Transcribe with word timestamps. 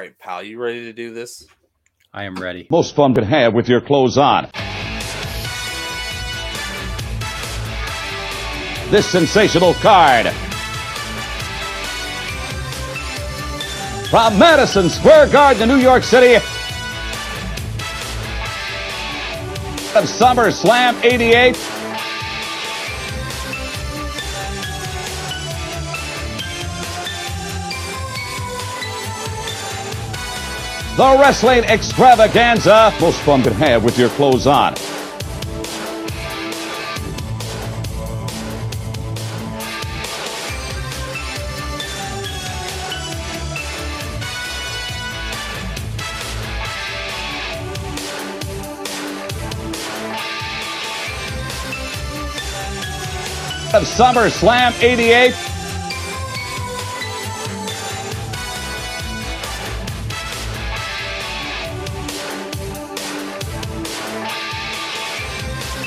right, 0.00 0.18
pal, 0.18 0.42
you 0.42 0.58
ready 0.58 0.84
to 0.84 0.92
do 0.94 1.12
this? 1.12 1.46
I 2.12 2.24
am 2.24 2.34
ready. 2.36 2.66
Most 2.70 2.94
fun 2.94 3.14
could 3.14 3.24
have 3.24 3.52
with 3.52 3.68
your 3.68 3.82
clothes 3.82 4.16
on. 4.16 4.48
This 8.90 9.06
sensational 9.06 9.74
card. 9.74 10.26
From 14.10 14.38
Madison 14.38 14.88
Square 14.88 15.28
Garden, 15.28 15.64
in 15.64 15.68
New 15.68 15.82
York 15.82 16.02
City. 16.02 16.36
Of 19.94 20.04
SummerSlam 20.04 21.04
88. 21.04 21.69
The 31.00 31.16
Wrestling 31.18 31.64
Extravaganza. 31.64 32.92
Most 33.00 33.22
fun 33.22 33.42
could 33.42 33.54
have 33.54 33.82
with 33.82 33.98
your 33.98 34.10
clothes 34.10 34.46
on. 34.46 34.74
Of 53.72 53.84
SummerSlam 53.84 54.78
88. 54.82 55.49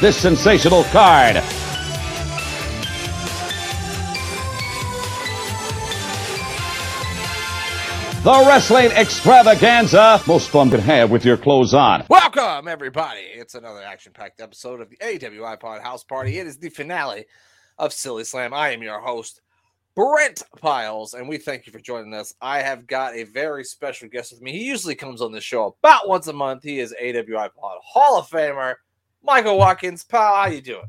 This 0.03 0.17
sensational 0.17 0.83
card. 0.91 1.35
The 8.21 8.43
Wrestling 8.45 8.91
Extravaganza. 8.91 10.21
Most 10.27 10.49
fun 10.49 10.69
could 10.69 10.81
have 10.81 11.09
with 11.09 11.23
your 11.23 11.37
clothes 11.37 11.73
on. 11.73 12.03
Welcome, 12.09 12.67
everybody. 12.67 13.21
It's 13.21 13.55
another 13.55 13.81
action 13.81 14.11
packed 14.11 14.41
episode 14.41 14.81
of 14.81 14.89
the 14.89 14.97
AWI 14.97 15.57
Pod 15.57 15.81
House 15.81 16.03
Party. 16.03 16.37
It 16.37 16.47
is 16.47 16.57
the 16.57 16.67
finale 16.67 17.23
of 17.77 17.93
Silly 17.93 18.25
Slam. 18.25 18.53
I 18.53 18.71
am 18.71 18.83
your 18.83 18.99
host, 18.99 19.39
Brent 19.95 20.43
Piles, 20.59 21.13
and 21.13 21.29
we 21.29 21.37
thank 21.37 21.65
you 21.65 21.71
for 21.71 21.79
joining 21.79 22.13
us. 22.13 22.35
I 22.41 22.59
have 22.59 22.87
got 22.87 23.15
a 23.15 23.23
very 23.23 23.63
special 23.63 24.09
guest 24.09 24.33
with 24.33 24.41
me. 24.41 24.51
He 24.51 24.65
usually 24.65 24.95
comes 24.95 25.21
on 25.21 25.31
the 25.31 25.39
show 25.39 25.77
about 25.81 26.09
once 26.09 26.27
a 26.27 26.33
month. 26.33 26.63
He 26.63 26.81
is 26.81 26.93
AWI 27.01 27.53
Pod 27.55 27.77
Hall 27.81 28.19
of 28.19 28.27
Famer, 28.27 28.75
Michael 29.23 29.57
Watkins. 29.57 30.03
Pal, 30.03 30.35
how 30.35 30.47
you 30.47 30.61
doing? 30.61 30.85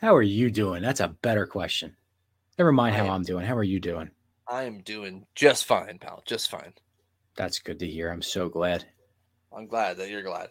How 0.00 0.14
are 0.16 0.22
you 0.22 0.50
doing? 0.50 0.82
That's 0.82 1.00
a 1.00 1.08
better 1.08 1.46
question. 1.46 1.96
Never 2.58 2.72
mind 2.72 2.96
how 2.96 3.04
am- 3.06 3.10
I'm 3.12 3.22
doing. 3.22 3.44
How 3.46 3.56
are 3.56 3.62
you 3.62 3.80
doing? 3.80 4.10
I 4.48 4.64
am 4.64 4.80
doing 4.82 5.26
just 5.34 5.64
fine, 5.64 5.98
pal. 5.98 6.22
Just 6.26 6.50
fine. 6.50 6.74
That's 7.36 7.58
good 7.60 7.78
to 7.78 7.86
hear. 7.86 8.10
I'm 8.10 8.22
so 8.22 8.48
glad. 8.48 8.84
I'm 9.56 9.66
glad 9.66 9.96
that 9.98 10.10
you're 10.10 10.22
glad. 10.22 10.50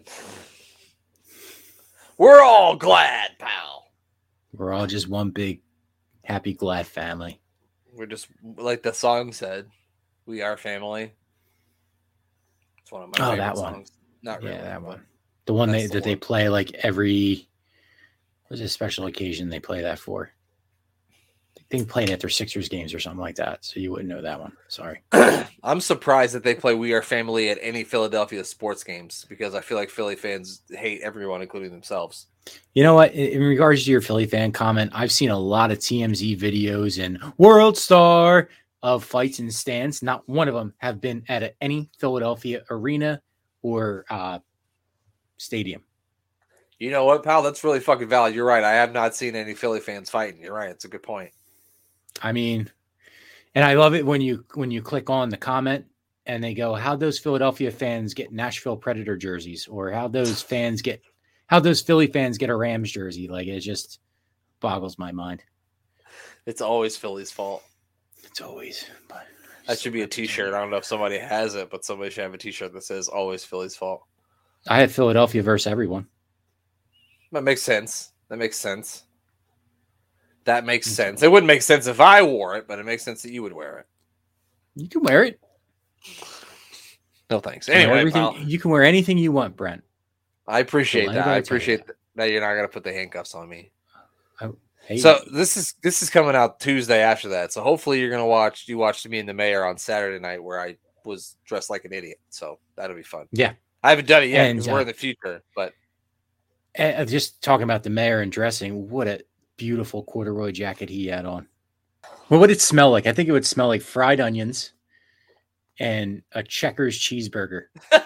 We're 2.18 2.42
all 2.42 2.76
glad, 2.76 3.32
pal. 3.40 3.92
We're 4.54 4.74
all 4.74 4.88
just 4.88 5.08
one 5.08 5.32
big 5.32 5.62
happy 6.24 6.54
glad 6.54 6.88
family. 6.88 7.40
We're 7.94 8.06
just 8.06 8.28
like 8.58 8.84
the 8.84 8.94
song 8.94 9.34
said, 9.34 9.68
we 10.26 10.42
are 10.42 10.56
family. 10.58 11.14
It's 12.82 12.92
one 12.92 13.04
of 13.04 13.10
my 13.10 13.16
Oh, 13.26 13.32
favorite 13.32 13.38
that 13.38 13.56
one. 13.56 13.74
songs. 13.74 13.92
Not 14.24 14.42
really. 14.42 14.56
yeah, 14.56 14.62
that 14.64 14.82
one. 14.82 15.02
The 15.46 15.54
one 15.54 15.72
they, 15.72 15.88
the 15.88 15.94
that 15.94 16.04
they 16.04 16.16
play 16.16 16.50
like 16.50 16.72
every 16.84 17.48
there's 18.50 18.62
a 18.62 18.70
special 18.70 19.06
occasion 19.06 19.50
they 19.50 19.60
play 19.62 19.82
that 19.82 19.98
for. 19.98 20.34
they 21.56 21.64
think 21.78 21.88
playing 21.90 22.10
at 22.10 22.20
their 22.20 22.30
Sixers 22.30 22.68
games 22.68 22.94
or 22.94 23.00
something 23.00 23.22
like 23.22 23.38
that. 23.38 23.64
So 23.64 23.80
you 23.80 23.92
wouldn't 23.92 24.10
know 24.10 24.22
that 24.22 24.42
one. 24.42 24.52
Sorry. 24.68 25.02
I'm 25.64 25.80
surprised 25.80 26.34
that 26.36 26.44
they 26.44 26.56
play 26.56 26.76
"We 26.76 26.94
Are 26.94 27.02
Family" 27.02 27.50
at 27.50 27.60
any 27.62 27.84
Philadelphia 27.84 28.44
sports 28.44 28.84
games 28.84 29.26
because 29.30 29.56
I 29.56 29.62
feel 29.62 29.78
like 29.78 29.90
Philly 29.90 30.16
fans 30.16 30.62
hate 30.70 31.02
everyone, 31.02 31.42
including 31.42 31.72
themselves. 31.72 32.28
You 32.74 32.84
know 32.84 32.96
what? 32.96 33.14
In 33.14 33.42
in 33.42 33.44
regards 33.44 33.86
to 33.86 33.92
your 33.92 34.02
Philly 34.02 34.26
fan 34.26 34.52
comment, 34.52 34.92
I've 34.94 35.12
seen 35.12 35.30
a 35.30 35.40
lot 35.40 35.72
of 35.72 35.78
TMZ 35.80 36.38
videos 36.40 37.04
and 37.04 37.20
World 37.38 37.78
Star 37.78 38.50
of 38.84 39.04
fights 39.06 39.40
and 39.40 39.54
stands. 39.54 40.04
Not 40.04 40.28
one 40.28 40.48
of 40.48 40.56
them 40.56 40.74
have 40.80 41.00
been 41.00 41.24
at 41.30 41.56
any 41.62 41.90
Philadelphia 42.00 42.64
arena 42.70 43.22
or 43.62 44.06
uh, 44.10 44.40
stadium. 45.42 45.84
You 46.80 46.90
know 46.90 47.06
what, 47.06 47.24
pal? 47.24 47.44
That's 47.44 47.64
really 47.64 47.80
fucking 47.80 48.10
valid. 48.10 48.34
You're 48.34 48.46
right. 48.46 48.64
I 48.64 48.72
have 48.74 48.92
not 48.92 49.16
seen 49.16 49.36
any 49.36 49.54
Philly 49.54 49.80
fans 49.80 50.10
fighting. 50.10 50.42
You're 50.42 50.56
right. 50.56 50.70
It's 50.72 50.86
a 50.86 50.88
good 50.88 51.04
point. 51.04 51.32
I 52.24 52.32
mean, 52.32 52.72
and 53.54 53.64
I 53.64 53.74
love 53.74 53.94
it 53.94 54.06
when 54.06 54.22
you 54.22 54.46
when 54.56 54.72
you 54.72 54.82
click 54.82 55.10
on 55.10 55.30
the 55.30 55.38
comment 55.38 55.86
and 56.26 56.44
they 56.44 56.54
go, 56.54 56.74
"How 56.74 56.96
those 56.96 57.20
Philadelphia 57.20 57.70
fans 57.72 58.14
get 58.14 58.32
Nashville 58.32 58.78
Predator 58.78 59.16
jerseys?" 59.16 59.68
or 59.68 59.92
"How 59.92 60.08
those 60.08 60.42
fans 60.42 60.82
get 60.82 61.02
how 61.48 61.60
those 61.60 61.82
Philly 61.82 62.08
fans 62.08 62.38
get 62.38 62.50
a 62.50 62.56
Rams 62.56 62.92
jersey?" 62.92 63.28
Like 63.28 63.48
it 63.48 63.60
just 63.60 64.00
boggles 64.60 64.98
my 64.98 65.12
mind. 65.12 65.44
It's 66.46 66.62
always 66.62 66.98
Philly's 66.98 67.32
fault. 67.32 67.64
It's 68.24 68.42
always. 68.42 68.86
But 69.08 69.28
That 69.68 69.80
should 69.80 69.94
be 69.94 70.02
a 70.02 70.08
T-shirt. 70.08 70.54
I 70.54 70.60
don't 70.60 70.72
know 70.72 70.78
if 70.78 70.86
somebody 70.86 71.20
has 71.20 71.54
it, 71.54 71.70
but 71.70 71.86
somebody 71.86 72.10
should 72.10 72.24
have 72.24 72.34
a 72.34 72.40
T-shirt 72.40 72.74
that 72.74 72.84
says 72.84 73.08
"Always 73.08 73.44
Philly's 73.46 73.76
fault." 73.76 74.04
I 74.68 74.82
have 74.82 74.92
Philadelphia 74.92 75.42
versus 75.42 75.68
everyone. 75.72 76.08
That 77.32 77.44
makes 77.44 77.62
sense. 77.62 78.12
That 78.30 78.38
makes 78.38 78.58
sense. 78.58 79.04
That 80.46 80.66
makes 80.66 80.88
mm. 80.88 80.94
sense. 80.94 81.24
It 81.24 81.32
wouldn't 81.32 81.48
make 81.48 81.62
sense 81.62 81.88
if 81.88 82.00
I 82.00 82.22
wore 82.22 82.56
it, 82.56 82.68
but 82.68 82.80
it 82.80 82.86
makes 82.86 83.04
sense 83.04 83.22
that 83.24 83.32
you 83.32 83.44
would 83.44 83.54
wear 83.54 83.80
it. 83.80 83.88
You 84.76 84.88
can 84.88 85.04
wear 85.04 85.24
it. 85.24 85.40
No 87.30 87.40
thanks. 87.40 87.68
You 87.68 87.74
can 87.74 87.90
wear 87.90 88.00
Anyway, 88.00 88.44
you 88.46 88.60
can 88.60 88.72
wear 88.72 88.84
anything 88.84 89.18
you 89.18 89.32
want, 89.32 89.56
Brent. 89.56 89.84
I 90.48 90.60
appreciate 90.60 91.08
that. 91.08 91.28
I 91.28 91.38
appreciate 91.38 91.86
th- 91.86 91.98
that 92.16 92.32
you're 92.32 92.42
not 92.42 92.56
gonna 92.56 92.68
put 92.68 92.84
the 92.84 92.92
handcuffs 92.92 93.36
on 93.36 93.48
me. 93.48 93.72
So 94.98 95.20
this 95.32 95.56
is 95.58 95.76
this 95.82 96.02
is 96.02 96.10
coming 96.10 96.36
out 96.36 96.60
Tuesday 96.60 97.02
after 97.02 97.30
that. 97.30 97.54
So 97.54 97.62
hopefully 97.62 98.00
you're 98.00 98.10
gonna 98.10 98.26
watch. 98.26 98.68
You 98.68 98.78
watched 98.78 99.08
me 99.08 99.20
and 99.20 99.30
the 99.30 99.34
mayor 99.34 99.64
on 99.66 99.78
Saturday 99.78 100.20
night 100.20 100.44
where 100.44 100.60
I 100.60 100.78
was 101.06 101.38
dressed 101.46 101.70
like 101.70 101.86
an 101.86 101.94
idiot. 101.94 102.20
So 102.30 102.60
that'll 102.76 102.96
be 102.96 103.04
fun. 103.04 103.28
Yeah. 103.32 103.54
I 103.84 103.90
haven't 103.90 104.08
done 104.08 104.24
it 104.24 104.28
yet 104.30 104.50
And, 104.50 104.60
because 104.60 104.72
we're 104.72 104.78
uh, 104.78 104.82
in 104.82 104.88
the 104.88 104.94
future. 104.94 105.44
But 105.56 105.74
uh, 106.78 107.06
just 107.06 107.42
talking 107.42 107.64
about 107.64 107.84
the 107.84 107.90
mayor 107.90 108.22
and 108.22 108.32
dressing, 108.32 108.90
what 108.90 109.08
a 109.08 109.22
beautiful 109.58 110.04
corduroy 110.04 110.52
jacket 110.52 110.90
he 110.90 111.08
had 111.08 111.26
on. 111.26 111.48
Well, 112.04 112.12
What 112.28 112.40
would 112.42 112.52
it 112.52 112.62
smell 112.62 112.92
like? 112.92 113.08
I 113.08 113.14
think 113.14 113.30
it 113.30 113.34
would 113.34 113.46
smell 113.46 113.68
like 113.68 113.82
fried 113.82 114.20
onions 114.20 114.74
and 115.80 116.22
a 116.32 116.44
checkers 116.44 117.00
cheeseburger. 117.00 117.66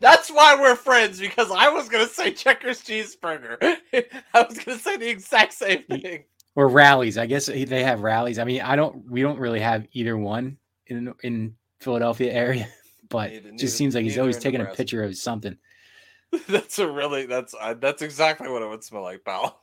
that's 0.00 0.30
why 0.30 0.56
we're 0.58 0.76
friends 0.76 1.20
because 1.20 1.50
I 1.50 1.68
was 1.68 1.88
gonna 1.88 2.06
say 2.06 2.32
Checkers 2.32 2.82
cheeseburger. 2.82 3.56
I 4.34 4.42
was 4.42 4.58
gonna 4.58 4.78
say 4.78 4.96
the 4.96 5.08
exact 5.08 5.52
same 5.52 5.82
thing. 5.84 6.24
or 6.54 6.68
Rally's. 6.68 7.18
I 7.18 7.26
guess 7.26 7.46
they 7.46 7.84
have 7.84 8.00
Rally's. 8.00 8.38
I 8.38 8.44
mean, 8.44 8.62
I 8.62 8.76
don't. 8.76 9.08
We 9.10 9.22
don't 9.22 9.38
really 9.38 9.60
have 9.60 9.86
either 9.92 10.16
one 10.16 10.56
in 10.86 11.14
in 11.22 11.54
Philadelphia 11.80 12.32
area, 12.32 12.68
but 13.10 13.30
Neither- 13.30 13.48
it 13.50 13.58
just 13.58 13.76
seems 13.76 13.94
like 13.94 14.04
he's 14.04 14.18
always 14.18 14.36
in 14.36 14.42
taking 14.42 14.60
a 14.62 14.66
picture 14.66 15.04
of 15.04 15.16
something. 15.16 15.58
that's 16.48 16.78
a 16.78 16.90
really 16.90 17.26
that's 17.26 17.54
uh, 17.60 17.74
that's 17.74 18.02
exactly 18.02 18.48
what 18.48 18.62
it 18.62 18.68
would 18.68 18.84
smell 18.84 19.02
like, 19.02 19.24
pal. 19.24 19.62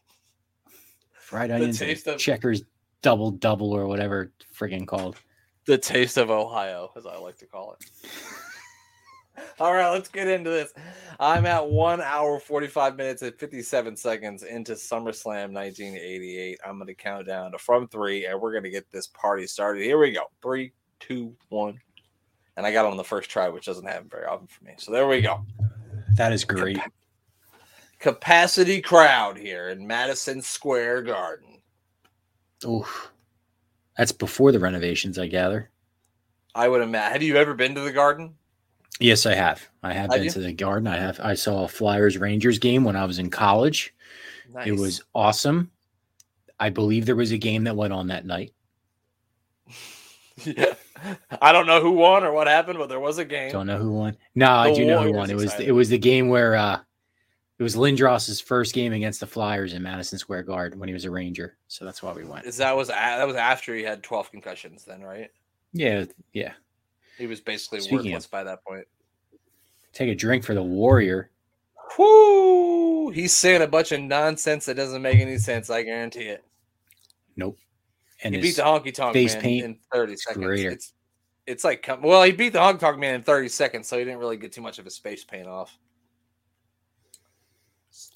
Fried 1.14 1.50
onions, 1.50 1.82
of- 1.82 2.18
checkers, 2.18 2.64
double 3.02 3.32
double 3.32 3.72
or 3.72 3.88
whatever 3.88 4.32
friggin' 4.56 4.86
called. 4.86 5.18
The 5.66 5.78
taste 5.78 6.18
of 6.18 6.30
Ohio, 6.30 6.92
as 6.96 7.06
I 7.06 7.18
like 7.18 7.38
to 7.38 7.46
call 7.46 7.74
it. 7.74 8.10
All 9.60 9.74
right, 9.74 9.92
let's 9.92 10.10
get 10.10 10.28
into 10.28 10.50
this. 10.50 10.74
I'm 11.20 11.46
at 11.46 11.68
one 11.68 12.02
hour, 12.02 12.40
45 12.40 12.96
minutes, 12.96 13.22
and 13.22 13.36
57 13.36 13.96
seconds 13.96 14.44
into 14.44 14.74
SummerSlam 14.74 15.52
1988. 15.52 16.60
I'm 16.66 16.78
going 16.78 16.88
to 16.88 16.96
count 16.96 17.28
down 17.28 17.52
to 17.52 17.58
from 17.58 17.88
three, 17.88 18.26
and 18.26 18.40
we're 18.40 18.52
going 18.52 18.64
to 18.64 18.70
get 18.70 18.90
this 18.92 19.08
party 19.08 19.46
started. 19.46 19.84
Here 19.84 20.00
we 20.00 20.12
go. 20.12 20.24
Three, 20.42 20.74
two, 21.00 21.36
one. 21.50 21.80
And 22.58 22.66
I 22.66 22.72
got 22.74 22.86
on 22.86 22.98
the 22.98 23.04
first 23.04 23.30
try, 23.30 23.48
which 23.48 23.68
doesn't 23.68 23.86
happen 23.86 24.10
very 24.10 24.26
often 24.26 24.48
for 24.48 24.64
me. 24.66 24.74
So 24.78 24.92
there 24.92 25.08
we 25.08 25.22
go. 25.22 25.46
That 26.16 26.34
is 26.34 26.44
great. 26.44 26.80
Capacity 28.00 28.82
crowd 28.82 29.38
here 29.38 29.70
in 29.70 29.86
Madison 29.88 30.42
Square 30.42 31.04
Garden. 31.04 31.62
Oof. 32.66 33.12
That's 33.98 34.12
before 34.12 34.52
the 34.52 34.60
renovations, 34.60 35.18
I 35.18 35.28
gather. 35.28 35.70
I 36.56 36.68
would 36.68 36.82
imagine. 36.82 37.14
Have 37.14 37.24
you 37.24 37.36
ever 37.38 37.54
been 37.54 37.76
to 37.76 37.82
the 37.82 37.92
garden? 37.92 38.34
Yes, 39.00 39.28
I 39.28 39.36
have. 39.36 39.68
I 39.84 39.94
have 39.94 40.10
Have 40.10 40.20
been 40.20 40.24
you? 40.24 40.32
to 40.32 40.40
the 40.40 40.54
garden. 40.54 40.88
I 40.88 40.98
have. 40.98 41.20
I 41.20 41.36
saw 41.36 41.64
a 41.64 41.68
Flyers 41.68 42.18
Rangers 42.18 42.58
game 42.58 42.84
when 42.84 42.96
I 42.96 43.06
was 43.06 43.20
in 43.20 43.30
college. 43.30 43.94
It 44.66 44.72
was 44.72 45.04
awesome. 45.14 45.70
I 46.60 46.70
believe 46.72 47.06
there 47.06 47.16
was 47.16 47.32
a 47.32 47.38
game 47.38 47.66
that 47.66 47.76
went 47.76 47.94
on 47.94 48.08
that 48.08 48.26
night. 48.26 48.54
Yeah. 50.46 50.76
I 51.42 51.52
don't 51.52 51.68
know 51.68 51.82
who 51.82 51.92
won 51.92 52.24
or 52.24 52.32
what 52.32 52.48
happened, 52.48 52.80
but 52.80 52.90
there 52.90 53.00
was 53.00 53.18
a 53.18 53.26
game. 53.26 53.52
Don't 53.52 53.68
know 53.68 53.78
who 53.78 53.92
won. 53.92 54.18
No, 54.36 54.52
I 54.52 54.74
do 54.74 54.86
know 54.86 55.02
who 55.02 55.12
won. 55.14 55.30
It 55.30 55.36
was 55.36 55.60
it 55.60 55.72
was 55.72 55.90
the 55.90 55.98
game 55.98 56.30
where 56.30 56.56
uh 56.56 56.80
it 57.60 57.64
was 57.64 57.76
Lindros's 57.76 58.40
first 58.40 58.74
game 58.76 58.94
against 58.94 59.20
the 59.20 59.26
Flyers 59.28 59.74
in 59.74 59.82
Madison 59.82 60.20
Square 60.20 60.44
Garden 60.44 60.80
when 60.80 60.88
he 60.88 60.94
was 60.94 61.06
a 61.06 61.12
Ranger. 61.12 61.58
So 61.68 61.86
that's 61.86 62.04
why 62.04 62.14
we 62.14 62.24
went. 62.24 62.46
Is 62.46 62.58
that 62.58 62.76
was 62.76 62.90
a- 62.90 62.94
that 62.94 63.26
was 63.26 63.36
after 63.36 63.74
he 63.76 63.82
had 63.84 64.04
12 64.04 64.30
concussions 64.30 64.86
then, 64.86 65.02
right? 65.02 65.32
Yeah, 65.74 66.06
yeah. 66.34 66.54
He 67.18 67.26
was 67.26 67.42
basically 67.42 67.80
Speaking 67.80 68.12
worthless 68.12 68.28
by 68.28 68.44
that 68.44 68.64
point. 68.64 68.86
Take 69.92 70.10
a 70.10 70.16
drink 70.16 70.44
for 70.44 70.54
the 70.54 70.62
Warrior. 70.62 71.32
Whoo! 71.98 73.10
He's 73.10 73.34
saying 73.34 73.62
a 73.64 73.68
bunch 73.68 73.92
of 73.92 74.02
nonsense 74.02 74.66
that 74.66 74.76
doesn't 74.76 75.02
make 75.02 75.18
any 75.20 75.38
sense. 75.40 75.70
I 75.72 75.82
guarantee 75.82 76.26
it. 76.26 76.44
Nope. 77.36 77.58
And 78.24 78.34
he 78.34 78.42
beat 78.42 78.56
the 78.56 78.64
honky 78.64 78.94
tonk 78.94 79.14
face 79.14 79.34
man 79.34 79.42
paint 79.42 79.66
in 79.66 79.78
30 79.94 80.16
seconds. 80.18 80.46
greater. 80.46 80.72
It's 80.72 80.94
it's 81.46 81.64
like 81.64 81.88
well, 82.02 82.24
he 82.24 82.32
beat 82.32 82.54
the 82.54 82.60
honky 82.60 82.80
tonk 82.80 83.00
man 83.00 83.16
in 83.16 83.24
30 83.24 83.50
seconds, 83.50 83.88
so 83.88 83.98
he 83.98 84.04
didn't 84.04 84.20
really 84.20 84.38
get 84.38 84.52
too 84.52 84.62
much 84.62 84.80
of 84.80 84.86
his 84.86 84.96
space 84.96 85.24
paint 85.24 85.48
off. 85.48 85.78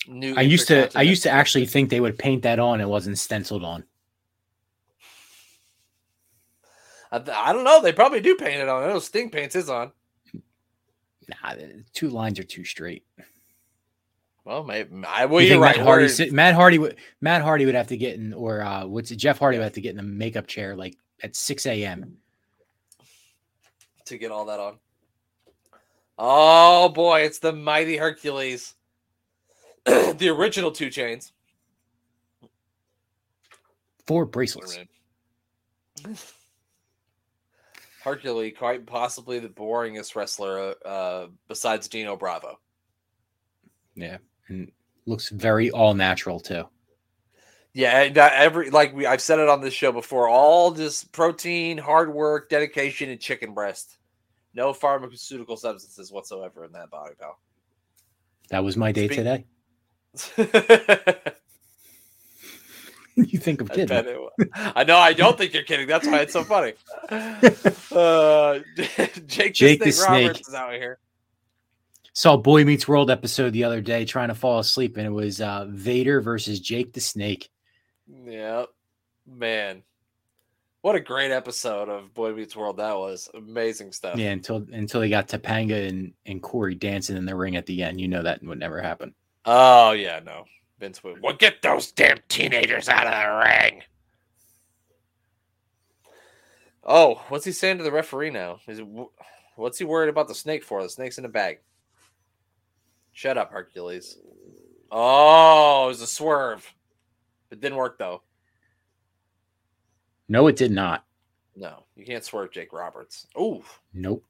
New 0.08 0.36
I 0.36 0.42
used 0.42 0.68
to 0.68 0.92
I 0.96 1.02
used 1.04 1.24
to 1.24 1.30
actually 1.30 1.66
think 1.66 1.90
they 1.90 2.00
would 2.00 2.18
paint 2.18 2.44
that 2.44 2.60
on. 2.60 2.82
It 2.82 2.90
wasn't 2.90 3.18
stenciled 3.18 3.64
on. 3.64 3.84
I, 7.12 7.22
I 7.32 7.54
don't 7.54 7.64
know. 7.64 7.82
They 7.82 7.94
probably 7.94 8.22
do 8.22 8.36
paint 8.36 8.62
it 8.62 8.70
on. 8.70 8.84
I 8.84 8.88
know 8.88 9.00
Sting 9.00 9.30
paints 9.30 9.54
his 9.54 9.70
on. 9.70 9.92
Nah, 10.34 11.56
the 11.56 11.84
two 11.94 12.10
lines 12.10 12.40
are 12.40 12.44
too 12.44 12.64
straight. 12.64 13.06
Well, 14.52 14.66
maybe 14.66 15.06
I 15.08 15.24
well, 15.28 15.42
you 15.42 15.62
right. 15.62 15.78
Matt 15.78 15.86
Hardy, 15.86 16.32
Matt 16.32 16.56
Hardy 16.56 16.78
would 16.78 16.98
Matt 17.22 17.42
Hardy 17.42 17.66
would 17.66 17.74
have 17.74 17.88
to 17.88 17.96
get 17.96 18.16
in, 18.16 18.34
or 18.34 18.62
uh, 18.62 18.86
what's 18.86 19.10
it? 19.10 19.16
Jeff 19.16 19.40
Hardy 19.40 19.58
would 19.58 19.64
have 19.64 19.72
to 19.74 19.82
get 19.82 19.92
in 19.92 19.96
the 19.96 20.04
makeup 20.04 20.46
chair 20.46 20.76
like 20.76 20.98
at 21.24 21.38
six 21.38 21.66
a.m. 21.66 22.18
to 24.04 24.18
get 24.18 24.30
all 24.30 24.44
that 24.48 24.60
on. 24.60 24.78
Oh 26.18 26.90
boy, 26.90 27.22
it's 27.22 27.40
the 27.40 27.54
mighty 27.54 27.96
Hercules. 27.96 28.76
the 29.86 30.28
original 30.28 30.74
two 30.74 30.90
chains. 30.90 31.32
Four 34.06 34.26
bracelets. 34.26 34.78
Hercules, 38.04 38.54
quite 38.58 38.86
possibly 38.86 39.40
the 39.40 39.48
boringest 39.48 40.14
wrestler 40.18 40.76
uh, 40.86 41.28
besides 41.48 41.88
Dino 41.88 42.18
Bravo. 42.18 42.60
Yeah, 43.96 44.18
and 44.52 44.72
looks 45.06 45.30
very 45.30 45.72
all 45.72 45.94
natural 45.94 46.40
too. 46.40 46.66
Yeah, 47.74 48.10
that 48.10 48.34
every 48.34 48.70
like 48.70 48.94
we 48.94 49.06
I've 49.06 49.22
said 49.22 49.40
it 49.40 49.50
on 49.50 49.62
this 49.62 49.74
show 49.74 49.92
before. 49.92 50.28
All 50.30 50.72
just 50.72 51.12
protein, 51.12 51.78
hard 51.78 52.14
work, 52.14 52.50
dedication, 52.50 53.10
and 53.10 53.20
chicken 53.20 53.54
breast. 53.54 53.98
No 54.54 54.74
pharmaceutical 54.74 55.56
substances 55.58 56.12
whatsoever 56.12 56.66
in 56.66 56.74
that 56.74 56.90
body, 56.90 57.16
pal. 57.20 57.40
That 58.50 58.64
was 58.64 58.76
my 58.76 58.92
day 58.92 59.08
Speak- 59.08 59.18
today. 59.18 59.46
You 63.16 63.40
think 63.40 63.62
of 63.62 63.70
kidding? 63.72 63.96
it. 63.96 64.50
I 64.56 64.84
know. 64.86 64.98
I 64.98 65.14
don't 65.14 65.38
think 65.38 65.54
you're 65.54 65.64
kidding. 65.64 65.86
That's 65.86 66.08
why 66.08 66.20
it's 66.20 66.34
so 66.34 66.44
funny. 66.44 66.74
Uh, 67.92 68.60
Jake, 69.28 69.54
Jake 69.54 69.80
the 69.80 69.86
the 69.88 69.92
Snake 69.92 70.10
Roberts 70.10 70.40
Snake. 70.40 70.48
is 70.48 70.54
out 70.54 70.74
here. 70.74 70.98
Saw 72.14 72.38
Boy 72.38 72.66
Meets 72.66 72.88
World 72.88 73.10
episode 73.10 73.52
the 73.52 73.64
other 73.64 73.82
day, 73.82 74.06
trying 74.06 74.28
to 74.28 74.36
fall 74.36 74.60
asleep, 74.60 74.98
and 74.98 75.08
it 75.08 75.12
was 75.12 75.40
uh, 75.40 75.68
Vader 75.70 76.22
versus 76.22 76.60
Jake 76.60 76.94
the 76.94 77.00
Snake. 77.00 77.50
Yeah, 78.26 78.66
man, 79.26 79.84
what 80.82 80.96
a 80.96 81.00
great 81.00 81.32
episode 81.32 81.88
of 81.88 82.14
Boy 82.14 82.34
Meets 82.34 82.56
World 82.56 82.78
that 82.78 82.98
was. 82.98 83.30
Amazing 83.34 83.94
stuff. 83.94 84.18
Yeah, 84.18 84.32
until 84.32 84.66
until 84.74 85.00
they 85.00 85.10
got 85.10 85.30
Topanga 85.30 85.88
and 85.88 86.14
and 86.26 86.42
Corey 86.42 86.76
dancing 86.76 87.18
in 87.18 87.26
the 87.26 87.36
ring 87.36 87.56
at 87.56 87.66
the 87.66 87.84
end. 87.84 88.02
You 88.02 88.08
know 88.08 88.24
that 88.24 88.44
would 88.44 88.60
never 88.60 88.82
happen. 88.82 89.14
Oh 89.46 89.92
yeah, 89.92 90.20
no. 90.20 90.46
Vince 90.82 91.04
would. 91.04 91.22
Well, 91.22 91.36
get 91.36 91.62
those 91.62 91.92
damn 91.92 92.18
teenagers 92.28 92.90
out 92.90 93.08
of 93.08 93.14
the 93.14 93.50
ring. 93.50 93.84
Oh, 96.84 97.24
what's 97.30 97.46
he 97.46 97.52
saying 97.52 97.78
to 97.78 97.84
the 97.84 97.92
referee 97.92 98.32
now? 98.32 98.60
Is 98.68 98.80
it, 98.80 98.88
what's 99.56 99.78
he 99.78 99.86
worried 99.86 100.10
about 100.10 100.28
the 100.28 100.34
snake 100.34 100.64
for? 100.64 100.82
The 100.82 100.90
snake's 100.90 101.20
in 101.20 101.22
the 101.22 101.30
bag. 101.30 101.60
Shut 103.22 103.38
up, 103.38 103.52
Hercules. 103.52 104.18
Oh, 104.92 105.84
it 105.86 105.88
was 105.90 106.02
a 106.02 106.08
swerve. 106.08 106.66
It 107.52 107.62
didn't 107.62 107.78
work 107.78 108.00
though. 108.00 108.24
No, 110.28 110.48
it 110.48 110.56
did 110.56 110.72
not. 110.72 111.06
No, 111.56 111.84
you 111.96 112.04
can't 112.04 112.24
swerve 112.26 112.52
Jake 112.52 112.74
Roberts. 112.74 113.28
Ooh, 113.40 113.62
Nope. 113.94 114.24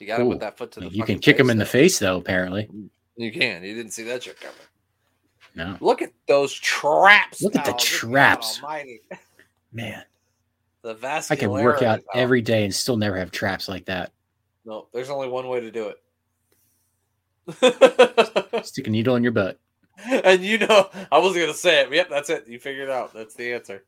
you 0.00 0.08
got 0.08 0.16
to 0.16 0.24
Ooh, 0.24 0.30
put 0.30 0.40
that 0.40 0.58
foot 0.58 0.72
to 0.72 0.80
the. 0.80 0.88
You 0.88 1.04
can 1.04 1.20
kick 1.20 1.38
him 1.38 1.48
in 1.48 1.58
the 1.58 1.64
face, 1.64 2.00
though. 2.00 2.16
Apparently, 2.16 2.68
You 3.16 3.30
can. 3.30 3.62
You 3.62 3.72
didn't 3.72 3.92
see 3.92 4.02
that 4.02 4.24
shit 4.24 4.40
coming. 4.40 4.56
no. 5.54 5.76
Look 5.80 6.02
at 6.02 6.10
those 6.26 6.52
traps. 6.52 7.40
Look 7.40 7.54
at 7.54 7.64
the 7.64 7.70
pal. 7.70 7.78
Traps. 7.78 8.60
Almighty. 8.60 9.00
Man, 9.72 10.02
The 10.82 10.96
I 11.30 11.36
can 11.36 11.50
work 11.52 11.82
out 11.82 12.00
every 12.16 12.42
day 12.42 12.64
and 12.64 12.74
still 12.74 12.96
never 12.96 13.16
have 13.16 13.30
traps 13.30 13.68
like 13.68 13.84
that. 13.84 14.10
No, 14.64 14.88
there's 14.92 15.10
only 15.10 15.28
one 15.28 15.46
way 15.46 15.60
to 15.60 15.70
do 15.70 15.86
it. 15.86 15.98
Stick 18.62 18.86
a 18.86 18.90
needle 18.90 19.16
in 19.16 19.22
your 19.22 19.32
butt. 19.32 19.58
and 20.08 20.42
you 20.42 20.58
know, 20.58 20.88
I 21.12 21.18
wasn't 21.18 21.44
gonna 21.44 21.54
say 21.54 21.82
it. 21.82 21.92
Yep, 21.92 22.08
that's 22.10 22.30
it. 22.30 22.48
You 22.48 22.58
figured 22.58 22.88
it 22.88 22.92
out. 22.92 23.12
That's 23.12 23.34
the 23.34 23.52
answer. 23.52 23.84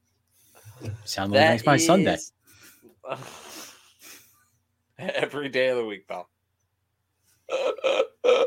Sound 1.05 1.32
like 1.32 1.41
next 1.41 1.67
my 1.67 1.76
Sunday. 1.76 2.17
Every 4.99 5.49
day 5.49 5.69
of 5.69 5.76
the 5.79 5.85
week, 5.85 6.08
pal. 6.08 6.29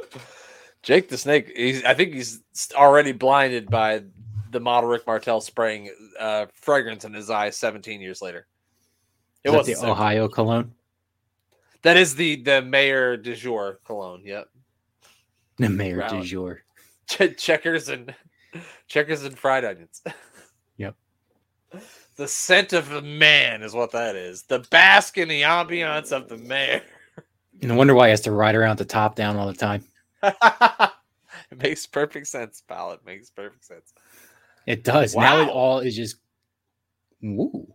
Jake 0.83 1.09
the 1.09 1.17
Snake. 1.17 1.51
He's. 1.55 1.83
I 1.83 1.93
think 1.93 2.13
he's 2.13 2.41
already 2.73 3.11
blinded 3.11 3.69
by 3.69 4.03
the 4.51 4.59
model 4.59 4.89
Rick 4.89 5.05
Martel 5.05 5.41
spraying 5.41 5.91
uh, 6.19 6.47
fragrance 6.53 7.05
in 7.05 7.13
his 7.13 7.29
eyes. 7.29 7.57
Seventeen 7.57 8.01
years 8.01 8.21
later. 8.21 8.47
It 9.43 9.49
Is 9.49 9.55
was 9.55 9.67
the 9.67 9.87
Ohio 9.87 10.27
cologne. 10.27 10.73
That 11.83 11.97
is 11.97 12.15
the 12.15 12.37
the 12.37 12.61
mayor 12.61 13.15
de 13.17 13.35
jour 13.35 13.79
cologne. 13.85 14.23
Yep. 14.25 14.49
The 15.59 15.69
mayor 15.69 16.07
du 16.07 16.23
jour. 16.23 16.61
Ch- 17.09 17.37
checkers 17.37 17.89
and 17.89 18.13
checkers 18.87 19.23
and 19.23 19.37
fried 19.37 19.65
onions. 19.65 20.01
Yep. 20.77 20.95
The 22.15 22.27
scent 22.27 22.71
of 22.71 22.87
the 22.87 23.01
man 23.01 23.63
is 23.63 23.73
what 23.73 23.91
that 23.91 24.15
is. 24.15 24.43
The 24.43 24.59
bask 24.71 25.17
in 25.17 25.27
the 25.27 25.41
ambiance 25.41 26.13
of 26.13 26.29
the 26.29 26.37
mayor. 26.37 26.81
No 27.61 27.75
wonder 27.75 27.93
why 27.93 28.07
he 28.07 28.11
has 28.11 28.21
to 28.21 28.31
ride 28.31 28.55
around 28.55 28.77
the 28.77 28.85
top 28.85 29.15
down 29.15 29.35
all 29.35 29.47
the 29.47 29.53
time. 29.53 29.83
it 30.23 31.57
makes 31.61 31.85
perfect 31.85 32.27
sense, 32.27 32.63
pal. 32.65 32.93
It 32.93 33.01
makes 33.05 33.29
perfect 33.29 33.65
sense. 33.65 33.93
It 34.65 34.85
does. 34.85 35.17
Now 35.17 35.41
it 35.41 35.49
all 35.49 35.79
is 35.79 35.97
just. 35.97 36.15
Woo! 37.21 37.67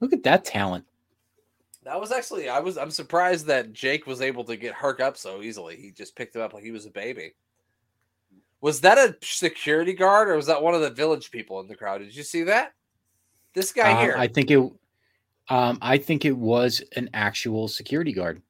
Look 0.00 0.14
at 0.14 0.22
that 0.22 0.46
talent. 0.46 0.86
That 1.88 1.98
was 1.98 2.12
actually 2.12 2.50
I 2.50 2.60
was 2.60 2.76
I'm 2.76 2.90
surprised 2.90 3.46
that 3.46 3.72
Jake 3.72 4.06
was 4.06 4.20
able 4.20 4.44
to 4.44 4.58
get 4.58 4.74
Herc 4.74 5.00
up 5.00 5.16
so 5.16 5.40
easily. 5.40 5.74
He 5.74 5.90
just 5.90 6.14
picked 6.14 6.36
him 6.36 6.42
up 6.42 6.52
like 6.52 6.62
he 6.62 6.70
was 6.70 6.84
a 6.84 6.90
baby. 6.90 7.32
Was 8.60 8.82
that 8.82 8.98
a 8.98 9.16
security 9.22 9.94
guard 9.94 10.28
or 10.28 10.36
was 10.36 10.44
that 10.48 10.62
one 10.62 10.74
of 10.74 10.82
the 10.82 10.90
village 10.90 11.30
people 11.30 11.60
in 11.60 11.66
the 11.66 11.74
crowd? 11.74 12.00
Did 12.00 12.14
you 12.14 12.24
see 12.24 12.42
that? 12.42 12.74
This 13.54 13.72
guy 13.72 13.92
Um, 13.92 13.98
here. 14.00 14.14
I 14.18 14.28
think 14.28 14.50
it. 14.50 14.58
Um, 15.48 15.78
I 15.80 15.96
think 15.96 16.26
it 16.26 16.36
was 16.36 16.82
an 16.94 17.08
actual 17.14 17.68
security 17.68 18.12
guard. 18.12 18.42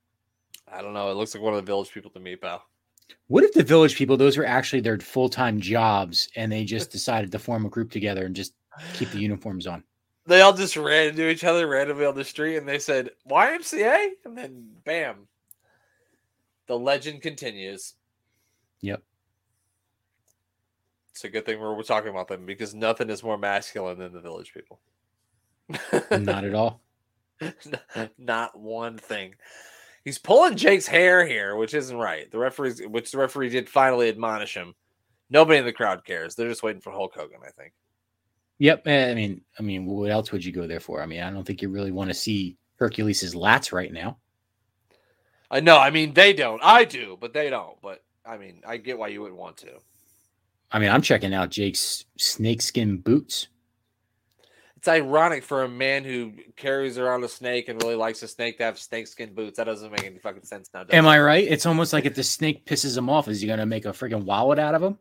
I 0.67 0.83
don't 0.83 0.93
know. 0.93 1.09
It 1.13 1.15
looks 1.15 1.33
like 1.33 1.45
one 1.45 1.55
of 1.55 1.65
the 1.65 1.71
village 1.71 1.93
people 1.93 2.11
to 2.11 2.19
me, 2.19 2.35
pal. 2.35 2.65
What 3.29 3.45
if 3.45 3.53
the 3.53 3.63
village 3.63 3.95
people, 3.95 4.17
those 4.17 4.37
were 4.37 4.47
actually 4.47 4.81
their 4.81 4.99
full 4.99 5.29
time 5.29 5.61
jobs, 5.61 6.29
and 6.35 6.51
they 6.51 6.65
just 6.65 6.91
decided 6.91 7.31
to 7.31 7.39
form 7.39 7.67
a 7.67 7.71
group 7.71 7.93
together 7.93 8.27
and 8.27 8.35
just 8.35 8.55
keep 8.95 9.11
the 9.13 9.21
uniforms 9.21 9.69
on? 9.69 9.85
They 10.29 10.43
all 10.43 10.53
just 10.53 10.77
ran 10.77 11.09
into 11.09 11.27
each 11.31 11.43
other 11.43 11.67
randomly 11.67 12.05
on 12.05 12.15
the 12.15 12.23
street 12.23 12.59
and 12.59 12.69
they 12.69 12.79
said, 12.79 13.13
YMCA? 13.31 14.11
And 14.27 14.37
then 14.37 14.69
bam. 14.85 15.27
The 16.67 16.79
legend 16.79 17.23
continues. 17.23 17.95
Yep. 18.83 19.03
It's 21.13 21.25
a 21.25 21.31
good 21.31 21.47
thing 21.47 21.59
we're, 21.59 21.75
we're 21.75 21.83
talking 21.83 22.11
about 22.11 22.29
them 22.29 22.45
because 22.45 22.75
nothing 22.75 23.09
is 23.09 23.23
more 23.23 23.39
masculine 23.39 23.99
than 23.99 24.13
the 24.13 24.21
village 24.21 24.53
people. 24.53 24.81
Not 26.11 26.45
at 26.45 26.55
all. 26.55 26.83
Not 28.19 28.59
one 28.59 28.99
thing. 28.99 29.35
He's 30.05 30.19
pulling 30.19 30.59
Jake's 30.59 30.87
hair 30.87 31.27
here, 31.27 31.57
which 31.57 31.73
isn't 31.73 31.97
right. 31.97 32.31
The 32.31 32.39
referee, 32.39 32.85
which 32.87 33.13
the 33.13 33.19
referee 33.19 33.49
did 33.49 33.67
finally 33.67 34.11
admonish 34.11 34.53
him. 34.53 34.75
Nobody 35.31 35.59
in 35.59 35.65
the 35.65 35.73
crowd 35.73 36.05
cares. 36.05 36.35
They're 36.35 36.51
just 36.51 36.63
waiting 36.63 36.83
for 36.83 36.93
Hulk 36.93 37.15
Hogan, 37.15 37.41
I 37.43 37.51
think. 37.51 37.73
Yep. 38.59 38.87
eh, 38.87 39.11
I 39.11 39.15
mean, 39.15 39.43
I 39.59 39.63
mean, 39.63 39.87
what 39.87 40.11
else 40.11 40.33
would 40.33 40.45
you 40.45 40.53
go 40.53 40.67
there 40.67 40.81
for? 40.81 41.03
I 41.03 41.07
mean, 41.07 41.23
I 41.23 41.31
don't 41.31 41.45
think 41.45 41.63
you 41.63 41.69
really 41.69 41.93
want 41.93 42.11
to 42.11 42.15
see 42.15 42.57
Hercules's 42.81 43.35
lats 43.35 43.73
right 43.73 43.93
now. 43.93 44.19
I 45.51 45.61
know. 45.61 45.79
I 45.79 45.91
mean, 45.91 46.13
they 46.15 46.33
don't. 46.33 46.61
I 46.63 46.85
do, 46.85 47.17
but 47.21 47.33
they 47.33 47.51
don't. 47.51 47.81
But 47.81 48.03
I 48.27 48.37
mean, 48.37 48.63
I 48.67 48.77
get 48.77 48.99
why 48.99 49.09
you 49.09 49.23
wouldn't 49.23 49.39
want 49.41 49.57
to. 49.59 49.71
I 50.71 50.79
mean, 50.79 50.91
I'm 50.91 51.03
checking 51.03 51.33
out 51.35 51.51
Jake's 51.51 52.05
snakeskin 52.19 52.99
boots. 52.99 53.49
It's 54.77 54.87
ironic 54.89 55.43
for 55.43 55.65
a 55.65 55.69
man 55.69 56.05
who 56.05 56.33
carries 56.57 56.99
around 56.99 57.25
a 57.25 57.29
snake 57.29 57.69
and 57.69 57.83
really 57.83 57.97
likes 57.97 58.23
a 58.23 58.29
snake 58.29 58.59
to 58.59 58.65
have 58.65 58.79
snakeskin 58.79 59.35
boots. 59.35 59.57
That 59.57 59.65
doesn't 59.65 59.91
make 59.91 60.05
any 60.05 60.19
fucking 60.19 60.45
sense 60.45 60.71
now. 60.73 60.85
does 60.85 60.95
Am 60.95 61.05
it? 61.05 61.09
I 61.09 61.21
right? 61.21 61.45
It's 61.49 61.67
almost 61.67 61.93
like 61.93 62.05
if 62.05 62.15
the 62.15 62.23
snake 62.23 62.65
pisses 62.65 62.97
him 62.97 63.11
off, 63.11 63.29
is 63.29 63.41
he 63.41 63.49
gonna 63.49 63.67
make 63.67 63.87
a 63.87 63.91
freaking 63.91 64.25
wallet 64.25 64.59
out 64.59 64.75
of 64.75 64.83
him? 64.83 64.99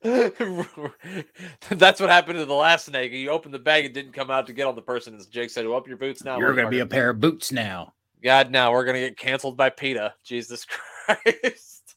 That's 0.02 2.00
what 2.00 2.08
happened 2.08 2.38
to 2.38 2.44
the 2.44 2.54
last 2.54 2.86
snake. 2.86 3.12
You 3.12 3.30
opened 3.30 3.52
the 3.52 3.58
bag 3.58 3.84
and 3.84 3.92
didn't 3.92 4.12
come 4.12 4.30
out 4.30 4.46
to 4.46 4.52
get 4.52 4.66
on 4.66 4.76
the 4.76 4.82
person. 4.82 5.16
As 5.16 5.26
Jake 5.26 5.50
said, 5.50 5.66
"Up 5.66 5.88
your 5.88 5.96
boots 5.96 6.22
now." 6.22 6.38
You're 6.38 6.54
gonna 6.54 6.70
be 6.70 6.78
a 6.80 6.86
pair 6.86 7.10
of 7.10 7.20
boots 7.20 7.50
now. 7.50 7.94
God, 8.22 8.50
now 8.50 8.72
we're 8.72 8.84
gonna 8.84 9.00
get 9.00 9.18
canceled 9.18 9.56
by 9.56 9.70
PETA. 9.70 10.14
Jesus 10.24 10.64
Christ! 11.06 11.96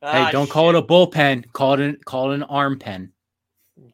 Hey, 0.00 0.22
Ah, 0.22 0.30
don't 0.30 0.48
call 0.48 0.70
it 0.70 0.76
a 0.76 0.82
bullpen. 0.82 1.50
Call 1.52 1.74
it 1.74 1.80
an 1.80 1.98
call 2.04 2.30
it 2.30 2.36
an 2.36 2.42
arm 2.44 2.78
pen. 2.78 3.12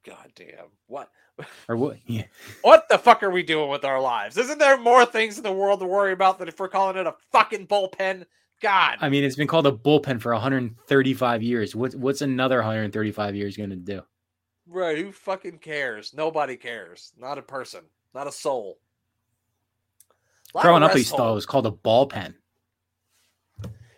God 0.05 0.31
damn! 0.35 0.67
What? 0.87 1.11
Or 1.69 1.77
what? 1.77 1.99
Yeah. 2.07 2.25
What 2.63 2.87
the 2.89 2.97
fuck 2.97 3.23
are 3.23 3.31
we 3.31 3.43
doing 3.43 3.69
with 3.69 3.85
our 3.85 4.01
lives? 4.01 4.39
Isn't 4.39 4.59
there 4.59 4.79
more 4.79 5.05
things 5.05 5.37
in 5.37 5.43
the 5.43 5.53
world 5.53 5.81
to 5.81 5.87
worry 5.87 6.13
about 6.13 6.39
than 6.39 6.49
if 6.49 6.59
we're 6.59 6.69
calling 6.69 6.97
it 6.97 7.07
a 7.07 7.15
fucking 7.33 7.67
bullpen? 7.67 8.25
God. 8.61 8.99
I 9.01 9.09
mean, 9.09 9.25
it's 9.25 9.37
been 9.37 9.47
called 9.47 9.67
a 9.67 9.73
bullpen 9.73 10.21
for 10.21 10.33
135 10.33 11.43
years. 11.43 11.75
What's 11.75 11.95
what's 11.95 12.23
another 12.23 12.57
135 12.57 13.35
years 13.35 13.57
gonna 13.57 13.77
do? 13.77 14.03
Right, 14.67 14.99
who 14.99 15.13
fucking 15.13 15.59
cares? 15.59 16.13
Nobody 16.15 16.57
cares. 16.57 17.13
Not 17.19 17.39
a 17.39 17.43
person. 17.43 17.83
Not 18.15 18.27
a 18.27 18.33
soul. 18.33 18.79
Of 20.55 20.63
Growing 20.63 20.83
up, 20.83 20.91
I 20.91 20.95
rest 20.95 20.99
used 20.99 21.11
to 21.11 21.17
thought 21.19 21.31
it 21.33 21.35
was 21.35 21.47
called 21.47 21.67
a 21.67 21.71
ball 21.71 22.07
pen. 22.07 22.35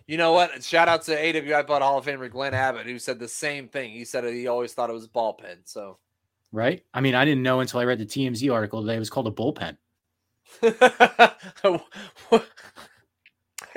You 0.06 0.16
know 0.16 0.32
what? 0.32 0.64
Shout 0.64 0.88
out 0.88 1.02
to 1.02 1.16
AWI 1.16 1.66
Pod 1.66 1.82
Hall 1.82 1.98
of 1.98 2.06
Famer 2.06 2.30
Glenn 2.30 2.54
Abbott, 2.54 2.86
who 2.86 2.98
said 2.98 3.18
the 3.18 3.28
same 3.28 3.68
thing. 3.68 3.92
He 3.92 4.04
said 4.04 4.24
he 4.24 4.48
always 4.48 4.72
thought 4.72 4.90
it 4.90 4.94
was 4.94 5.06
ball 5.06 5.34
pen. 5.34 5.58
So 5.64 5.98
right? 6.52 6.82
I 6.94 7.00
mean, 7.00 7.14
I 7.14 7.24
didn't 7.24 7.42
know 7.42 7.60
until 7.60 7.80
I 7.80 7.84
read 7.84 7.98
the 7.98 8.06
TMZ 8.06 8.52
article 8.52 8.82
that 8.82 8.96
it 8.96 8.98
was 8.98 9.10
called 9.10 9.28
a 9.28 9.30
bullpen. 9.30 9.76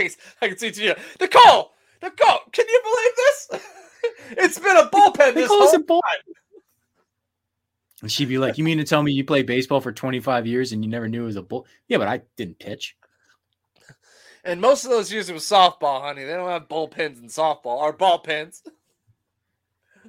I 0.02 0.08
can- 0.08 0.18
I 0.42 0.48
can 0.50 0.58
see 0.58 0.68
it 0.68 0.74
to 0.76 0.84
you. 0.84 0.96
Nicole! 1.20 1.74
Nicole, 2.02 2.40
can 2.52 2.66
you 2.68 2.82
believe 2.84 3.16
this? 3.16 3.50
it's 4.46 4.60
been 4.60 4.78
a 4.78 4.90
bullpen 4.90 5.36
this 5.36 5.48
call 5.48 5.60
whole 5.60 5.68
us 5.68 5.76
a. 5.76 6.00
And 8.02 8.12
she'd 8.12 8.30
be 8.30 8.40
like, 8.40 8.58
"You 8.58 8.64
mean 8.64 8.80
to 8.80 8.84
tell 8.84 9.04
me 9.04 9.12
you 9.12 9.24
played 9.24 9.46
baseball 9.46 9.80
for 9.80 9.92
25 9.92 10.48
years 10.48 10.72
and 10.72 10.84
you 10.84 10.90
never 10.90 11.08
knew 11.08 11.24
it 11.24 11.28
was 11.28 11.36
a 11.36 11.44
bull?" 11.44 11.68
Yeah, 11.88 12.00
but 12.00 12.08
I 12.08 12.22
didn't 12.36 12.58
pitch. 12.58 12.98
And 14.44 14.60
most 14.60 14.86
of 14.86 14.90
those 14.90 15.14
years 15.14 15.30
it 15.30 15.34
was 15.34 15.44
softball, 15.44 16.02
honey. 16.02 16.24
They 16.24 16.34
don't 16.34 16.50
have 16.50 16.68
bullpens 16.68 17.22
in 17.22 17.28
softball 17.28 17.78
or 17.78 17.94
ball 17.94 18.18
pens. 18.20 18.64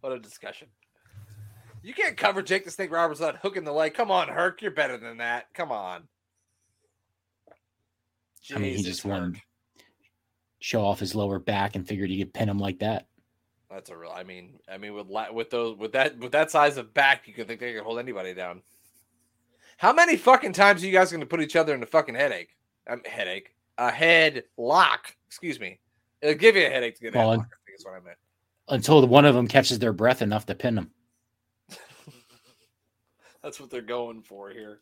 what 0.00 0.12
a 0.12 0.18
discussion. 0.18 0.68
You 1.82 1.94
can't 1.94 2.16
cover 2.16 2.42
Jake 2.42 2.64
the 2.64 2.70
Snake 2.70 2.90
Roberts 2.90 3.20
without 3.20 3.38
hooking 3.38 3.64
the 3.64 3.72
leg. 3.72 3.94
Come 3.94 4.10
on, 4.10 4.28
Herc. 4.28 4.62
You're 4.62 4.70
better 4.70 4.96
than 4.96 5.18
that. 5.18 5.52
Come 5.52 5.72
on. 5.72 6.08
I 8.54 8.58
mean, 8.58 8.76
he 8.76 8.82
just 8.82 9.04
wanted 9.04 9.34
to 9.34 9.40
show 10.60 10.84
off 10.84 10.98
his 11.00 11.14
lower 11.14 11.38
back 11.38 11.76
and 11.76 11.86
figured 11.86 12.10
he 12.10 12.18
could 12.18 12.32
pin 12.34 12.48
him 12.48 12.58
like 12.58 12.78
that. 12.80 13.06
That's 13.70 13.90
a 13.90 13.96
real. 13.96 14.10
I 14.10 14.24
mean, 14.24 14.58
I 14.68 14.78
mean, 14.78 14.94
with 14.94 15.06
la- 15.08 15.30
with 15.30 15.50
those 15.50 15.76
with 15.76 15.92
that 15.92 16.18
with 16.18 16.32
that 16.32 16.50
size 16.50 16.76
of 16.76 16.92
back, 16.92 17.28
you 17.28 17.34
could 17.34 17.46
think 17.46 17.60
they 17.60 17.72
could 17.72 17.84
hold 17.84 17.98
anybody 17.98 18.34
down. 18.34 18.62
How 19.76 19.92
many 19.92 20.16
fucking 20.16 20.52
times 20.52 20.82
are 20.82 20.86
you 20.86 20.92
guys 20.92 21.10
going 21.10 21.20
to 21.20 21.26
put 21.26 21.40
each 21.40 21.56
other 21.56 21.74
in 21.74 21.82
a 21.82 21.86
fucking 21.86 22.14
headache? 22.14 22.56
Um, 22.88 23.02
headache, 23.04 23.54
a 23.78 23.90
head 23.90 24.44
lock. 24.56 25.14
Excuse 25.26 25.60
me. 25.60 25.78
It'll 26.20 26.34
give 26.34 26.56
you 26.56 26.66
a 26.66 26.70
headache 26.70 26.96
to 26.96 27.02
get 27.02 27.14
a 27.14 27.18
Well, 27.18 27.28
headlock. 27.30 27.46
I 27.46 27.56
think 27.64 27.78
is 27.78 27.84
what 27.84 27.94
I 27.94 28.00
meant. 28.00 28.18
Until 28.68 29.06
one 29.06 29.24
of 29.24 29.34
them 29.34 29.48
catches 29.48 29.78
their 29.78 29.92
breath 29.92 30.20
enough 30.20 30.46
to 30.46 30.54
pin 30.54 30.74
them. 30.74 30.90
That's 33.42 33.58
what 33.58 33.70
they're 33.70 33.80
going 33.80 34.22
for 34.22 34.50
here. 34.50 34.80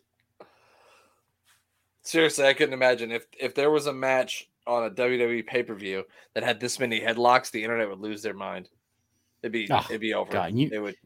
Seriously, 2.09 2.47
I 2.47 2.55
couldn't 2.55 2.73
imagine 2.73 3.13
if 3.13 3.27
if 3.39 3.55
there 3.55 3.71
was 3.71 3.87
a 3.87 3.93
match 3.93 4.49
on 4.67 4.85
a 4.87 4.91
WWE 4.91 5.47
pay 5.47 5.63
per 5.63 5.75
view 5.75 6.05
that 6.33 6.43
had 6.43 6.59
this 6.59 6.79
many 6.81 7.03
headlocks, 7.03 7.51
the 7.51 7.63
internet 7.63 7.87
would 7.91 8.01
lose 8.01 8.23
their 8.23 8.33
mind. 8.33 8.71
It'd 9.43 9.53
be 9.53 9.69
Oh, 9.71 9.85
it'd 9.91 10.01
be 10.01 10.15
over. 10.15 10.33
God, 10.33 10.55
you- 10.55 10.71
it 10.73 10.79
would. 10.79 10.97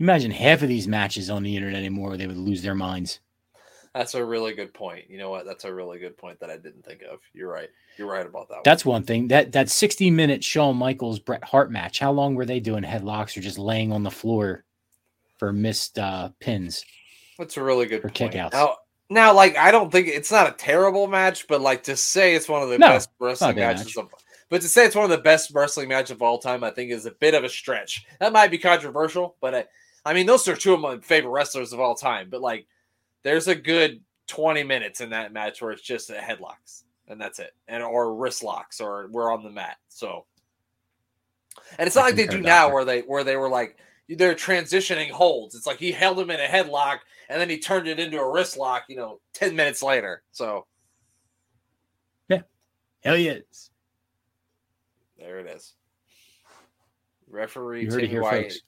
Imagine 0.00 0.32
half 0.32 0.62
of 0.62 0.68
these 0.68 0.88
matches 0.88 1.30
on 1.30 1.44
the 1.44 1.54
internet 1.54 1.78
anymore, 1.78 2.16
they 2.16 2.26
would 2.26 2.36
lose 2.36 2.60
their 2.60 2.74
minds. 2.74 3.20
That's 3.94 4.16
a 4.16 4.24
really 4.24 4.52
good 4.52 4.74
point. 4.74 5.08
You 5.08 5.18
know 5.18 5.30
what? 5.30 5.46
That's 5.46 5.64
a 5.64 5.72
really 5.72 6.00
good 6.00 6.16
point 6.16 6.40
that 6.40 6.50
I 6.50 6.56
didn't 6.56 6.84
think 6.84 7.02
of. 7.02 7.20
You're 7.32 7.50
right. 7.52 7.68
You're 7.96 8.10
right 8.10 8.26
about 8.26 8.48
that. 8.48 8.64
That's 8.64 8.84
one 8.84 9.04
thing. 9.04 9.28
That 9.28 9.52
that 9.52 9.70
60 9.70 10.10
minute 10.10 10.42
Shawn 10.42 10.76
Michaels 10.76 11.20
Bret 11.20 11.44
Hart 11.44 11.70
match. 11.70 12.00
How 12.00 12.10
long 12.10 12.34
were 12.34 12.46
they 12.46 12.58
doing 12.58 12.82
headlocks 12.82 13.36
or 13.36 13.42
just 13.42 13.60
laying 13.60 13.92
on 13.92 14.02
the 14.02 14.10
floor 14.10 14.64
for 15.36 15.52
missed 15.52 16.00
uh, 16.00 16.30
pins? 16.40 16.84
That's 17.38 17.56
a 17.56 17.62
really 17.62 17.86
good 17.86 18.02
for 18.02 18.08
point. 18.08 18.34
kickouts. 18.34 18.54
Now, 18.54 18.76
now, 19.10 19.32
like 19.34 19.56
I 19.56 19.70
don't 19.70 19.90
think 19.90 20.08
it's 20.08 20.30
not 20.30 20.48
a 20.48 20.52
terrible 20.56 21.06
match, 21.06 21.46
but 21.48 21.60
like 21.60 21.84
to 21.84 21.96
say 21.96 22.34
it's 22.34 22.48
one 22.48 22.62
of 22.62 22.68
the 22.68 22.78
No, 22.78 22.88
best 22.88 23.10
wrestling 23.18 23.56
not 23.56 23.56
a 23.56 23.60
bad 23.60 23.76
matches 23.76 23.96
of, 23.96 24.08
but 24.50 24.60
to 24.62 24.68
say 24.68 24.84
it's 24.86 24.94
one 24.96 25.04
of 25.04 25.10
the 25.10 25.18
best 25.18 25.52
wrestling 25.54 25.88
matches 25.88 26.12
of 26.12 26.22
all 26.22 26.38
time, 26.38 26.62
I 26.64 26.70
think 26.70 26.90
is 26.90 27.06
a 27.06 27.10
bit 27.12 27.34
of 27.34 27.44
a 27.44 27.48
stretch. 27.48 28.04
That 28.20 28.32
might 28.32 28.50
be 28.50 28.58
controversial, 28.58 29.36
but 29.40 29.54
I, 29.54 29.64
I 30.04 30.14
mean, 30.14 30.26
those 30.26 30.46
are 30.48 30.56
two 30.56 30.74
of 30.74 30.80
my 30.80 30.98
favorite 30.98 31.30
wrestlers 31.30 31.72
of 31.72 31.80
all 31.80 31.94
time. 31.94 32.28
But 32.30 32.40
like, 32.40 32.66
there's 33.22 33.48
a 33.48 33.54
good 33.54 34.00
20 34.28 34.62
minutes 34.62 35.00
in 35.00 35.10
that 35.10 35.32
match 35.32 35.60
where 35.62 35.72
it's 35.72 35.82
just 35.82 36.10
headlocks 36.10 36.84
and 37.08 37.20
that's 37.20 37.38
it, 37.38 37.52
and 37.66 37.82
or 37.82 38.14
wrist 38.14 38.42
locks, 38.42 38.80
or 38.80 39.08
we're 39.10 39.32
on 39.32 39.42
the 39.42 39.50
mat. 39.50 39.78
So, 39.88 40.26
and 41.78 41.86
it's 41.86 41.96
not 41.96 42.02
I 42.02 42.06
like 42.06 42.16
they 42.16 42.26
do 42.26 42.40
now 42.40 42.64
Doctor. 42.64 42.74
where 42.74 42.84
they 42.84 43.00
where 43.00 43.24
they 43.24 43.36
were 43.36 43.48
like 43.48 43.78
they're 44.08 44.34
transitioning 44.34 45.10
holds. 45.10 45.54
It's 45.54 45.66
like 45.66 45.78
he 45.78 45.92
held 45.92 46.18
him 46.18 46.30
in 46.30 46.40
a 46.40 46.46
headlock 46.46 46.98
and 47.28 47.40
then 47.40 47.50
he 47.50 47.58
turned 47.58 47.86
it 47.88 47.98
into 48.00 48.18
a 48.18 48.30
wrist 48.32 48.56
lock, 48.56 48.84
you 48.88 48.96
know, 48.96 49.20
10 49.34 49.54
minutes 49.54 49.82
later. 49.82 50.22
So 50.32 50.66
yeah, 52.28 52.42
Hell 53.02 53.16
yes. 53.18 53.70
there 55.18 55.38
it 55.40 55.46
is. 55.46 55.74
Referee 57.30 57.84
You 57.84 57.90
heard 57.92 58.04
it 58.04 58.10
here, 58.10 58.22
White. 58.22 58.44
folks. 58.44 58.60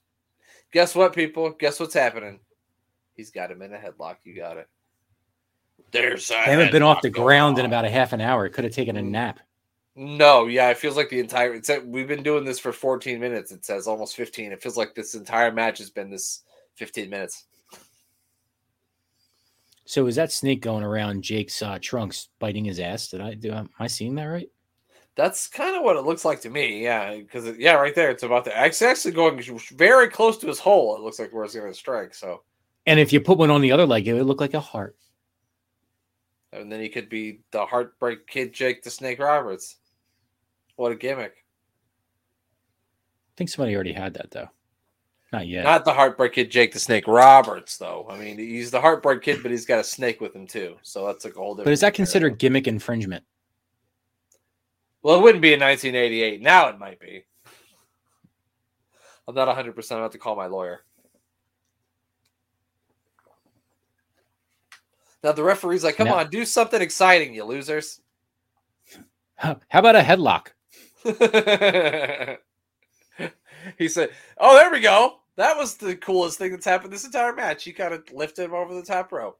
Guess 0.71 0.95
what, 0.95 1.13
people? 1.13 1.49
Guess 1.51 1.79
what's 1.79 1.93
happening? 1.95 2.39
He's 3.15 3.31
got 3.31 3.51
him 3.51 3.61
in 3.61 3.73
a 3.73 3.77
headlock. 3.77 4.17
You 4.23 4.35
got 4.35 4.57
it. 4.57 4.67
There's 5.91 6.29
I 6.31 6.43
haven't 6.43 6.71
been 6.71 6.83
off 6.83 7.01
the 7.01 7.09
ground 7.09 7.57
in 7.59 7.65
about 7.65 7.83
a 7.85 7.89
half 7.89 8.13
an 8.13 8.21
hour. 8.21 8.45
It 8.45 8.51
could 8.51 8.63
have 8.63 8.73
taken 8.73 8.95
a 8.95 9.01
Mm. 9.01 9.09
nap. 9.09 9.39
No, 9.95 10.47
yeah, 10.47 10.69
it 10.69 10.77
feels 10.77 10.95
like 10.95 11.09
the 11.09 11.19
entire. 11.19 11.53
It's 11.53 11.69
we've 11.85 12.07
been 12.07 12.23
doing 12.23 12.45
this 12.45 12.59
for 12.59 12.71
14 12.71 13.19
minutes. 13.19 13.51
It 13.51 13.65
says 13.65 13.87
almost 13.87 14.15
15. 14.15 14.51
It 14.51 14.61
feels 14.63 14.77
like 14.77 14.95
this 14.95 15.15
entire 15.15 15.51
match 15.51 15.79
has 15.79 15.89
been 15.89 16.09
this 16.09 16.43
15 16.75 17.09
minutes. 17.09 17.45
So 19.85 20.07
is 20.07 20.15
that 20.15 20.31
snake 20.31 20.61
going 20.61 20.83
around 20.83 21.23
Jake's 21.23 21.61
uh, 21.61 21.77
trunks 21.81 22.29
biting 22.39 22.63
his 22.63 22.79
ass? 22.79 23.09
Did 23.09 23.19
I 23.19 23.33
do? 23.33 23.51
Am 23.51 23.69
I 23.79 23.87
seeing 23.87 24.15
that 24.15 24.23
right? 24.25 24.49
That's 25.15 25.49
kind 25.49 25.75
of 25.75 25.83
what 25.83 25.97
it 25.97 26.03
looks 26.05 26.23
like 26.23 26.39
to 26.41 26.49
me. 26.49 26.81
Yeah, 26.83 27.17
because 27.17 27.57
yeah, 27.57 27.73
right 27.73 27.93
there, 27.93 28.09
it's 28.11 28.23
about 28.23 28.45
to. 28.45 28.65
It's 28.65 28.81
actually 28.81 29.11
going 29.11 29.41
very 29.73 30.07
close 30.09 30.37
to 30.37 30.47
his 30.47 30.59
hole. 30.59 30.95
It 30.95 31.01
looks 31.01 31.19
like 31.19 31.33
where 31.33 31.43
it's 31.43 31.53
going 31.53 31.67
to 31.67 31.73
strike. 31.77 32.13
So, 32.15 32.43
And 32.85 32.97
if 32.99 33.11
you 33.11 33.19
put 33.19 33.37
one 33.37 33.51
on 33.51 33.59
the 33.61 33.73
other 33.73 33.85
leg, 33.85 34.07
it 34.07 34.13
would 34.13 34.25
look 34.25 34.39
like 34.39 34.53
a 34.53 34.59
heart. 34.61 34.95
and 36.53 36.71
then 36.71 36.79
he 36.81 36.87
could 36.89 37.09
be 37.09 37.41
the 37.51 37.65
heartbreak 37.65 38.25
kid, 38.27 38.53
Jake 38.53 38.83
the 38.83 38.89
Snake 38.89 39.19
Roberts. 39.19 39.77
What 40.81 40.91
a 40.91 40.95
gimmick! 40.95 41.33
I 41.35 43.31
think 43.37 43.51
somebody 43.51 43.75
already 43.75 43.93
had 43.93 44.15
that 44.15 44.31
though. 44.31 44.49
Not 45.31 45.45
yet. 45.45 45.63
Not 45.63 45.85
the 45.85 45.93
heartbreak 45.93 46.33
kid, 46.33 46.49
Jake 46.49 46.73
the 46.73 46.79
Snake 46.79 47.07
Roberts, 47.07 47.77
though. 47.77 48.07
I 48.09 48.17
mean, 48.17 48.39
he's 48.39 48.71
the 48.71 48.81
heartbreak 48.81 49.21
kid, 49.21 49.43
but 49.43 49.51
he's 49.51 49.67
got 49.67 49.77
a 49.77 49.83
snake 49.83 50.19
with 50.21 50.35
him 50.35 50.47
too. 50.47 50.77
So 50.81 51.05
that's 51.05 51.23
like 51.23 51.35
a 51.35 51.37
whole 51.37 51.53
different. 51.53 51.65
but 51.65 51.73
is 51.73 51.81
that 51.81 51.93
considered 51.93 52.39
gimmick 52.39 52.67
infringement? 52.67 53.23
Well, 55.03 55.19
it 55.19 55.21
wouldn't 55.21 55.43
be 55.43 55.53
in 55.53 55.59
1988. 55.59 56.41
Now 56.41 56.69
it 56.69 56.79
might 56.79 56.99
be. 56.99 57.25
I'm 59.27 59.35
not 59.35 59.45
100. 59.45 59.75
percent 59.75 59.99
I 59.99 60.01
have 60.01 60.13
to 60.13 60.17
call 60.17 60.35
my 60.35 60.47
lawyer. 60.47 60.83
Now 65.23 65.33
the 65.33 65.43
referee's 65.43 65.83
like, 65.83 65.97
"Come 65.97 66.07
on, 66.07 66.31
do 66.31 66.43
something 66.43 66.81
exciting, 66.81 67.35
you 67.35 67.43
losers." 67.43 68.01
How 69.35 69.59
about 69.71 69.95
a 69.95 70.01
headlock? 70.01 70.47
he 73.77 73.87
said, 73.87 74.09
"Oh, 74.37 74.55
there 74.55 74.71
we 74.71 74.79
go. 74.79 75.17
That 75.37 75.57
was 75.57 75.75
the 75.77 75.95
coolest 75.95 76.37
thing 76.37 76.51
that's 76.51 76.65
happened 76.65 76.93
this 76.93 77.05
entire 77.05 77.33
match. 77.33 77.63
He 77.63 77.71
kind 77.71 77.93
of 77.93 78.03
lifted 78.11 78.45
him 78.45 78.53
over 78.53 78.73
the 78.73 78.83
top 78.83 79.11
rope." 79.11 79.39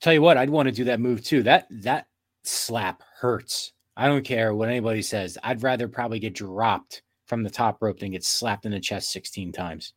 Tell 0.00 0.12
you 0.12 0.22
what, 0.22 0.36
I'd 0.36 0.50
want 0.50 0.66
to 0.68 0.74
do 0.74 0.84
that 0.84 1.00
move 1.00 1.24
too. 1.24 1.42
That 1.42 1.66
that 1.70 2.08
slap 2.42 3.02
hurts. 3.20 3.72
I 3.96 4.06
don't 4.06 4.24
care 4.24 4.54
what 4.54 4.68
anybody 4.68 5.02
says. 5.02 5.38
I'd 5.42 5.62
rather 5.62 5.88
probably 5.88 6.18
get 6.18 6.34
dropped 6.34 7.02
from 7.26 7.42
the 7.42 7.50
top 7.50 7.80
rope 7.80 8.00
than 8.00 8.10
get 8.10 8.24
slapped 8.24 8.66
in 8.66 8.72
the 8.72 8.80
chest 8.80 9.10
16 9.12 9.52
times. 9.52 9.94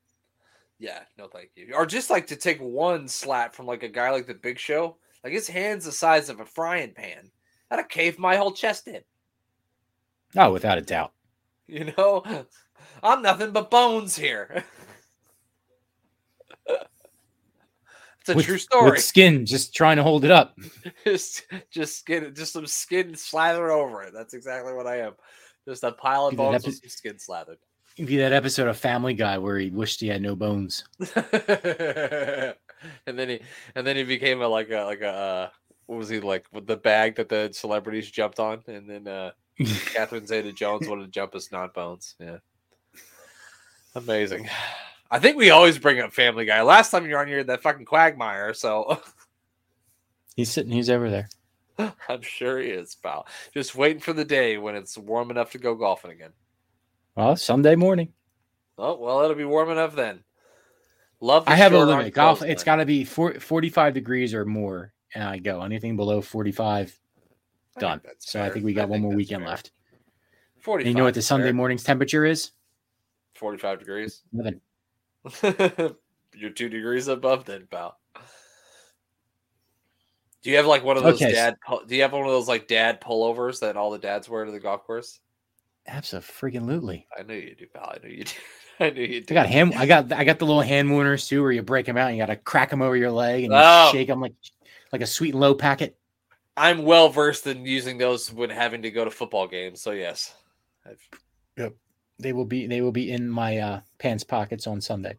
Yeah, 0.79 0.99
no, 1.17 1.27
thank 1.27 1.49
you. 1.55 1.73
Or 1.75 1.85
just 1.85 2.09
like 2.09 2.27
to 2.27 2.35
take 2.35 2.59
one 2.59 3.07
slap 3.07 3.55
from 3.55 3.65
like 3.65 3.83
a 3.83 3.89
guy 3.89 4.11
like 4.11 4.27
the 4.27 4.35
Big 4.35 4.59
Show, 4.59 4.97
like 5.23 5.33
his 5.33 5.47
hands 5.47 5.85
the 5.85 5.91
size 5.91 6.29
of 6.29 6.39
a 6.39 6.45
frying 6.45 6.93
pan. 6.93 7.31
That'd 7.69 7.83
have 7.83 7.89
caved 7.89 8.19
my 8.19 8.35
whole 8.35 8.51
chest 8.51 8.87
in. 8.87 9.01
Oh, 10.35 10.51
without 10.51 10.77
a 10.77 10.81
doubt. 10.81 11.13
You 11.67 11.91
know, 11.97 12.23
I'm 13.03 13.21
nothing 13.21 13.51
but 13.51 13.69
bones 13.69 14.15
here. 14.15 14.63
It's 18.27 18.33
a 18.33 18.35
with, 18.35 18.45
true 18.45 18.57
story. 18.57 18.91
With 18.91 19.03
skin 19.03 19.45
just 19.45 19.73
trying 19.73 19.97
to 19.97 20.03
hold 20.03 20.25
it 20.25 20.31
up. 20.31 20.57
just 21.05 21.45
just 21.71 21.97
skin 21.97 22.33
just 22.35 22.51
some 22.51 22.67
skin 22.67 23.15
slathered 23.15 23.71
over 23.71 24.03
it. 24.03 24.13
That's 24.13 24.33
exactly 24.33 24.73
what 24.73 24.85
I 24.85 24.99
am. 24.99 25.13
Just 25.65 25.83
a 25.83 25.93
pile 25.93 26.27
of 26.27 26.35
bones 26.35 26.65
epi- 26.65 26.75
with 26.83 26.91
skin 26.91 27.19
slathered. 27.19 27.57
Be 27.95 28.17
that 28.17 28.33
episode 28.33 28.67
of 28.67 28.77
Family 28.77 29.13
Guy 29.13 29.37
where 29.37 29.57
he 29.57 29.69
wished 29.69 30.01
he 30.01 30.07
had 30.07 30.21
no 30.21 30.35
bones. 30.35 30.83
and 31.15 32.53
then 33.05 33.29
he 33.29 33.39
and 33.75 33.87
then 33.87 33.95
he 33.95 34.03
became 34.03 34.41
a 34.41 34.47
like 34.47 34.71
a 34.71 34.81
like 34.81 35.01
a 35.01 35.07
uh, 35.07 35.49
what 35.85 35.97
was 35.97 36.09
he 36.09 36.19
like 36.19 36.45
with 36.51 36.67
the 36.67 36.77
bag 36.77 37.15
that 37.15 37.29
the 37.29 37.49
celebrities 37.53 38.11
jumped 38.11 38.39
on 38.39 38.61
and 38.67 38.89
then 38.89 39.07
uh 39.07 39.31
Catherine 39.93 40.27
Zeta 40.27 40.51
Jones 40.51 40.87
wanted 40.87 41.05
to 41.05 41.11
jump 41.11 41.35
as 41.35 41.51
not 41.51 41.73
bones. 41.73 42.15
Yeah. 42.19 42.37
Amazing. 43.95 44.49
I 45.09 45.19
think 45.19 45.37
we 45.37 45.51
always 45.51 45.77
bring 45.77 46.01
up 46.01 46.11
Family 46.11 46.43
Guy. 46.43 46.61
Last 46.61 46.91
time 46.91 47.05
you 47.05 47.13
were 47.13 47.21
on 47.21 47.27
here, 47.27 47.43
that 47.45 47.61
fucking 47.61 47.85
Quagmire. 47.85 48.53
So 48.53 49.01
He's 50.37 50.51
sitting. 50.51 50.71
He's 50.71 50.89
over 50.89 51.09
there. 51.09 51.29
I'm 52.07 52.21
sure 52.21 52.59
he 52.59 52.69
is, 52.69 52.95
pal. 52.95 53.27
Just 53.53 53.75
waiting 53.75 53.99
for 53.99 54.13
the 54.13 54.23
day 54.23 54.57
when 54.57 54.75
it's 54.75 54.97
warm 54.97 55.31
enough 55.31 55.51
to 55.51 55.57
go 55.57 55.75
golfing 55.75 56.11
again. 56.11 56.31
Well, 57.15 57.35
Sunday 57.35 57.75
morning. 57.75 58.13
Oh 58.77 58.95
well, 58.95 59.21
it'll 59.23 59.35
be 59.35 59.43
warm 59.45 59.71
enough 59.71 59.95
then. 59.95 60.23
Love. 61.19 61.45
I 61.47 61.55
have 61.55 61.73
a 61.73 61.83
limit. 61.83 62.13
Golf. 62.13 62.43
it's 62.43 62.63
got 62.63 62.75
to 62.75 62.85
be 62.85 63.03
four, 63.03 63.39
45 63.39 63.95
degrees 63.95 64.35
or 64.35 64.45
more, 64.45 64.93
and 65.15 65.23
I 65.23 65.39
go. 65.39 65.63
Anything 65.63 65.95
below 65.95 66.21
45, 66.21 66.69
I 66.79 66.85
think 66.85 66.99
done. 67.79 68.01
So 68.19 68.41
I 68.43 68.49
think 68.49 68.65
we 68.65 68.73
got 68.73 68.89
one 68.89 69.01
more 69.01 69.13
weekend 69.13 69.41
fair. 69.43 69.49
left. 69.49 69.71
Forty. 70.59 70.85
You 70.87 70.93
know 70.95 71.03
what 71.03 71.13
the 71.13 71.21
Sunday 71.21 71.47
fair. 71.47 71.53
morning's 71.53 71.83
temperature 71.83 72.25
is? 72.25 72.51
45 73.35 73.79
degrees. 73.79 74.21
Nothing. 74.33 74.59
You're 76.35 76.49
two 76.51 76.69
degrees 76.69 77.07
above 77.07 77.45
then, 77.45 77.67
pal. 77.69 77.97
Do 80.43 80.51
you 80.51 80.57
have 80.57 80.65
like 80.65 80.83
one 80.83 80.97
of 80.97 81.03
those 81.03 81.21
Okay, 81.21 81.31
dad? 81.33 81.55
Do 81.87 81.95
you 81.95 82.01
have 82.03 82.13
one 82.13 82.21
of 82.23 82.27
those 82.29 82.47
like 82.47 82.67
dad 82.67 83.01
pullovers 83.01 83.59
that 83.61 83.75
all 83.77 83.91
the 83.91 83.97
dads 83.97 84.29
wear 84.29 84.45
to 84.45 84.51
the 84.51 84.59
golf 84.59 84.85
course? 84.85 85.19
Absolutely. 85.87 87.07
I 87.17 87.23
knew 87.23 87.35
you 87.35 87.55
do, 87.55 87.65
pal. 87.73 87.93
I 87.95 88.05
knew 88.05 88.13
you 88.13 88.23
do. 88.23 88.31
I 88.79 88.89
knew 88.91 89.03
you 89.03 89.17
I 89.17 89.21
do. 89.21 89.33
got 89.33 89.47
hand. 89.47 89.73
I 89.75 89.85
got. 89.87 90.11
I 90.11 90.23
got 90.23 90.37
the 90.39 90.45
little 90.45 90.61
hand 90.61 90.91
warmers 90.91 91.27
too, 91.27 91.41
where 91.41 91.51
you 91.51 91.63
break 91.63 91.85
them 91.87 91.97
out. 91.97 92.09
And 92.09 92.17
you 92.17 92.21
got 92.21 92.27
to 92.27 92.35
crack 92.35 92.69
them 92.69 92.81
over 92.81 92.95
your 92.95 93.11
leg 93.11 93.43
and 93.45 93.51
you 93.53 93.59
Oh. 93.59 93.89
shake 93.91 94.07
them 94.07 94.21
like 94.21 94.33
like 94.91 95.01
a 95.01 95.07
sweet 95.07 95.31
and 95.31 95.39
low 95.41 95.55
packet. 95.55 95.97
I'm 96.57 96.83
well 96.83 97.09
versed 97.09 97.45
in 97.45 97.65
using 97.65 97.99
those 97.99 98.33
when 98.33 98.49
having 98.49 98.81
to 98.81 98.89
go 98.89 99.05
to 99.05 99.11
football 99.11 99.47
games. 99.47 99.79
So 99.79 99.91
yes, 99.91 100.33
I've, 100.85 101.07
They 102.19 102.33
will 102.33 102.45
be. 102.45 102.65
They 102.65 102.81
will 102.81 102.91
be 102.91 103.11
in 103.11 103.29
my 103.29 103.57
uh, 103.59 103.81
pants 103.99 104.23
pockets 104.23 104.65
on 104.65 104.81
Sunday. 104.81 105.17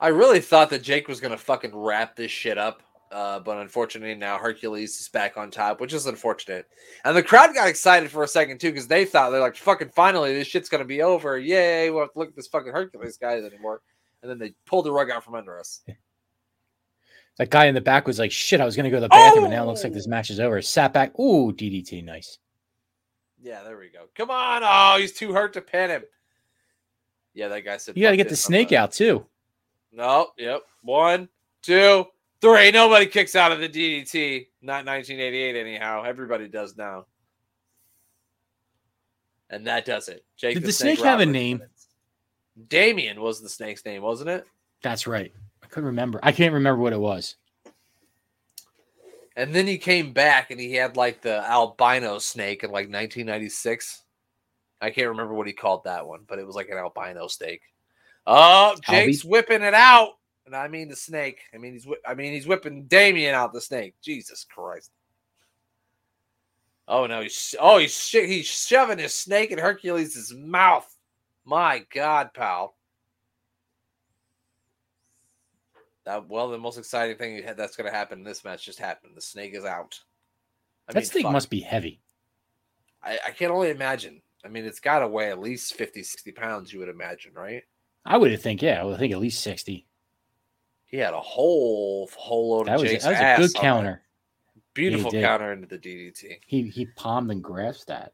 I 0.00 0.08
really 0.08 0.40
thought 0.40 0.70
that 0.70 0.82
Jake 0.82 1.08
was 1.08 1.20
gonna 1.20 1.36
fucking 1.36 1.76
wrap 1.76 2.16
this 2.16 2.30
shit 2.30 2.56
up, 2.56 2.82
uh, 3.12 3.38
but 3.40 3.58
unfortunately 3.58 4.14
now 4.14 4.38
Hercules 4.38 4.98
is 4.98 5.08
back 5.08 5.36
on 5.36 5.50
top, 5.50 5.80
which 5.80 5.92
is 5.92 6.06
unfortunate. 6.06 6.66
And 7.04 7.14
the 7.14 7.22
crowd 7.22 7.54
got 7.54 7.68
excited 7.68 8.10
for 8.10 8.22
a 8.22 8.28
second 8.28 8.58
too 8.58 8.70
because 8.70 8.88
they 8.88 9.04
thought 9.04 9.30
they're 9.30 9.40
like, 9.40 9.56
"Fucking 9.56 9.90
finally, 9.90 10.34
this 10.34 10.48
shit's 10.48 10.70
gonna 10.70 10.86
be 10.86 11.02
over! 11.02 11.38
Yay! 11.38 11.90
We 11.90 11.96
won't 11.96 12.08
have 12.08 12.12
to 12.14 12.18
look 12.18 12.28
at 12.28 12.36
this 12.36 12.48
fucking 12.48 12.72
Hercules 12.72 13.18
guys 13.18 13.44
anymore." 13.44 13.82
And 14.22 14.30
then 14.30 14.38
they 14.38 14.54
pulled 14.64 14.86
the 14.86 14.92
rug 14.92 15.10
out 15.10 15.22
from 15.22 15.34
under 15.34 15.60
us. 15.60 15.82
That 17.38 17.50
guy 17.50 17.66
in 17.66 17.74
the 17.74 17.80
back 17.80 18.06
was 18.06 18.18
like, 18.18 18.32
"Shit, 18.32 18.60
I 18.60 18.64
was 18.64 18.76
gonna 18.76 18.90
go 18.90 18.96
to 18.96 19.02
the 19.02 19.08
bathroom, 19.08 19.44
and 19.44 19.52
now 19.52 19.64
it 19.64 19.66
looks 19.66 19.84
like 19.84 19.92
Oh! 19.92 19.94
this 19.94 20.06
match 20.06 20.30
is 20.30 20.40
over." 20.40 20.60
Sat 20.62 20.92
back. 20.92 21.18
Ooh, 21.18 21.52
DDT, 21.52 22.02
nice. 22.02 22.38
Yeah, 23.42 23.62
there 23.62 23.76
we 23.78 23.88
go. 23.88 24.06
Come 24.14 24.30
on! 24.30 24.62
Oh, 24.64 24.98
he's 24.98 25.12
too 25.12 25.32
hurt 25.32 25.52
to 25.52 25.60
pin 25.60 25.90
him. 25.90 26.04
Yeah, 27.34 27.48
that 27.48 27.64
guy 27.64 27.76
said. 27.76 27.96
You 27.96 28.02
got 28.02 28.12
to 28.12 28.16
get 28.16 28.30
the 28.30 28.36
snake 28.36 28.72
out 28.72 28.92
too. 28.92 29.26
No, 29.92 30.28
yep. 30.38 30.62
One, 30.82 31.28
two, 31.62 32.06
three. 32.40 32.70
Nobody 32.70 33.06
kicks 33.06 33.36
out 33.36 33.52
of 33.52 33.60
the 33.60 33.68
DDT. 33.68 34.48
Not 34.62 34.86
1988, 34.86 35.56
anyhow. 35.56 36.02
Everybody 36.04 36.48
does 36.48 36.76
now. 36.76 37.04
And 39.50 39.66
that 39.66 39.84
does 39.84 40.08
it. 40.08 40.24
Jake 40.36 40.54
Did 40.54 40.64
the 40.64 40.72
snake 40.72 41.00
have 41.00 41.20
a 41.20 41.26
name? 41.26 41.62
Damien 42.68 43.20
was 43.20 43.40
the 43.42 43.48
snake's 43.48 43.84
name, 43.84 44.02
wasn't 44.02 44.30
it? 44.30 44.46
That's 44.82 45.06
right. 45.06 45.32
I 45.76 45.78
couldn't 45.78 45.88
remember. 45.88 46.20
I 46.22 46.32
can't 46.32 46.54
remember 46.54 46.80
what 46.80 46.94
it 46.94 47.00
was. 47.00 47.36
And 49.36 49.54
then 49.54 49.66
he 49.66 49.76
came 49.76 50.14
back 50.14 50.50
and 50.50 50.58
he 50.58 50.72
had 50.72 50.96
like 50.96 51.20
the 51.20 51.46
albino 51.46 52.18
snake 52.18 52.64
in 52.64 52.70
like 52.70 52.86
1996. 52.86 54.02
I 54.80 54.88
can't 54.88 55.08
remember 55.08 55.34
what 55.34 55.46
he 55.46 55.52
called 55.52 55.84
that 55.84 56.06
one, 56.06 56.20
but 56.26 56.38
it 56.38 56.46
was 56.46 56.56
like 56.56 56.70
an 56.70 56.78
albino 56.78 57.26
snake. 57.26 57.60
Oh, 58.26 58.74
Jake's 58.88 59.22
whipping 59.22 59.60
it 59.60 59.74
out. 59.74 60.12
And 60.46 60.56
I 60.56 60.66
mean 60.68 60.88
the 60.88 60.96
snake. 60.96 61.40
I 61.52 61.58
mean 61.58 61.74
he's 61.74 61.86
I 62.08 62.14
mean 62.14 62.32
he's 62.32 62.46
whipping 62.46 62.84
Damien 62.84 63.34
out 63.34 63.52
the 63.52 63.60
snake. 63.60 63.96
Jesus 64.02 64.46
Christ. 64.48 64.90
Oh 66.88 67.06
no, 67.06 67.20
he's 67.20 67.54
oh 67.60 67.76
he's 67.76 68.08
he's 68.08 68.46
shoving 68.46 68.96
his 68.96 69.12
snake 69.12 69.50
in 69.50 69.58
Hercules' 69.58 70.32
mouth. 70.34 70.90
My 71.44 71.84
God, 71.92 72.30
pal. 72.32 72.75
That 76.06 76.28
well, 76.28 76.48
the 76.48 76.56
most 76.56 76.78
exciting 76.78 77.16
thing 77.16 77.42
that's 77.56 77.76
going 77.76 77.90
to 77.90 77.96
happen 77.96 78.18
in 78.20 78.24
this 78.24 78.44
match 78.44 78.64
just 78.64 78.78
happened. 78.78 79.12
The 79.16 79.20
snake 79.20 79.54
is 79.54 79.64
out. 79.64 79.98
I 80.88 80.92
that 80.92 81.00
mean, 81.00 81.06
snake 81.06 81.22
fuck. 81.24 81.32
must 81.32 81.50
be 81.50 81.60
heavy. 81.60 82.00
I, 83.02 83.18
I 83.26 83.30
can 83.32 83.50
only 83.50 83.70
imagine. 83.70 84.22
I 84.44 84.48
mean, 84.48 84.64
it's 84.64 84.78
got 84.80 85.00
to 85.00 85.08
weigh 85.08 85.30
at 85.30 85.40
least 85.40 85.74
50, 85.74 86.04
60 86.04 86.30
pounds, 86.32 86.72
you 86.72 86.78
would 86.78 86.88
imagine, 86.88 87.32
right? 87.34 87.64
I 88.04 88.16
would 88.16 88.40
think, 88.40 88.62
yeah, 88.62 88.80
I 88.80 88.84
would 88.84 88.98
think 88.98 89.12
at 89.12 89.18
least 89.18 89.42
sixty. 89.42 89.84
He 90.84 90.96
had 90.96 91.12
a 91.12 91.20
whole 91.20 92.08
whole 92.16 92.50
load 92.50 92.68
That 92.68 92.76
of 92.76 92.82
was, 92.82 92.90
Jake's 92.90 93.04
that 93.04 93.38
was 93.40 93.50
a 93.50 93.52
good 93.52 93.60
counter. 93.60 94.02
Beautiful 94.74 95.10
counter 95.10 95.52
into 95.52 95.66
the 95.66 95.78
DDT. 95.78 96.38
He 96.46 96.62
he 96.68 96.86
palmed 96.94 97.32
and 97.32 97.42
grasped 97.42 97.88
that, 97.88 98.12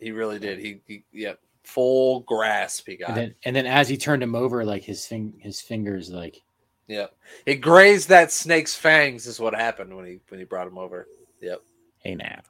He 0.00 0.10
really 0.10 0.40
did. 0.40 0.58
He, 0.58 0.80
he 0.86 1.04
yeah, 1.12 1.34
full 1.62 2.20
grasp 2.20 2.88
he 2.88 2.96
got. 2.96 3.10
and 3.10 3.16
then 3.16 3.34
and 3.44 3.54
then 3.54 3.66
as 3.66 3.88
he 3.88 3.96
turned 3.96 4.24
him 4.24 4.34
over, 4.34 4.64
like 4.64 4.82
his 4.82 5.06
fing, 5.06 5.34
his 5.38 5.60
fingers, 5.60 6.10
like 6.10 6.42
Yep. 6.88 7.16
It 7.46 7.56
grazed 7.56 8.08
that 8.08 8.30
snake's 8.30 8.74
fangs 8.74 9.26
is 9.26 9.40
what 9.40 9.54
happened 9.54 9.94
when 9.94 10.06
he 10.06 10.20
when 10.28 10.38
he 10.38 10.44
brought 10.44 10.68
him 10.68 10.78
over. 10.78 11.08
Yep. 11.40 11.62
hey 11.98 12.14
now. 12.14 12.40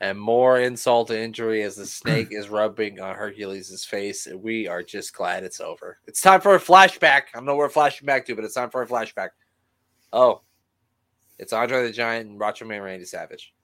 And 0.00 0.18
more 0.18 0.60
insult 0.60 1.08
to 1.08 1.20
injury 1.20 1.62
as 1.62 1.74
the 1.74 1.84
snake 1.84 2.28
is 2.30 2.48
rubbing 2.48 3.00
on 3.00 3.16
Hercules' 3.16 3.84
face. 3.84 4.28
And 4.28 4.40
we 4.40 4.68
are 4.68 4.82
just 4.82 5.12
glad 5.12 5.42
it's 5.42 5.60
over. 5.60 5.98
It's 6.06 6.20
time 6.20 6.40
for 6.40 6.54
a 6.54 6.60
flashback. 6.60 7.22
I 7.34 7.38
don't 7.38 7.46
know 7.46 7.56
where 7.56 7.66
we're 7.66 7.72
flashing 7.72 8.06
back 8.06 8.24
to, 8.26 8.36
but 8.36 8.44
it's 8.44 8.54
time 8.54 8.70
for 8.70 8.82
a 8.82 8.86
flashback. 8.86 9.30
Oh. 10.12 10.42
It's 11.40 11.52
Andre 11.52 11.82
the 11.82 11.92
Giant 11.92 12.28
and 12.28 12.38
Macho 12.38 12.64
Man 12.64 12.80
Randy 12.80 13.04
Savage. 13.04 13.54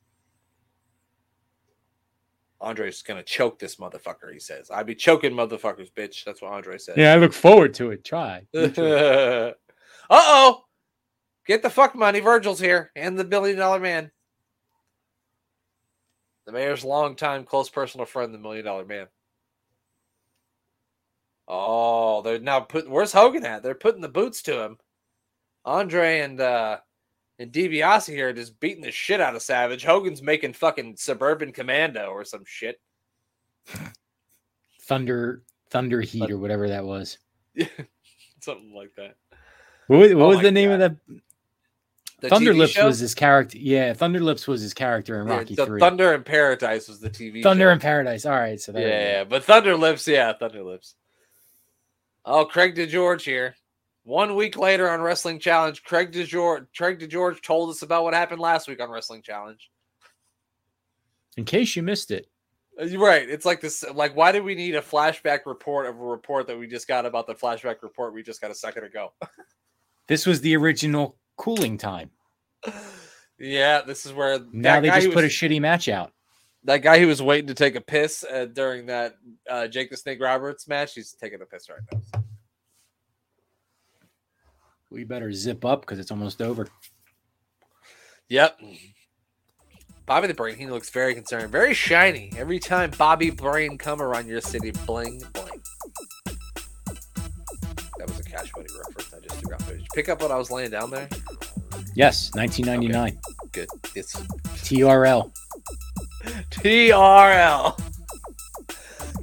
Andre's 2.61 3.03
gonna 3.03 3.23
choke 3.23 3.59
this 3.59 3.77
motherfucker, 3.77 4.33
he 4.33 4.41
says. 4.41 4.71
"I'd 4.71 4.87
be 4.87 4.95
choking 4.95 5.33
motherfuckers, 5.33 5.93
bitch. 5.93 6.25
That's 6.25 6.41
what 6.41 6.53
Andre 6.53 6.79
says. 6.79 6.97
Yeah, 6.97 7.13
I 7.13 7.17
look 7.17 7.33
forward 7.33 7.75
to 7.75 7.91
it. 7.91 8.05
Try. 8.05 8.47
uh 10.11 10.23
oh. 10.23 10.65
Get 11.47 11.63
the 11.63 11.71
fuck 11.71 11.95
money. 11.95 12.21
Virgil's 12.21 12.61
here 12.61 12.91
and 12.97 13.19
the 13.19 13.25
billion 13.25 13.59
dollar 13.59 13.79
man. 13.79 14.11
The 16.47 16.53
mayor's 16.53 16.85
longtime 16.85 17.45
close 17.45 17.69
personal 17.69 18.07
friend, 18.07 18.33
the 18.33 18.39
million 18.39 18.65
dollar 18.65 18.85
man. 18.85 19.07
Oh, 21.47 22.23
they're 22.23 22.39
now 22.39 22.61
putting 22.61 22.91
where's 22.91 23.13
Hogan 23.13 23.45
at? 23.45 23.63
They're 23.63 23.75
putting 23.75 24.01
the 24.01 24.09
boots 24.09 24.43
to 24.43 24.63
him. 24.63 24.79
Andre 25.65 26.21
and 26.21 26.41
uh 26.41 26.79
and 27.39 27.53
DiBiase 27.53 28.13
here 28.13 28.33
just 28.33 28.59
beating 28.61 28.83
the 28.83 28.91
shit 28.91 29.21
out 29.21 29.35
of 29.35 29.43
Savage. 29.43 29.85
Hogan's 29.85 30.23
making 30.23 30.53
fucking 30.53 30.97
suburban 30.97 31.53
commando 31.53 32.07
or 32.07 32.25
some 32.25 32.45
shit. 32.47 32.81
Thunder 34.83 35.43
Thunder 35.71 36.01
Heat 36.01 36.31
or 36.31 36.39
whatever 36.39 36.69
that 36.69 36.85
was. 36.85 37.19
Yeah, 37.55 37.67
Something 38.41 38.75
like 38.75 38.95
that. 38.97 39.17
What 39.87 39.99
was, 39.99 40.15
what 40.15 40.23
Oh 40.25 40.29
was 40.29 40.41
the 40.41 40.51
name 40.51 40.71
God. 40.71 40.81
of 40.81 40.97
the 41.09 41.21
The 42.21 42.29
Thunder 42.31 42.53
TV 42.53 42.57
Lips 42.59 42.73
show? 42.73 42.87
was 42.87 42.99
his 42.99 43.15
character. 43.15 43.59
Yeah, 43.59 43.93
Thunder 43.93 44.21
Lips 44.21 44.47
was 44.49 44.63
his 44.63 44.73
character 44.75 45.21
in 45.21 45.27
Yeah, 45.29 45.35
Rocky 45.39 45.55
the 45.55 45.67
Three. 45.67 45.81
Thunder 45.81 46.15
in 46.15 46.23
Paradise 46.23 46.89
was 46.89 47.01
the 47.01 47.11
TV 47.11 47.43
Thunder 47.43 47.67
show. 47.67 47.73
in 47.73 47.81
Paradise. 47.81 48.25
All 48.27 48.33
right, 48.33 48.61
so 48.61 48.73
Yeah, 48.73 48.79
there 48.81 48.87
we 48.87 48.93
go. 49.05 49.11
yeah, 49.11 49.25
but 49.25 49.45
Thunder 49.45 49.77
Lips, 49.77 50.07
yeah, 50.09 50.33
Thunder 50.33 50.63
Lips. 50.63 50.95
Oh, 52.25 52.45
Craig 52.47 52.75
DeGeorge 52.75 53.23
here. 53.23 53.55
One 54.05 54.35
week 54.35 54.57
later 54.59 54.89
on 54.91 55.01
Wrestling 55.01 55.39
Challenge, 55.39 55.83
Craig 55.83 56.13
DeGeorge, 56.13 56.67
Craig 56.77 56.99
DeGeorge 56.99 57.43
told 57.43 57.71
us 57.71 57.83
about 57.83 58.05
what 58.05 58.15
happened 58.15 58.41
last 58.41 58.69
week 58.69 58.81
on 58.83 58.91
Wrestling 58.91 59.23
Challenge. 59.23 59.71
In 61.37 61.45
case 61.45 61.75
you 61.75 61.83
missed 61.83 62.11
it, 62.11 62.29
Uh, 62.81 62.87
right. 62.99 63.29
It's 63.29 63.45
like 63.45 63.61
this. 63.61 63.85
Like, 63.95 64.15
why 64.17 64.31
do 64.33 64.43
we 64.43 64.55
need 64.55 64.75
a 64.75 64.81
flashback 64.83 65.41
report 65.47 65.87
of 65.87 65.97
a 66.01 66.05
report 66.05 66.47
that 66.49 66.59
we 66.59 66.67
just 66.67 66.87
got 66.89 67.07
about 67.07 67.27
the 67.27 67.35
flashback 67.35 67.83
report 67.83 68.13
we 68.15 68.23
just 68.23 68.41
got 68.41 68.51
a 68.51 68.55
second 68.55 68.85
ago? 68.85 69.13
this 70.09 70.27
was 70.27 70.41
the 70.41 70.57
original 70.57 71.17
cooling 71.37 71.79
time. 71.79 72.11
yeah, 73.39 73.81
this 73.83 74.07
is 74.07 74.13
where 74.13 74.39
Now 74.53 74.81
they 74.81 74.89
just 74.91 75.13
put 75.13 75.25
a 75.25 75.29
shitty 75.29 75.61
match 75.61 75.89
out. 75.89 76.13
that 76.65 76.79
guy 76.79 76.99
who 76.99 77.07
was 77.07 77.21
waiting 77.23 77.49
to 77.49 77.55
take 77.55 77.75
a 77.75 77.81
piss 77.81 78.25
uh, 78.25 78.47
during 78.47 78.87
that 78.87 79.15
uh, 79.51 79.67
Jake 79.69 79.91
the 79.91 79.97
Snake 79.97 80.21
Roberts 80.21 80.67
match. 80.69 80.95
He's 80.95 81.13
taking 81.13 81.41
a 81.43 81.47
piss 81.47 81.69
right 81.69 81.81
now. 81.93 82.23
We 84.91 85.05
better 85.05 85.33
zip 85.33 85.65
up 85.65 85.81
because 85.81 85.99
it's 85.99 86.11
almost 86.11 86.41
over. 86.41 86.69
Yep. 88.29 88.59
Bobby 90.07 90.27
the 90.29 90.35
Brain, 90.35 90.57
he 90.57 90.67
looks 90.67 90.91
very 90.91 91.15
concerned, 91.15 91.51
very 91.51 91.75
shiny. 91.75 92.31
Every 92.37 92.59
time 92.59 92.91
Bobby 92.97 93.31
Brain 93.31 93.77
come 93.79 94.01
around 94.03 94.29
your 94.29 94.41
city, 94.41 94.71
bling 94.87 95.23
bling. 95.33 95.44
Pick 99.95 100.09
up 100.09 100.21
what 100.21 100.33
I 100.33 100.37
was 100.37 100.51
laying 100.51 100.71
down 100.71 100.91
there? 100.91 101.09
Yes, 101.95 102.35
1999. 102.35 103.19
Good. 103.53 103.69
It's 103.95 104.15
TRL. 104.17 105.33
TRL. 106.51 107.81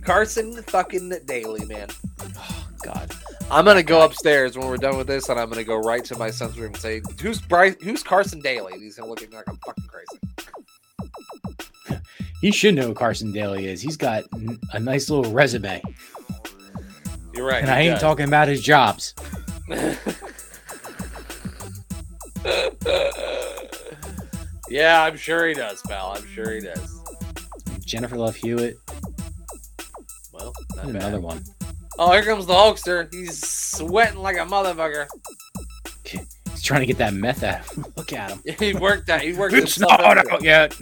Carson 0.02 0.64
fucking 0.64 1.14
Daly, 1.26 1.66
man. 1.66 1.90
Oh, 2.38 2.68
God. 2.84 3.12
I'm 3.52 3.66
gonna 3.66 3.84
go 3.84 4.06
upstairs 4.06 4.58
when 4.58 4.68
we're 4.68 4.78
done 4.78 4.98
with 4.98 5.08
this, 5.08 5.28
and 5.28 5.38
I'm 5.38 5.50
gonna 5.50 5.66
go 5.66 5.76
right 5.76 6.06
to 6.06 6.18
my 6.18 6.32
son's 6.32 6.58
room 6.58 6.68
and 6.74 6.82
say, 6.82 7.02
"Who's 7.22 7.42
Bryce? 7.42 7.76
Who's 7.84 8.02
Carson 8.02 8.40
Daly?" 8.40 8.72
And 8.74 8.82
he's 8.82 8.96
gonna 8.96 9.10
look 9.10 9.22
at 9.22 9.30
me 9.30 9.36
like 9.36 9.50
I'm 9.50 9.58
fucking 9.58 9.90
crazy. 9.90 10.20
He 12.40 12.52
should 12.52 12.76
know 12.76 12.88
who 12.88 12.94
Carson 12.94 13.34
Daly 13.34 13.68
is. 13.68 13.82
He's 13.82 13.98
got 13.98 14.24
a 14.72 14.80
nice 14.80 15.10
little 15.10 15.34
resume. 15.34 15.82
You're 17.34 17.46
right. 17.46 17.62
And 17.62 17.70
I 17.70 17.82
ain't 17.82 17.96
does. 17.96 18.02
talking 18.02 18.26
about 18.26 18.48
his 18.48 18.62
jobs. 18.62 19.14
yeah, 24.72 25.04
I'm 25.04 25.18
sure 25.18 25.48
he 25.48 25.54
does, 25.54 25.82
pal. 25.82 26.14
I'm 26.16 26.26
sure 26.28 26.52
he 26.54 26.62
does. 26.62 27.00
Jennifer 27.86 28.18
Love 28.18 28.36
Hewitt. 28.36 28.78
Well. 30.32 30.54
Another 30.78 31.20
one. 31.20 31.44
Oh, 32.00 32.12
here 32.14 32.24
comes 32.24 32.46
the 32.46 32.54
Hulkster. 32.54 33.14
He's 33.14 33.46
sweating 33.48 34.20
like 34.20 34.38
a 34.38 34.40
motherfucker. 34.40 35.08
He's 36.04 36.64
trying 36.64 36.80
to 36.82 36.86
get 36.86 36.98
that 36.98 37.14
meth 37.14 37.44
out. 37.44 37.62
Look 37.98 38.14
at 38.14 38.32
him. 38.32 38.42
He 38.58 38.74
worked 38.74 39.08
that. 39.08 39.22
He 39.22 39.34
worked 39.38 39.54
It's 39.54 39.76
himself 39.76 40.00
not 40.00 40.18
out 40.18 40.42
yet. 40.42 40.76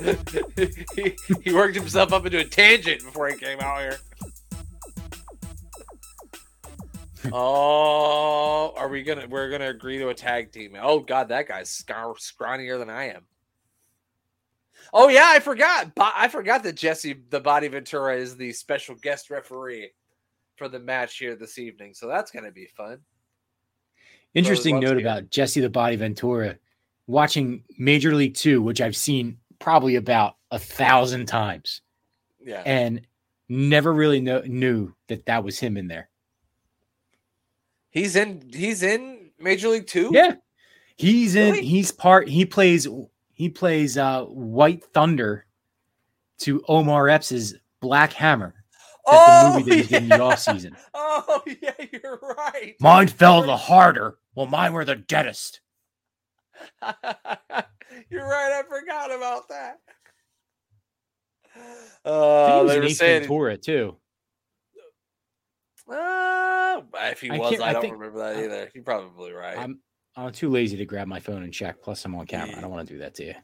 he, 0.94 1.16
he 1.42 1.52
worked 1.52 1.74
himself 1.74 2.12
up 2.12 2.26
into 2.26 2.38
a 2.38 2.44
tangent 2.44 3.02
before 3.04 3.28
he 3.28 3.36
came 3.36 3.60
out 3.60 3.80
here. 3.80 3.98
Oh, 7.32 8.72
are 8.76 8.88
we 8.88 9.02
gonna? 9.02 9.26
We're 9.28 9.50
gonna 9.50 9.68
agree 9.70 9.98
to 9.98 10.08
a 10.08 10.14
tag 10.14 10.52
team. 10.52 10.76
Oh 10.80 11.00
God, 11.00 11.28
that 11.28 11.48
guy's 11.48 11.68
scar- 11.68 12.14
scrawnier 12.14 12.78
than 12.78 12.90
I 12.90 13.08
am. 13.10 13.24
Oh 14.92 15.08
yeah, 15.08 15.26
I 15.26 15.40
forgot. 15.40 15.92
I 15.96 16.28
forgot 16.28 16.62
that 16.62 16.76
Jesse 16.76 17.16
the 17.30 17.40
Body 17.40 17.68
Ventura 17.68 18.16
is 18.16 18.36
the 18.36 18.52
special 18.52 18.94
guest 18.96 19.30
referee 19.30 19.90
for 20.56 20.68
the 20.68 20.78
match 20.78 21.18
here 21.18 21.34
this 21.36 21.58
evening. 21.58 21.94
So 21.94 22.06
that's 22.08 22.30
gonna 22.30 22.52
be 22.52 22.66
fun. 22.66 23.00
Interesting 24.34 24.80
note 24.80 24.98
about 24.98 25.30
Jesse 25.30 25.60
the 25.60 25.70
Body 25.70 25.96
Ventura. 25.96 26.56
Watching 27.06 27.62
Major 27.78 28.14
League 28.14 28.34
Two, 28.34 28.60
which 28.60 28.80
I've 28.80 28.96
seen 28.96 29.38
probably 29.58 29.94
about 29.96 30.36
a 30.50 30.58
thousand 30.58 31.26
times, 31.26 31.80
Yeah. 32.40 32.62
and 32.66 33.06
never 33.48 33.92
really 33.92 34.20
know, 34.20 34.42
knew 34.44 34.92
that 35.08 35.26
that 35.26 35.44
was 35.44 35.58
him 35.58 35.76
in 35.76 35.86
there. 35.86 36.08
He's 37.96 38.14
in. 38.14 38.42
He's 38.52 38.82
in 38.82 39.30
Major 39.40 39.68
League 39.70 39.86
Two. 39.86 40.10
Yeah, 40.12 40.34
he's 40.96 41.34
in. 41.34 41.54
He's 41.54 41.90
part. 41.92 42.28
He 42.28 42.44
plays. 42.44 42.86
He 43.32 43.48
plays 43.48 43.96
uh, 43.96 44.24
White 44.24 44.84
Thunder 44.92 45.46
to 46.40 46.62
Omar 46.68 47.08
Epps' 47.08 47.54
Black 47.80 48.12
Hammer. 48.12 48.54
That's 49.10 49.42
the 49.54 49.58
movie 49.58 49.70
that 49.70 49.76
he 49.76 49.88
did 49.88 50.02
in 50.02 50.08
the 50.10 50.20
off 50.20 50.40
season. 50.40 50.76
Oh 50.94 51.42
yeah, 51.62 51.72
you're 51.90 52.20
right. 52.36 52.74
Mine 52.78 53.08
fell 53.08 53.42
the 53.42 53.56
harder, 53.56 54.18
while 54.34 54.46
mine 54.46 54.74
were 54.74 54.84
the 54.84 54.96
deadest. 54.96 55.60
you're 56.82 58.28
right. 58.28 58.52
I 58.52 58.62
forgot 58.68 59.10
about 59.14 59.48
that. 59.48 59.78
I 61.54 61.58
think 61.58 61.70
Uh, 62.04 62.58
he 62.58 62.64
was 62.64 62.72
they 62.72 62.80
were 62.80 62.88
saying, 62.90 63.20
Ventura 63.22 63.56
too. 63.56 63.96
Uh, 65.88 66.80
if 66.94 67.20
he 67.20 67.30
I 67.30 67.38
was, 67.38 67.60
I, 67.60 67.68
I 67.68 67.72
don't 67.72 67.82
think- 67.82 67.94
remember 67.94 68.18
that 68.20 68.36
either. 68.42 68.70
You're 68.74 68.84
probably 68.84 69.32
right. 69.32 69.56
I'm 69.58 69.80
I'm 70.16 70.32
too 70.32 70.48
lazy 70.50 70.76
to 70.78 70.84
grab 70.86 71.06
my 71.08 71.20
phone 71.20 71.42
and 71.42 71.52
check. 71.52 71.82
Plus, 71.82 72.04
I'm 72.04 72.14
on 72.14 72.26
camera. 72.26 72.56
I 72.56 72.60
don't 72.60 72.70
want 72.70 72.86
to 72.88 72.94
do 72.94 72.98
that 73.00 73.14
to 73.16 73.24
you. 73.26 73.34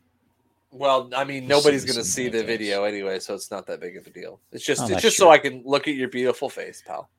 well, 0.70 1.10
I 1.14 1.24
mean, 1.24 1.46
nobody's 1.46 1.84
gonna 1.84 2.02
see 2.04 2.28
the 2.30 2.42
video 2.42 2.84
anyway, 2.84 3.18
so 3.18 3.34
it's 3.34 3.50
not 3.50 3.66
that 3.66 3.80
big 3.80 3.96
of 3.98 4.06
a 4.06 4.10
deal. 4.10 4.40
It's 4.52 4.64
just, 4.64 4.80
Oh, 4.82 4.86
it's 4.88 5.02
just 5.02 5.16
so. 5.18 5.30
I 5.30 5.36
can 5.38 5.62
look 5.66 5.86
at 5.86 5.94
your 5.94 6.08
beautiful 6.08 6.48
face, 6.48 6.82
pal. 6.86 7.10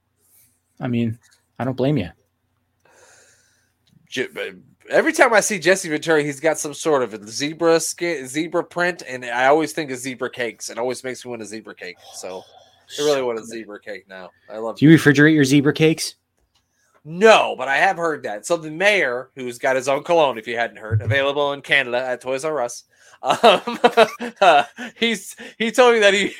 I 0.79 0.88
mean, 0.88 1.19
I 1.59 1.63
don't 1.65 1.77
blame 1.77 1.97
you. 1.97 2.09
J- 4.09 4.27
uh, 4.36 4.53
Every 4.89 5.13
time 5.13 5.33
I 5.33 5.39
see 5.39 5.59
Jesse 5.59 5.88
Ventura, 5.88 6.21
he's 6.23 6.41
got 6.41 6.59
some 6.59 6.73
sort 6.73 7.03
of 7.03 7.13
a 7.13 7.25
zebra 7.25 7.79
skin, 7.79 8.27
zebra 8.27 8.65
print, 8.65 9.01
and 9.07 9.23
I 9.23 9.45
always 9.47 9.71
think 9.71 9.89
of 9.91 9.97
zebra 9.97 10.29
cakes. 10.29 10.69
It 10.69 10.77
always 10.77 11.05
makes 11.05 11.23
me 11.23 11.29
want 11.29 11.41
a 11.41 11.45
zebra 11.45 11.73
cake. 11.73 11.95
So 12.15 12.43
I 12.99 13.03
really 13.03 13.21
want 13.21 13.39
a 13.39 13.45
zebra 13.45 13.79
cake 13.79 14.08
now. 14.08 14.32
I 14.49 14.58
love. 14.58 14.77
Do 14.77 14.86
you 14.86 14.95
refrigerate 14.95 15.34
your 15.34 15.45
zebra 15.45 15.73
cakes? 15.73 16.15
No, 17.06 17.56
but 17.58 17.67
I 17.67 17.77
have 17.77 17.97
heard 17.97 18.23
that. 18.23 18.45
So 18.45 18.56
the 18.56 18.71
mayor, 18.71 19.29
who's 19.36 19.58
got 19.58 19.75
his 19.75 19.89
own 19.89 20.03
cologne, 20.03 20.38
if 20.38 20.47
you 20.47 20.56
hadn't 20.58 20.77
heard, 20.77 21.01
available 21.01 21.51
in 21.51 21.62
Canada 21.62 21.97
at 22.01 22.21
Toys 22.21 22.45
R 22.45 22.62
Us, 22.62 22.86
um, 23.21 23.79
uh, 24.41 24.63
he's 24.97 25.36
he 25.58 25.69
told 25.71 25.95
me 25.95 25.99
that 25.99 26.13
he 26.13 26.27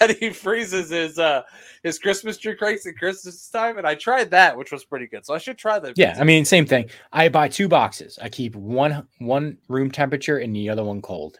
that 0.00 0.16
he 0.18 0.30
freezes 0.30 0.90
his 0.90 1.18
uh 1.18 1.42
his 1.84 1.98
Christmas 2.00 2.38
tree 2.38 2.56
cakes 2.56 2.86
at 2.86 2.96
Christmas 2.96 3.48
time, 3.50 3.78
and 3.78 3.86
I 3.86 3.94
tried 3.94 4.30
that, 4.32 4.56
which 4.56 4.72
was 4.72 4.84
pretty 4.84 5.06
good. 5.06 5.24
So 5.24 5.34
I 5.34 5.38
should 5.38 5.58
try 5.58 5.78
that. 5.78 5.96
Yeah, 5.96 6.16
I 6.18 6.24
mean, 6.24 6.44
same 6.44 6.66
thing. 6.66 6.90
I 7.12 7.28
buy 7.28 7.46
two 7.48 7.68
boxes. 7.68 8.18
I 8.20 8.28
keep 8.28 8.56
one 8.56 9.06
one 9.18 9.58
room 9.68 9.90
temperature 9.92 10.38
and 10.38 10.54
the 10.56 10.70
other 10.70 10.82
one 10.82 11.02
cold. 11.02 11.38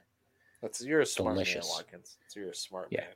That's 0.63 0.85
you're 0.85 1.01
a 1.01 1.07
smart 1.07 1.35
Delicious. 1.35 1.67
man, 1.67 1.73
Watkins. 1.77 2.17
You're 2.37 2.51
a 2.51 2.55
smart 2.55 2.89
Yeah. 2.91 3.01
man. 3.01 3.09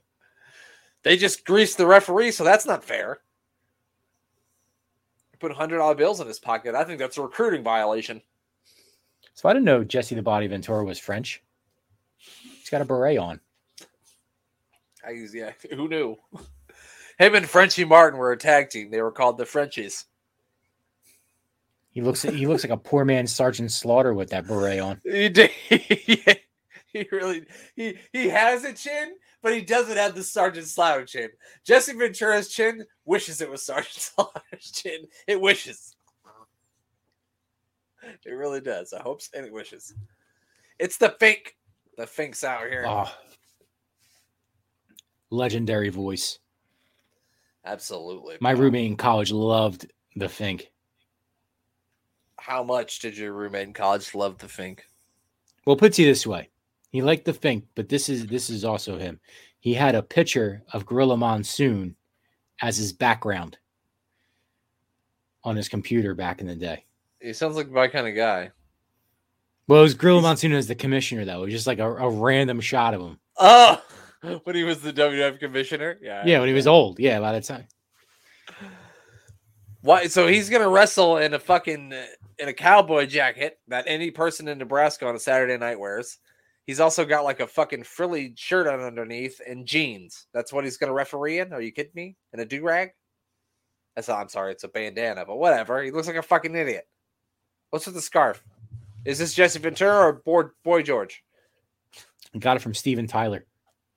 They 1.02 1.16
just 1.16 1.44
greased 1.44 1.78
the 1.78 1.86
referee, 1.86 2.30
so 2.30 2.44
that's 2.44 2.66
not 2.66 2.84
fair. 2.84 3.20
Put 5.40 5.52
hundred 5.52 5.78
dollar 5.78 5.96
bills 5.96 6.20
in 6.20 6.28
his 6.28 6.38
pocket. 6.38 6.76
I 6.76 6.84
think 6.84 7.00
that's 7.00 7.18
a 7.18 7.22
recruiting 7.22 7.64
violation. 7.64 8.22
So 9.34 9.48
I 9.48 9.52
didn't 9.52 9.64
know 9.64 9.82
Jesse 9.82 10.14
the 10.14 10.22
Body 10.22 10.46
Ventura 10.46 10.84
was 10.84 11.00
French. 11.00 11.42
He's 12.16 12.70
got 12.70 12.80
a 12.80 12.84
beret 12.84 13.18
on. 13.18 13.40
I 15.04 15.10
use 15.10 15.34
yeah. 15.34 15.52
Who 15.74 15.88
knew? 15.88 16.16
Him 17.18 17.34
and 17.34 17.48
Frenchy 17.48 17.84
Martin 17.84 18.18
were 18.18 18.32
a 18.32 18.36
tag 18.36 18.70
team. 18.70 18.90
They 18.90 19.02
were 19.02 19.10
called 19.10 19.36
the 19.36 19.46
Frenchies. 19.46 20.04
He 21.90 22.00
looks 22.00 22.22
he 22.22 22.46
looks 22.46 22.64
like 22.64 22.72
a 22.72 22.76
poor 22.76 23.04
man 23.04 23.26
Sergeant 23.26 23.70
Slaughter 23.70 24.14
with 24.14 24.30
that 24.30 24.46
beret 24.46 24.80
on. 24.80 25.00
He 25.04 25.28
did. 25.28 25.50
he 25.68 27.06
really 27.12 27.44
he 27.76 27.98
he 28.12 28.28
has 28.28 28.64
a 28.64 28.72
chin, 28.72 29.14
but 29.42 29.52
he 29.52 29.60
doesn't 29.60 29.96
have 29.96 30.14
the 30.14 30.22
Sergeant 30.22 30.66
Slaughter 30.66 31.04
chin. 31.04 31.28
Jesse 31.64 31.92
Ventura's 31.92 32.48
chin 32.48 32.84
wishes 33.04 33.40
it 33.40 33.50
was 33.50 33.62
Sergeant 33.62 33.92
Slaughter's 33.92 34.70
chin. 34.70 35.06
It 35.26 35.40
wishes. 35.40 35.96
It 38.24 38.30
really 38.30 38.60
does. 38.60 38.92
I 38.92 39.02
hope 39.02 39.20
so. 39.22 39.36
And 39.36 39.46
it 39.46 39.52
wishes. 39.52 39.94
It's 40.78 40.96
the 40.96 41.14
fink. 41.20 41.56
The 41.96 42.06
fink's 42.06 42.42
out 42.42 42.62
here. 42.62 42.84
Oh. 42.86 43.12
Legendary 45.30 45.88
voice. 45.88 46.38
Absolutely. 47.64 48.38
My 48.40 48.50
roommate 48.50 48.86
in 48.86 48.96
college 48.96 49.30
loved 49.30 49.90
the 50.16 50.28
Fink. 50.28 50.72
How 52.38 52.64
much 52.64 52.98
did 52.98 53.16
your 53.16 53.32
roommate 53.32 53.68
in 53.68 53.72
college 53.72 54.14
love 54.16 54.36
the 54.38 54.48
fink? 54.48 54.84
Well, 55.64 55.76
puts 55.76 55.96
you 55.96 56.06
this 56.06 56.26
way. 56.26 56.50
He 56.92 57.00
liked 57.00 57.24
the 57.24 57.32
Fink, 57.32 57.64
but 57.74 57.88
this 57.88 58.10
is 58.10 58.26
this 58.26 58.50
is 58.50 58.64
also 58.64 58.98
him. 58.98 59.18
He 59.60 59.72
had 59.72 59.94
a 59.94 60.02
picture 60.02 60.62
of 60.72 60.84
Gorilla 60.84 61.16
Monsoon 61.16 61.96
as 62.60 62.76
his 62.76 62.92
background 62.92 63.56
on 65.42 65.56
his 65.56 65.68
computer 65.68 66.14
back 66.14 66.40
in 66.40 66.46
the 66.46 66.54
day. 66.54 66.84
He 67.20 67.32
sounds 67.32 67.56
like 67.56 67.70
my 67.70 67.88
kind 67.88 68.06
of 68.06 68.14
guy. 68.14 68.50
Well, 69.68 69.80
it 69.80 69.84
was 69.84 69.94
Gorilla 69.94 70.20
Monsoon 70.20 70.52
as 70.52 70.66
the 70.66 70.74
commissioner, 70.74 71.24
though. 71.24 71.42
It 71.42 71.46
was 71.46 71.54
just 71.54 71.66
like 71.66 71.78
a, 71.78 71.90
a 71.90 72.10
random 72.10 72.60
shot 72.60 72.92
of 72.92 73.00
him. 73.00 73.18
Oh, 73.38 73.82
when 74.44 74.54
he 74.54 74.64
was 74.64 74.82
the 74.82 74.92
WWF 74.92 75.38
commissioner. 75.38 75.98
Yeah. 76.02 76.24
Yeah, 76.26 76.40
when 76.40 76.48
he 76.48 76.54
was 76.54 76.66
old. 76.66 76.98
Yeah, 76.98 77.20
by 77.20 77.32
the 77.32 77.40
time. 77.40 77.66
Why? 79.80 80.08
So 80.08 80.26
he's 80.26 80.50
gonna 80.50 80.68
wrestle 80.68 81.16
in 81.16 81.32
a 81.32 81.38
fucking 81.38 81.94
in 82.38 82.48
a 82.48 82.52
cowboy 82.52 83.06
jacket 83.06 83.58
that 83.68 83.84
any 83.86 84.10
person 84.10 84.46
in 84.46 84.58
Nebraska 84.58 85.06
on 85.06 85.16
a 85.16 85.18
Saturday 85.18 85.56
night 85.56 85.80
wears. 85.80 86.18
He's 86.66 86.80
also 86.80 87.04
got 87.04 87.24
like 87.24 87.40
a 87.40 87.46
fucking 87.46 87.82
frilly 87.84 88.34
shirt 88.36 88.66
on 88.66 88.80
underneath 88.80 89.40
and 89.46 89.66
jeans. 89.66 90.26
That's 90.32 90.52
what 90.52 90.64
he's 90.64 90.76
gonna 90.76 90.92
referee 90.92 91.40
in. 91.40 91.52
Are 91.52 91.60
you 91.60 91.72
kidding 91.72 91.92
me? 91.94 92.16
In 92.32 92.40
a 92.40 92.44
do 92.44 92.62
rag? 92.62 92.90
That's 93.96 94.08
I'm 94.08 94.28
sorry, 94.28 94.52
it's 94.52 94.64
a 94.64 94.68
bandana, 94.68 95.24
but 95.26 95.36
whatever. 95.36 95.82
He 95.82 95.90
looks 95.90 96.06
like 96.06 96.16
a 96.16 96.22
fucking 96.22 96.54
idiot. 96.54 96.88
What's 97.70 97.86
with 97.86 97.94
the 97.94 98.00
scarf? 98.00 98.42
Is 99.04 99.18
this 99.18 99.34
Jesse 99.34 99.58
Ventura 99.58 100.06
or 100.06 100.12
Boy, 100.12 100.44
Boy 100.62 100.82
George? 100.82 101.24
Got 102.38 102.56
it 102.56 102.60
from 102.60 102.74
Steven 102.74 103.06
Tyler. 103.06 103.44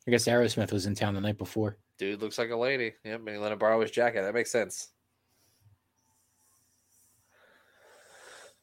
I 0.08 0.12
guess 0.12 0.26
Aerosmith 0.26 0.72
was 0.72 0.86
in 0.86 0.96
town 0.96 1.14
the 1.14 1.22
night 1.22 1.38
before. 1.38 1.78
Dude 1.98 2.22
looks 2.22 2.38
like 2.38 2.50
a 2.50 2.56
lady. 2.56 2.94
Yep, 3.04 3.20
and 3.20 3.30
he 3.30 3.38
let 3.38 3.52
him 3.52 3.60
borrow 3.60 3.80
his 3.82 3.92
jacket. 3.92 4.22
That 4.22 4.34
makes 4.34 4.52
sense. 4.52 4.90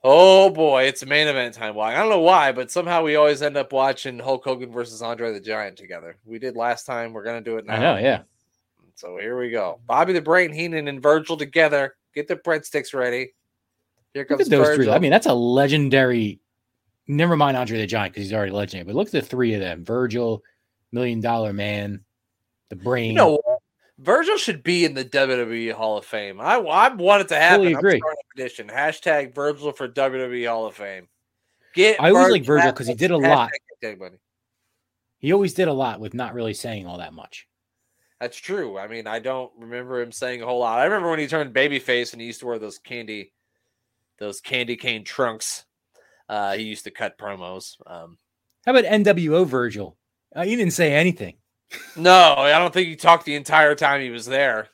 Oh 0.05 0.51
boy, 0.51 0.85
it's 0.85 1.05
main 1.07 1.29
event 1.29 1.55
time. 1.55 1.77
Why? 1.77 1.95
I 1.95 1.99
don't 1.99 2.11
know 2.11 2.21
why, 2.21 2.51
but 2.51 2.71
somehow 2.73 3.05
we 3.05 3.15
always 3.15 3.41
end 3.41 3.57
up 3.57 3.73
watching 3.73 4.19
Hulk 4.19 4.45
Hogan 4.45 4.73
versus 4.73 5.01
Andre 5.01 5.33
the 5.33 5.41
Giant 5.41 5.77
together. 5.77 6.17
We 6.25 6.41
did 6.41 6.57
last 6.57 6.85
time. 6.87 7.13
We're 7.13 7.23
gonna 7.25 7.41
do 7.41 7.57
it 7.57 7.67
now. 7.67 7.75
I 7.75 7.79
know, 7.79 7.97
yeah. 7.99 8.23
So 8.97 9.17
here 9.17 9.39
we 9.39 9.51
go. 9.51 9.79
Bobby 9.87 10.13
the 10.13 10.21
Brain 10.21 10.53
Heenan 10.53 10.89
and 10.89 11.01
Virgil 11.01 11.37
together. 11.37 11.95
Get 12.15 12.27
the 12.27 12.37
breadsticks 12.37 12.93
ready. 12.95 13.33
Here 14.13 14.25
comes 14.25 14.49
those 14.49 14.67
Virgil. 14.67 14.85
three. 14.85 14.93
I 14.93 14.99
mean, 14.99 15.11
that's 15.13 15.27
a 15.27 15.35
legendary. 15.35 16.41
Never 17.07 17.37
mind 17.37 17.57
Andre 17.57 17.79
the 17.79 17.87
Giant 17.87 18.13
because 18.13 18.27
he's 18.27 18.35
already 18.35 18.53
legendary. 18.53 18.85
But 18.87 18.97
look 18.97 19.07
at 19.09 19.13
the 19.13 19.23
three 19.23 19.55
of 19.55 19.61
them: 19.61 19.85
Virgil, 19.85 20.43
Million 20.91 21.21
Dollar 21.21 21.53
Man, 21.53 22.05
the 22.71 22.77
Brain. 22.77 23.13
you 23.13 23.17
know? 23.17 23.42
Virgil 24.03 24.37
should 24.37 24.65
be 24.65 24.85
in 24.85 24.95
the 24.95 25.05
WWE 25.05 25.73
Hall 25.73 25.97
of 25.97 26.05
Fame. 26.05 26.41
I, 26.41 26.57
I 26.57 26.93
want 26.93 27.23
it 27.23 27.29
to 27.29 27.37
happen. 27.37 27.69
I'm 27.69 27.77
agree. 27.77 27.99
starting 27.99 28.21
a 28.21 28.35
petition. 28.35 28.69
Hashtag 28.69 29.35
Virgil 29.35 29.71
for 29.73 29.89
WWE 29.89 30.49
Hall 30.49 30.67
of 30.67 30.75
Fame. 30.75 31.09
Get 31.75 32.01
I 32.01 32.11
always 32.11 32.33
like 32.33 32.45
Virgil 32.45 32.73
because 32.73 32.89
he 32.89 32.95
did 32.95 33.13
a 33.13 33.17
lot. 33.17 33.51
he 35.19 35.33
always 35.33 35.55
did 35.55 35.69
a 35.69 35.73
lot 35.73 36.01
with 36.01 36.15
not 36.15 36.35
really 36.35 36.53
saying 36.53 36.87
all 36.87 36.99
that 36.99 37.13
much. 37.15 37.47
That's 38.21 38.37
true. 38.37 38.79
I 38.79 38.89
mean, 38.89 39.07
I 39.07 39.21
don't 39.21 39.53
remember 39.57 40.01
him 40.01 40.13
saying 40.13 40.43
a 40.43 40.47
whole 40.47 40.61
lot. 40.61 40.79
I 40.79 40.85
remember 40.85 41.11
when 41.11 41.19
he 41.19 41.27
turned 41.27 41.55
babyface 41.55 42.13
and 42.13 42.21
he 42.21 42.27
used 42.27 42.41
to 42.41 42.47
wear 42.47 42.59
those 42.59 42.79
candy, 42.79 43.33
those 44.19 44.41
candy 44.41 44.77
cane 44.77 45.05
trunks. 45.05 45.65
Uh, 46.29 46.53
he 46.55 46.65
used 46.65 46.85
to 46.85 46.91
cut 46.91 47.19
promos. 47.19 47.77
Um, 47.87 48.19
How 48.67 48.77
about 48.77 48.85
NWO 48.85 49.47
Virgil? 49.47 49.97
Uh, 50.35 50.45
he 50.45 50.57
didn't 50.57 50.73
say 50.73 50.95
anything, 50.95 51.35
no, 51.97 52.35
I 52.37 52.59
don't 52.59 52.73
think 52.73 52.89
he 52.89 52.97
talked 52.97 53.25
the 53.25 53.35
entire 53.35 53.75
time 53.75 54.01
he 54.01 54.11
was 54.11 54.27
there. 54.27 54.69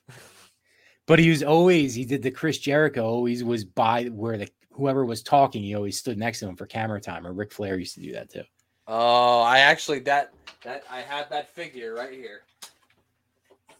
but 1.06 1.18
he 1.18 1.30
was 1.30 1.42
always 1.42 1.94
he 1.94 2.04
did 2.04 2.22
the 2.22 2.30
Chris 2.30 2.58
Jericho. 2.58 3.04
Always 3.04 3.42
was 3.44 3.64
by 3.64 4.04
where 4.06 4.38
the 4.38 4.48
whoever 4.72 5.04
was 5.04 5.22
talking. 5.22 5.62
He 5.62 5.74
always 5.74 5.98
stood 5.98 6.18
next 6.18 6.40
to 6.40 6.48
him 6.48 6.56
for 6.56 6.66
camera 6.66 7.00
time. 7.00 7.26
Or 7.26 7.32
Ric 7.32 7.52
Flair 7.52 7.78
used 7.78 7.94
to 7.94 8.00
do 8.00 8.12
that 8.12 8.30
too. 8.30 8.42
Oh, 8.86 9.40
I 9.42 9.58
actually 9.60 10.00
that 10.00 10.32
that 10.64 10.84
I 10.90 11.00
have 11.00 11.28
that 11.30 11.48
figure 11.54 11.94
right 11.94 12.12
here. 12.12 12.42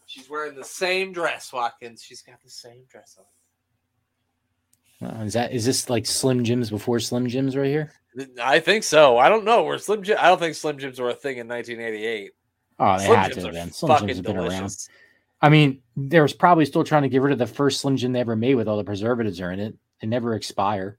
She's 0.05 0.29
wearing 0.29 0.55
the 0.55 0.63
same 0.63 1.13
dress, 1.13 1.53
Watkins. 1.53 2.01
She's 2.03 2.21
got 2.21 2.41
the 2.43 2.49
same 2.49 2.83
dress 2.89 3.17
on. 3.19 3.25
Uh, 5.01 5.23
is 5.23 5.33
that 5.33 5.51
is 5.53 5.65
this 5.65 5.89
like 5.89 6.05
Slim 6.05 6.43
Jims 6.43 6.69
before 6.69 6.99
Slim 6.99 7.27
Jims 7.27 7.55
right 7.55 7.67
here? 7.67 7.91
I 8.41 8.59
think 8.59 8.83
so. 8.83 9.17
I 9.17 9.29
don't 9.29 9.45
know. 9.45 9.63
Where 9.63 9.77
Slim 9.77 10.03
Jim? 10.03 10.17
I 10.19 10.27
don't 10.27 10.39
think 10.39 10.55
Slim 10.55 10.77
Jims 10.77 10.99
were 10.99 11.09
a 11.09 11.13
thing 11.13 11.37
in 11.37 11.47
1988. 11.47 12.31
Oh, 12.79 12.97
they 12.97 13.05
Slim 13.05 13.17
had 13.17 13.33
to 13.33 13.41
have 13.41 13.53
been. 13.53 13.71
Slim 13.71 13.99
Jims 13.99 14.17
have 14.17 14.25
been 14.25 14.37
around. 14.37 14.87
I 15.41 15.49
mean, 15.49 15.81
they 15.95 16.19
was 16.19 16.33
probably 16.33 16.65
still 16.65 16.83
trying 16.83 17.03
to 17.03 17.09
get 17.09 17.21
rid 17.21 17.33
of 17.33 17.39
the 17.39 17.47
first 17.47 17.81
Slim 17.81 17.97
Jim 17.97 18.13
they 18.13 18.19
ever 18.19 18.35
made 18.35 18.55
with 18.55 18.67
all 18.67 18.77
the 18.77 18.83
preservatives 18.83 19.39
are 19.41 19.51
in 19.51 19.59
it. 19.59 19.75
They 20.01 20.07
never 20.07 20.35
expire. 20.35 20.97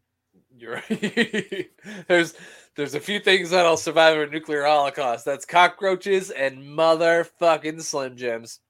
You're 0.57 0.75
right. 0.75 1.71
there's 2.09 2.35
there's 2.77 2.95
a 2.95 3.01
few 3.01 3.19
things 3.19 3.51
that'll 3.51 3.77
survive 3.77 4.19
a 4.19 4.27
nuclear 4.27 4.65
holocaust. 4.65 5.25
That's 5.25 5.47
cockroaches 5.47 6.31
and 6.31 6.59
motherfucking 6.59 7.83
Slim 7.83 8.17
Jims. 8.17 8.61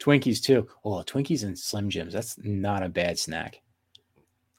Twinkies 0.00 0.42
too. 0.42 0.68
Oh, 0.84 1.02
Twinkies 1.02 1.44
and 1.44 1.58
Slim 1.58 1.90
Jims. 1.90 2.12
That's 2.12 2.36
not 2.42 2.82
a 2.82 2.88
bad 2.88 3.18
snack. 3.18 3.60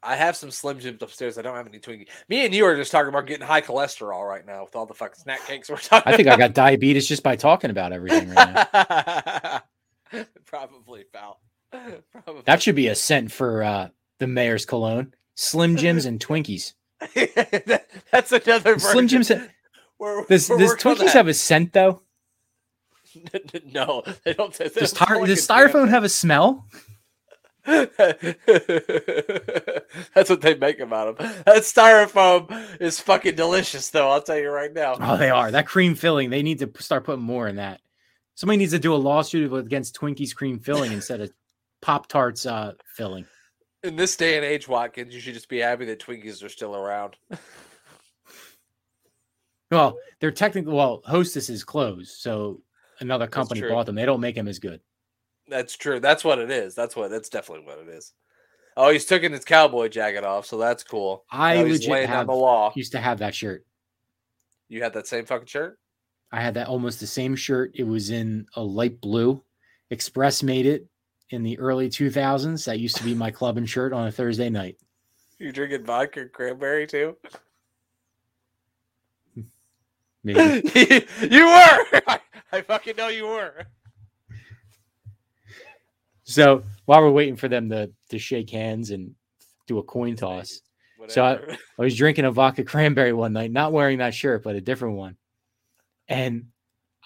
I 0.03 0.15
have 0.15 0.35
some 0.35 0.49
Slim 0.49 0.79
Jims 0.79 1.01
upstairs. 1.01 1.37
I 1.37 1.41
don't 1.43 1.55
have 1.55 1.67
any 1.67 1.79
Twinkies. 1.79 2.07
Me 2.27 2.43
and 2.45 2.53
you 2.55 2.65
are 2.65 2.75
just 2.75 2.91
talking 2.91 3.09
about 3.09 3.27
getting 3.27 3.45
high 3.45 3.61
cholesterol 3.61 4.27
right 4.27 4.45
now 4.45 4.63
with 4.63 4.75
all 4.75 4.85
the 4.87 4.93
fucking 4.95 5.15
snack 5.21 5.45
cakes 5.45 5.69
we're 5.69 5.77
talking. 5.77 6.11
I 6.11 6.15
think 6.17 6.27
I 6.27 6.37
got 6.37 6.53
diabetes 6.53 7.07
just 7.07 7.21
by 7.21 7.35
talking 7.35 7.69
about 7.69 7.93
everything 7.93 8.29
right 8.31 8.67
now. 8.73 9.61
Probably, 10.45 11.03
pal. 11.13 11.39
Probably. 11.71 12.41
That 12.45 12.61
should 12.63 12.75
be 12.75 12.87
a 12.87 12.95
scent 12.95 13.31
for 13.31 13.63
uh, 13.63 13.89
the 14.17 14.27
mayor's 14.27 14.65
cologne. 14.65 15.13
Slim 15.35 15.77
Jims 15.77 16.05
and 16.05 16.19
Twinkies. 16.19 16.73
That- 16.99 17.85
That's 18.11 18.31
another 18.31 18.79
Slim 18.79 19.07
version. 19.07 19.23
Jims. 19.23 19.31
We're- 19.99 20.25
Does, 20.27 20.49
we're 20.49 20.57
does 20.57 20.75
Twinkies 20.75 21.13
have 21.13 21.27
a 21.27 21.33
scent 21.33 21.73
though? 21.73 22.01
no, 23.71 24.03
they 24.23 24.33
don't. 24.33 24.53
They 24.53 24.69
Does, 24.69 24.93
tar- 24.93 25.25
does 25.25 25.45
styrofoam 25.45 25.89
have 25.89 26.03
a 26.03 26.09
smell? 26.09 26.65
That's 27.65 27.89
what 30.29 30.41
they 30.41 30.55
make 30.55 30.79
about 30.79 31.17
them. 31.17 31.27
That 31.45 31.63
styrofoam 31.63 32.79
is 32.79 32.99
fucking 32.99 33.35
delicious, 33.35 33.89
though. 33.89 34.09
I'll 34.09 34.21
tell 34.21 34.37
you 34.37 34.49
right 34.49 34.73
now. 34.73 34.97
Oh, 34.99 35.17
they 35.17 35.29
are. 35.29 35.51
That 35.51 35.67
cream 35.67 35.95
filling. 35.95 36.29
They 36.29 36.43
need 36.43 36.59
to 36.59 36.71
start 36.81 37.03
putting 37.03 37.23
more 37.23 37.47
in 37.47 37.57
that. 37.57 37.81
Somebody 38.35 38.57
needs 38.57 38.71
to 38.71 38.79
do 38.79 38.93
a 38.93 38.95
lawsuit 38.95 39.51
against 39.53 39.99
Twinkies 39.99 40.35
cream 40.35 40.59
filling 40.59 40.91
instead 40.91 41.21
of 41.21 41.31
Pop 41.81 42.07
Tarts 42.07 42.45
uh, 42.45 42.73
filling. 42.95 43.25
In 43.83 43.95
this 43.95 44.15
day 44.15 44.37
and 44.37 44.45
age, 44.45 44.67
Watkins, 44.67 45.13
you 45.13 45.19
should 45.19 45.33
just 45.33 45.49
be 45.49 45.59
happy 45.59 45.85
that 45.85 45.99
Twinkies 45.99 46.43
are 46.43 46.49
still 46.49 46.75
around. 46.75 47.15
Well, 49.71 49.99
they're 50.19 50.31
technically 50.31 50.73
well, 50.73 51.01
Hostess 51.05 51.49
is 51.49 51.63
closed, 51.63 52.17
so 52.17 52.61
another 52.99 53.25
company 53.25 53.61
bought 53.61 53.85
them. 53.85 53.95
They 53.95 54.05
don't 54.05 54.19
make 54.19 54.35
them 54.35 54.49
as 54.49 54.59
good. 54.59 54.81
That's 55.51 55.75
true. 55.75 55.99
That's 55.99 56.23
what 56.23 56.39
it 56.39 56.49
is. 56.49 56.73
That's 56.75 56.95
what. 56.95 57.11
That's 57.11 57.27
definitely 57.27 57.65
what 57.65 57.79
it 57.79 57.89
is. 57.89 58.13
Oh, 58.77 58.89
he's 58.89 59.03
taking 59.05 59.33
his 59.33 59.43
cowboy 59.43 59.89
jacket 59.89 60.23
off, 60.23 60.45
so 60.45 60.57
that's 60.57 60.81
cool. 60.81 61.25
I 61.29 61.55
Now 61.57 61.65
he's 61.65 61.85
legit 61.85 62.07
have 62.09 62.27
the 62.27 62.33
law. 62.33 62.71
used 62.73 62.93
to 62.93 62.99
have 62.99 63.19
that 63.19 63.35
shirt. 63.35 63.65
You 64.69 64.81
had 64.81 64.93
that 64.93 65.07
same 65.07 65.25
fucking 65.25 65.47
shirt. 65.47 65.77
I 66.31 66.39
had 66.39 66.53
that 66.53 66.67
almost 66.69 67.01
the 67.01 67.07
same 67.07 67.35
shirt. 67.35 67.71
It 67.75 67.83
was 67.83 68.11
in 68.11 68.45
a 68.55 68.63
light 68.63 69.01
blue. 69.01 69.43
Express 69.89 70.41
made 70.41 70.65
it 70.65 70.87
in 71.31 71.43
the 71.43 71.59
early 71.59 71.89
2000s. 71.89 72.63
That 72.63 72.79
used 72.79 72.95
to 72.95 73.03
be 73.03 73.13
my 73.13 73.29
club 73.39 73.57
and 73.57 73.69
shirt 73.69 73.91
on 73.91 74.07
a 74.07 74.11
Thursday 74.11 74.49
night. 74.49 74.77
You 75.37 75.51
drinking 75.51 75.83
vodka 75.83 76.21
and 76.21 76.31
cranberry 76.31 76.87
too? 76.87 77.17
Maybe. 80.23 80.39
you 81.29 81.45
were. 81.45 82.01
I, 82.07 82.19
I 82.53 82.61
fucking 82.61 82.95
know 82.95 83.09
you 83.09 83.27
were. 83.27 83.65
So 86.31 86.63
while 86.85 87.01
we're 87.01 87.11
waiting 87.11 87.35
for 87.35 87.47
them 87.47 87.69
to, 87.69 87.91
to 88.09 88.19
shake 88.19 88.49
hands 88.49 88.91
and 88.91 89.13
do 89.67 89.77
a 89.79 89.83
coin 89.83 90.15
toss, 90.15 90.61
So 91.09 91.23
I- 91.23 91.53
I 91.53 91.57
was 91.81 91.95
drinking 91.97 92.25
a 92.25 92.31
vodka 92.31 92.63
cranberry 92.63 93.13
one 93.13 93.33
night, 93.33 93.51
not 93.51 93.71
wearing 93.71 93.97
that 93.99 94.13
shirt, 94.13 94.43
but 94.43 94.55
a 94.55 94.61
different 94.61 94.95
one. 94.97 95.17
And 96.07 96.47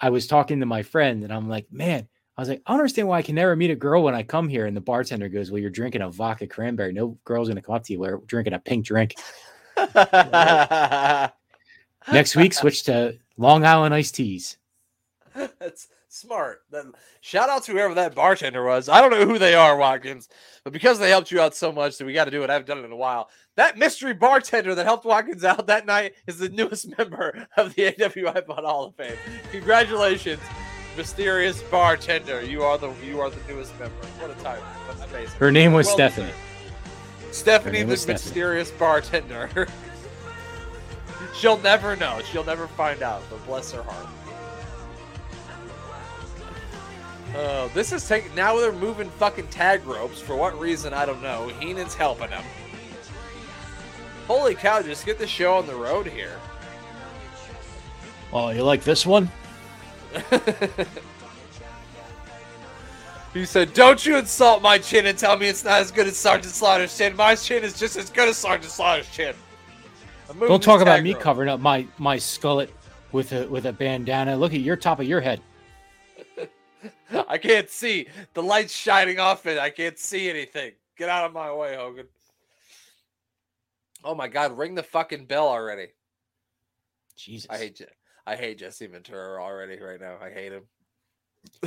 I 0.00 0.10
was 0.10 0.26
talking 0.26 0.60
to 0.60 0.66
my 0.66 0.82
friend, 0.82 1.22
and 1.24 1.32
I'm 1.32 1.48
like, 1.48 1.66
man, 1.72 2.06
I 2.36 2.42
was 2.42 2.48
like, 2.50 2.60
I 2.66 2.72
don't 2.72 2.80
understand 2.80 3.08
why 3.08 3.16
I 3.18 3.22
can 3.22 3.34
never 3.36 3.56
meet 3.56 3.70
a 3.70 3.74
girl 3.76 4.02
when 4.02 4.14
I 4.14 4.22
come 4.22 4.48
here. 4.48 4.66
And 4.66 4.76
the 4.76 4.80
bartender 4.82 5.30
goes, 5.30 5.50
Well, 5.50 5.58
you're 5.60 5.70
drinking 5.70 6.02
a 6.02 6.10
vodka 6.10 6.46
cranberry. 6.46 6.92
No 6.92 7.16
girl's 7.24 7.48
gonna 7.48 7.62
come 7.62 7.74
up 7.76 7.84
to 7.84 7.92
you. 7.94 7.98
We're 8.00 8.18
drinking 8.26 8.52
a 8.52 8.58
pink 8.58 8.84
drink. 8.84 9.14
Next 12.12 12.36
week, 12.36 12.52
switch 12.54 12.82
to 12.84 13.18
Long 13.38 13.64
Island 13.64 13.94
iced 13.94 14.14
teas. 14.16 14.58
That's 15.34 15.88
smart. 16.16 16.62
Then 16.70 16.92
shout 17.20 17.48
out 17.48 17.64
to 17.64 17.72
whoever 17.72 17.94
that 17.94 18.14
bartender 18.14 18.64
was. 18.64 18.88
I 18.88 19.00
don't 19.00 19.10
know 19.10 19.26
who 19.26 19.38
they 19.38 19.54
are, 19.54 19.76
Watkins, 19.76 20.28
but 20.64 20.72
because 20.72 20.98
they 20.98 21.10
helped 21.10 21.30
you 21.30 21.40
out 21.40 21.54
so 21.54 21.70
much 21.72 21.98
that 21.98 22.04
we 22.06 22.12
got 22.12 22.24
to 22.26 22.30
do 22.30 22.42
it. 22.42 22.50
I 22.50 22.54
haven't 22.54 22.66
done 22.68 22.78
it 22.78 22.84
in 22.84 22.92
a 22.92 22.96
while. 22.96 23.28
That 23.56 23.78
mystery 23.78 24.12
bartender 24.14 24.74
that 24.74 24.84
helped 24.86 25.04
Watkins 25.04 25.44
out 25.44 25.66
that 25.68 25.86
night 25.86 26.14
is 26.26 26.38
the 26.38 26.48
newest 26.48 26.96
member 26.98 27.46
of 27.56 27.74
the 27.74 27.92
AWI 27.92 28.46
Pod 28.46 28.64
Hall 28.64 28.84
of 28.86 28.94
Fame. 28.96 29.16
Congratulations, 29.50 30.40
mysterious 30.96 31.62
bartender. 31.64 32.42
You 32.42 32.62
are 32.62 32.78
the 32.78 32.92
you 33.04 33.20
are 33.20 33.30
the 33.30 33.52
newest 33.52 33.78
member. 33.78 33.94
What 34.18 34.30
a 34.30 34.34
title. 34.42 34.64
That's 34.88 35.10
amazing. 35.10 35.38
Her 35.38 35.52
name 35.52 35.72
was 35.72 35.86
Well 35.86 35.94
Stephanie. 35.96 36.26
deserved. 36.26 37.34
Stephanie, 37.34 37.82
the 37.82 37.96
Stephanie. 37.96 38.14
mysterious 38.14 38.70
bartender. 38.72 39.68
She'll 41.34 41.58
never 41.58 41.96
know. 41.96 42.20
She'll 42.30 42.44
never 42.44 42.66
find 42.66 43.02
out. 43.02 43.22
But 43.28 43.44
bless 43.46 43.70
her 43.72 43.82
heart. 43.82 44.06
Oh, 47.38 47.70
this 47.74 47.92
is 47.92 48.06
taking. 48.08 48.34
Now 48.34 48.56
they're 48.56 48.72
moving 48.72 49.10
fucking 49.10 49.48
tag 49.48 49.84
ropes. 49.84 50.20
For 50.20 50.34
what 50.34 50.58
reason? 50.58 50.94
I 50.94 51.04
don't 51.04 51.22
know. 51.22 51.48
Heenan's 51.60 51.94
helping 51.94 52.30
them. 52.30 52.44
Holy 54.26 54.54
cow! 54.54 54.82
Just 54.82 55.04
get 55.06 55.18
the 55.18 55.26
show 55.26 55.54
on 55.54 55.66
the 55.66 55.74
road 55.74 56.06
here. 56.06 56.40
Oh, 58.32 58.50
you 58.50 58.62
like 58.62 58.82
this 58.82 59.06
one? 59.06 59.30
He 63.36 63.44
said, 63.44 63.74
"Don't 63.74 64.04
you 64.06 64.16
insult 64.16 64.62
my 64.62 64.78
chin 64.78 65.04
and 65.04 65.18
tell 65.18 65.36
me 65.36 65.46
it's 65.46 65.62
not 65.62 65.82
as 65.82 65.90
good 65.90 66.06
as 66.06 66.16
Sergeant 66.16 66.54
Slaughter's 66.54 66.96
chin. 66.96 67.14
My 67.16 67.34
chin 67.34 67.64
is 67.64 67.78
just 67.78 67.96
as 67.96 68.08
good 68.08 68.30
as 68.30 68.38
Sergeant 68.38 68.72
Slaughter's 68.72 69.10
chin." 69.10 69.34
Don't 70.40 70.62
talk 70.62 70.80
about 70.80 70.96
tag 70.96 71.04
me 71.04 71.12
covering 71.12 71.50
up 71.50 71.60
my 71.60 71.86
my 71.98 72.16
skullet 72.16 72.70
with 73.12 73.32
a 73.32 73.46
with 73.48 73.66
a 73.66 73.74
bandana. 73.74 74.34
Look 74.36 74.54
at 74.54 74.60
your 74.60 74.76
top 74.76 75.00
of 75.00 75.06
your 75.06 75.20
head. 75.20 75.42
I 77.28 77.38
can't 77.38 77.70
see. 77.70 78.08
The 78.34 78.42
light's 78.42 78.74
shining 78.74 79.18
off 79.18 79.46
it. 79.46 79.58
I 79.58 79.70
can't 79.70 79.98
see 79.98 80.30
anything. 80.30 80.72
Get 80.96 81.08
out 81.08 81.26
of 81.26 81.32
my 81.32 81.52
way, 81.52 81.76
Hogan. 81.76 82.06
Oh 84.04 84.14
my 84.14 84.28
god, 84.28 84.56
ring 84.56 84.74
the 84.74 84.82
fucking 84.82 85.26
bell 85.26 85.48
already. 85.48 85.88
Jesus. 87.16 87.48
I 87.50 87.58
hate 87.58 87.76
Je- 87.76 87.86
I 88.26 88.36
hate 88.36 88.58
Jesse 88.58 88.86
Ventura 88.86 89.42
already 89.42 89.80
right 89.80 90.00
now. 90.00 90.16
I 90.22 90.30
hate 90.30 90.52
him. 90.52 90.64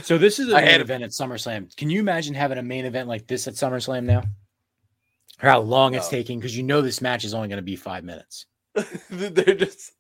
So 0.01 0.17
this 0.17 0.39
is 0.39 0.51
a 0.51 0.57
I 0.57 0.61
main 0.65 0.81
event 0.81 1.03
at 1.03 1.11
SummerSlam. 1.11 1.75
Can 1.75 1.89
you 1.89 1.99
imagine 1.99 2.33
having 2.33 2.57
a 2.57 2.63
main 2.63 2.85
event 2.85 3.07
like 3.07 3.27
this 3.27 3.47
at 3.47 3.53
SummerSlam 3.55 4.03
now? 4.03 4.23
Or 5.41 5.49
how 5.49 5.59
long 5.59 5.95
it's 5.95 6.09
taking 6.09 6.37
because 6.37 6.55
you 6.55 6.63
know 6.63 6.81
this 6.81 7.01
match 7.01 7.23
is 7.23 7.33
only 7.33 7.47
going 7.47 7.57
to 7.57 7.63
be 7.63 7.77
five 7.77 8.03
minutes. 8.03 8.45
They're 9.09 9.55
just 9.55 9.93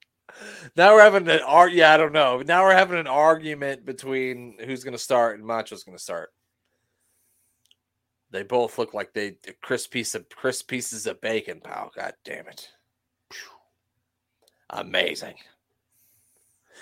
now 0.75 0.93
we're 0.93 1.01
having 1.01 1.27
an 1.29 1.41
art. 1.45 1.73
Yeah, 1.73 1.93
I 1.93 1.97
don't 1.97 2.13
know. 2.13 2.41
Now 2.45 2.63
we're 2.63 2.75
having 2.75 2.99
an 2.99 3.07
argument 3.07 3.85
between 3.85 4.55
who's 4.63 4.83
going 4.83 4.93
to 4.93 4.97
start 4.97 5.37
and 5.37 5.47
Macho's 5.47 5.83
going 5.83 5.97
to 5.97 6.03
start. 6.03 6.31
They 8.31 8.43
both 8.43 8.77
look 8.77 8.93
like 8.93 9.13
they 9.13 9.37
crisp 9.61 9.91
piece 9.91 10.13
of 10.13 10.29
crisp 10.29 10.67
pieces 10.67 11.07
of 11.07 11.19
bacon, 11.19 11.61
pal. 11.63 11.91
God 11.95 12.13
damn 12.23 12.47
it! 12.47 12.69
Amazing. 14.69 15.35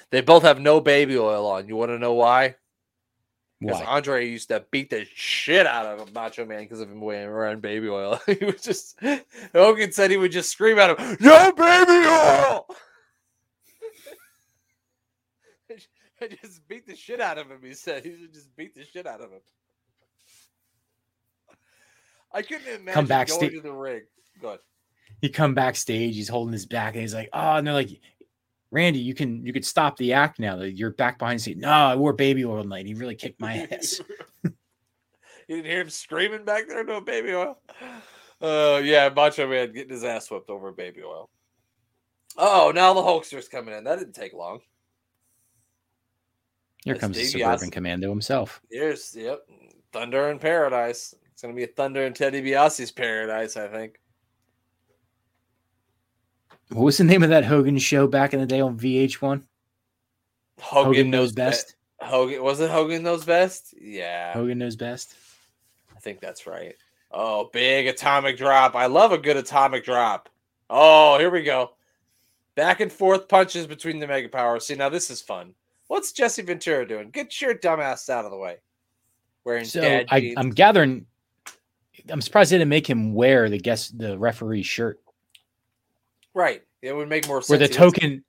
They 0.09 0.21
both 0.21 0.43
have 0.43 0.59
no 0.59 0.81
baby 0.81 1.17
oil 1.17 1.45
on. 1.47 1.67
You 1.67 1.75
want 1.75 1.91
to 1.91 1.99
know 1.99 2.13
why? 2.13 2.55
Because 3.59 3.81
Andre 3.81 4.29
used 4.29 4.49
to 4.49 4.63
beat 4.69 4.91
the 4.91 5.05
shit 5.15 5.65
out 5.65 5.85
of 5.85 6.13
Macho 6.13 6.45
Man 6.45 6.61
because 6.61 6.79
of 6.79 6.91
him 6.91 7.01
wearing 7.01 7.27
around 7.27 7.61
baby 7.61 7.89
oil. 7.89 8.19
he 8.27 8.45
was 8.45 8.61
just 8.61 8.99
Hogan 9.53 9.91
said 9.91 10.11
he 10.11 10.17
would 10.17 10.31
just 10.31 10.51
scream 10.51 10.77
at 10.77 10.91
him, 10.91 11.17
"No 11.19 11.51
baby 11.53 12.07
oil!" 12.07 12.67
I 16.21 16.27
just 16.41 16.67
beat 16.67 16.87
the 16.87 16.95
shit 16.95 17.21
out 17.21 17.37
of 17.37 17.49
him. 17.49 17.59
He 17.63 17.73
said 17.73 18.03
he 18.03 18.11
should 18.17 18.33
just 18.33 18.55
beat 18.55 18.75
the 18.75 18.83
shit 18.83 19.05
out 19.07 19.21
of 19.21 19.31
him. 19.31 19.39
I 22.31 22.41
couldn't 22.41 22.67
imagine 22.67 23.05
going 23.05 23.07
backsta- 23.07 23.51
to 23.51 23.61
the 23.61 23.71
ring. 23.71 24.01
Go 24.41 24.49
ahead. 24.49 24.59
He 25.21 25.29
come 25.29 25.53
backstage, 25.55 26.15
he's 26.15 26.29
holding 26.29 26.53
his 26.53 26.65
back, 26.65 26.93
and 26.93 27.01
he's 27.01 27.13
like, 27.13 27.29
"Oh," 27.33 27.55
and 27.55 27.65
they're 27.65 27.73
like, 27.73 27.89
"Randy, 28.69 28.99
you 28.99 29.15
can 29.15 29.45
you 29.45 29.53
could 29.53 29.65
stop 29.65 29.97
the 29.97 30.13
act 30.13 30.37
now. 30.39 30.57
That 30.57 30.73
you're 30.73 30.91
back 30.91 31.17
behind 31.17 31.39
the 31.39 31.43
seat." 31.43 31.57
No, 31.57 31.69
I 31.69 31.95
wore 31.95 32.13
baby 32.13 32.45
oil 32.45 32.61
tonight. 32.61 32.85
He 32.85 32.93
really 32.93 33.15
kicked 33.15 33.39
my 33.39 33.57
ass. 33.71 34.01
you 34.43 34.51
didn't 35.47 35.65
hear 35.65 35.81
him 35.81 35.89
screaming 35.89 36.45
back 36.45 36.67
there, 36.67 36.83
no 36.83 37.01
baby 37.01 37.33
oil. 37.33 37.59
Uh, 38.41 38.79
yeah, 38.83 39.09
Macho 39.09 39.47
Man 39.47 39.73
getting 39.73 39.93
his 39.93 40.03
ass 40.03 40.29
whipped 40.29 40.49
over 40.49 40.71
baby 40.71 41.01
oil. 41.03 41.29
Oh, 42.37 42.71
now 42.75 42.93
the 42.93 43.01
Hulkster's 43.01 43.47
coming 43.47 43.73
in. 43.75 43.85
That 43.85 43.97
didn't 43.97 44.13
take 44.13 44.33
long. 44.33 44.59
Here 46.83 46.95
comes 46.95 47.17
the 47.17 47.23
Davey 47.23 47.39
suburban 47.39 47.67
Oz- 47.67 47.69
commando 47.69 48.09
himself. 48.09 48.61
Here's 48.69 49.15
yep, 49.15 49.41
Thunder 49.91 50.29
in 50.29 50.39
Paradise. 50.39 51.13
It's 51.33 51.41
gonna 51.41 51.53
be 51.53 51.63
a 51.63 51.67
Thunder 51.67 52.05
and 52.05 52.15
Teddy 52.15 52.41
DiBiase's 52.41 52.91
paradise, 52.91 53.57
I 53.57 53.67
think. 53.67 53.99
What 56.69 56.83
was 56.83 56.97
the 56.97 57.03
name 57.03 57.23
of 57.23 57.29
that 57.29 57.45
Hogan 57.45 57.77
show 57.77 58.07
back 58.07 58.33
in 58.33 58.39
the 58.39 58.45
day 58.45 58.59
on 58.59 58.77
VH1? 58.77 59.43
Hogan, 60.59 61.09
knows 61.09 61.31
best. 61.31 61.75
best. 61.99 62.11
Hogan 62.11 62.43
was 62.43 62.59
it 62.59 62.69
Hogan 62.69 63.03
knows 63.03 63.25
best? 63.25 63.73
Yeah, 63.79 64.33
Hogan 64.33 64.57
knows 64.57 64.75
best. 64.75 65.15
I 65.95 65.99
think 65.99 66.19
that's 66.19 66.45
right. 66.45 66.75
Oh, 67.11 67.49
big 67.53 67.87
atomic 67.87 68.37
drop. 68.37 68.75
I 68.75 68.87
love 68.87 69.11
a 69.11 69.17
good 69.17 69.37
atomic 69.37 69.85
drop. 69.85 70.29
Oh, 70.69 71.17
here 71.17 71.29
we 71.29 71.43
go. 71.43 71.71
Back 72.55 72.81
and 72.81 72.91
forth 72.91 73.27
punches 73.27 73.67
between 73.67 73.99
the 73.99 74.07
mega 74.07 74.29
powers. 74.29 74.65
See, 74.65 74.75
now 74.75 74.89
this 74.89 75.09
is 75.09 75.21
fun. 75.21 75.53
What's 75.87 76.11
Jesse 76.11 76.41
Ventura 76.41 76.87
doing? 76.87 77.09
Get 77.09 77.41
your 77.41 77.55
dumbass 77.55 78.09
out 78.09 78.25
of 78.25 78.31
the 78.31 78.37
way. 78.37 78.57
Wearing 79.45 79.65
So 79.65 80.03
I. 80.09 80.33
I'm 80.35 80.49
gathering. 80.49 81.05
I'm 82.09 82.21
surprised 82.21 82.51
they 82.51 82.57
didn't 82.57 82.69
make 82.69 82.87
him 82.87 83.13
wear 83.13 83.49
the 83.49 83.57
guest 83.57 83.97
the 83.97 84.17
referee 84.17 84.63
shirt. 84.63 84.99
right. 86.33 86.61
It 86.81 86.95
would 86.95 87.09
make 87.09 87.27
more 87.27 87.41
sense. 87.41 87.49
Where 87.49 87.59
the 87.59 87.73
token, 87.73 88.23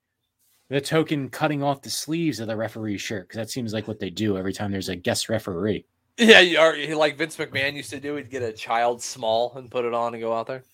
the 0.69 0.81
token 0.81 1.29
cutting 1.29 1.63
off 1.63 1.83
the 1.83 1.91
sleeves 1.91 2.41
of 2.41 2.47
the 2.47 2.57
referee 2.57 2.97
shirt 2.97 3.29
because 3.29 3.37
that 3.37 3.51
seems 3.51 3.75
like 3.75 3.87
what 3.87 4.01
they 4.01 4.11
do 4.11 4.39
every 4.39 4.53
time 4.53 4.73
there's 4.73 4.89
a 4.89 4.97
guest 4.97 5.29
referee. 5.29 5.85
Yeah, 6.17 6.41
you 6.41 6.59
are 6.59 6.77
like 6.97 7.17
Vince 7.17 7.37
McMahon 7.37 7.75
used 7.75 7.91
to 7.91 8.01
do. 8.01 8.17
He'd 8.17 8.31
get 8.31 8.43
a 8.43 8.53
child 8.53 9.03
small 9.03 9.53
and 9.55 9.71
put 9.71 9.85
it 9.85 9.95
on 9.95 10.15
and 10.15 10.23
go 10.23 10.33
out 10.33 10.47
there. 10.49 10.65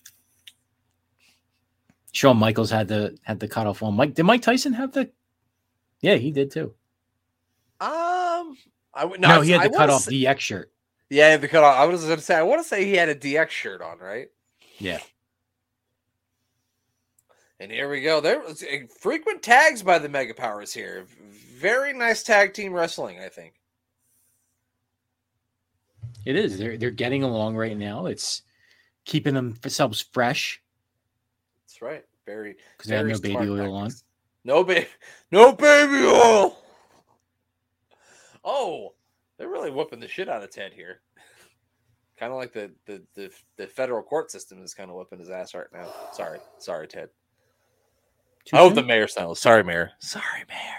Shawn 2.13 2.37
Michaels 2.37 2.71
had 2.71 2.87
the 2.87 3.17
had 3.23 3.39
the 3.39 3.47
cutoff 3.47 3.81
one. 3.81 3.93
Mike 3.93 4.15
did 4.15 4.23
Mike 4.23 4.41
Tyson 4.41 4.73
have 4.73 4.93
the? 4.93 5.11
Yeah, 6.05 6.17
he 6.17 6.29
did 6.29 6.51
too. 6.51 6.71
Um, 7.81 8.55
I 8.93 9.05
would 9.05 9.19
no, 9.19 9.27
No, 9.27 9.41
he 9.41 9.49
had 9.49 9.61
I 9.61 9.63
the 9.63 9.69
wanna 9.71 9.87
cutoff 9.87 10.01
say- 10.03 10.11
DX 10.11 10.39
shirt. 10.39 10.71
Yeah, 11.09 11.25
he 11.25 11.31
had 11.31 11.41
the 11.41 11.47
cut 11.47 11.63
off. 11.63 11.75
I 11.77 11.85
was 11.85 12.03
going 12.03 12.15
to 12.17 12.21
say. 12.21 12.35
I 12.35 12.43
want 12.43 12.61
to 12.61 12.67
say 12.67 12.85
he 12.85 12.93
had 12.93 13.09
a 13.09 13.15
DX 13.15 13.49
shirt 13.49 13.81
on, 13.81 13.97
right? 13.99 14.27
Yeah. 14.77 14.99
And 17.59 17.71
here 17.71 17.89
we 17.89 18.01
go. 18.01 18.21
There 18.21 18.39
was 18.39 18.61
uh, 18.63 18.85
frequent 18.99 19.41
tags 19.41 19.81
by 19.81 19.97
the 19.97 20.09
Mega 20.09 20.33
Powers 20.35 20.73
here. 20.73 21.05
Very 21.59 21.93
nice 21.93 22.21
tag 22.21 22.53
team 22.53 22.71
wrestling, 22.73 23.19
I 23.19 23.29
think. 23.29 23.53
It 26.25 26.35
is. 26.35 26.57
They're 26.57 26.77
they're 26.77 26.91
getting 26.91 27.23
along 27.23 27.55
right 27.55 27.77
now. 27.77 28.05
It's 28.07 28.43
keeping 29.05 29.33
themselves 29.35 30.01
fresh 30.11 30.61
That's 31.65 31.81
right. 31.81 32.03
Very 32.25 32.57
because 32.77 32.89
they 32.89 32.95
have 32.97 33.07
no 33.07 33.19
baby 33.19 33.49
oil 33.49 33.73
on. 33.75 33.91
No 34.45 34.63
baby, 34.63 34.87
no 35.31 35.51
baby 35.53 36.05
oil. 36.05 36.57
Oh, 38.43 38.93
they're 39.37 39.49
really 39.49 39.71
whooping 39.71 39.99
the 39.99 40.07
shit 40.07 40.29
out 40.29 40.43
of 40.43 40.51
Ted 40.51 40.71
here. 40.71 41.01
kind 42.17 42.31
of 42.31 42.37
like 42.37 42.53
the, 42.53 42.71
the 42.85 43.01
the 43.15 43.31
the 43.57 43.65
federal 43.67 44.03
court 44.03 44.29
system 44.31 44.61
is 44.63 44.73
kind 44.75 44.89
of 44.91 44.95
whooping 44.95 45.19
his 45.19 45.31
ass 45.31 45.53
right 45.55 45.65
now. 45.73 45.87
Sorry, 46.13 46.39
sorry, 46.59 46.87
Ted. 46.87 47.09
Too 48.45 48.55
I 48.55 48.59
hope 48.59 48.69
soon? 48.69 48.75
the 48.75 48.83
mayor 48.83 49.07
sounds 49.07 49.39
sorry, 49.39 49.63
mayor. 49.63 49.91
Sorry, 49.99 50.43
mayor. 50.47 50.77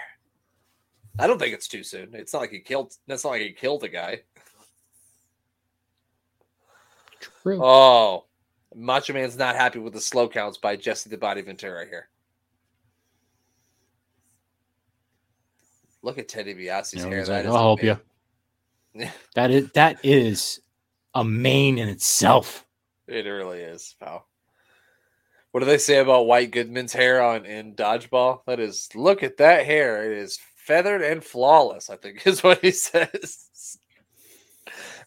I 1.19 1.27
don't 1.27 1.37
think 1.39 1.53
it's 1.53 1.67
too 1.67 1.83
soon. 1.83 2.11
It's 2.13 2.31
not 2.31 2.39
like 2.39 2.51
he 2.51 2.59
killed. 2.61 2.93
That's 3.05 3.25
not 3.25 3.31
like 3.31 3.41
he 3.41 3.51
killed 3.51 3.83
a 3.83 3.89
guy. 3.89 4.21
True. 7.19 7.59
Oh, 7.61 8.25
Macho 8.75 9.13
Man's 9.13 9.37
not 9.37 9.55
happy 9.55 9.79
with 9.79 9.93
the 9.93 10.01
slow 10.01 10.29
counts 10.29 10.57
by 10.57 10.75
Jesse 10.75 11.09
the 11.09 11.17
Body 11.17 11.41
Ventura 11.41 11.85
here. 11.85 12.09
Look 16.07 16.17
at 16.19 16.29
Teddy 16.29 16.55
DiBiase's 16.55 17.03
hair. 17.03 17.25
Like, 17.25 17.45
I'll 17.45 17.57
help 17.57 17.83
you. 17.83 17.99
That 19.35 19.51
is 19.51 19.69
that 19.73 19.97
is 20.03 20.61
a 21.13 21.21
mane 21.23 21.77
in 21.77 21.89
itself. 21.89 22.65
It 23.07 23.25
really 23.25 23.59
is, 23.59 23.93
pal. 23.99 24.25
What 25.51 25.59
do 25.59 25.65
they 25.65 25.77
say 25.77 25.97
about 25.97 26.27
White 26.27 26.51
Goodman's 26.51 26.93
hair 26.93 27.21
on 27.21 27.45
in 27.45 27.75
Dodgeball? 27.75 28.39
That 28.47 28.61
is, 28.61 28.87
look 28.95 29.21
at 29.21 29.35
that 29.37 29.65
hair. 29.65 30.09
It 30.09 30.17
is 30.17 30.39
feathered 30.55 31.01
and 31.01 31.21
flawless. 31.21 31.89
I 31.89 31.97
think 31.97 32.21
is 32.25 32.41
what 32.41 32.61
he 32.61 32.71
says. 32.71 33.77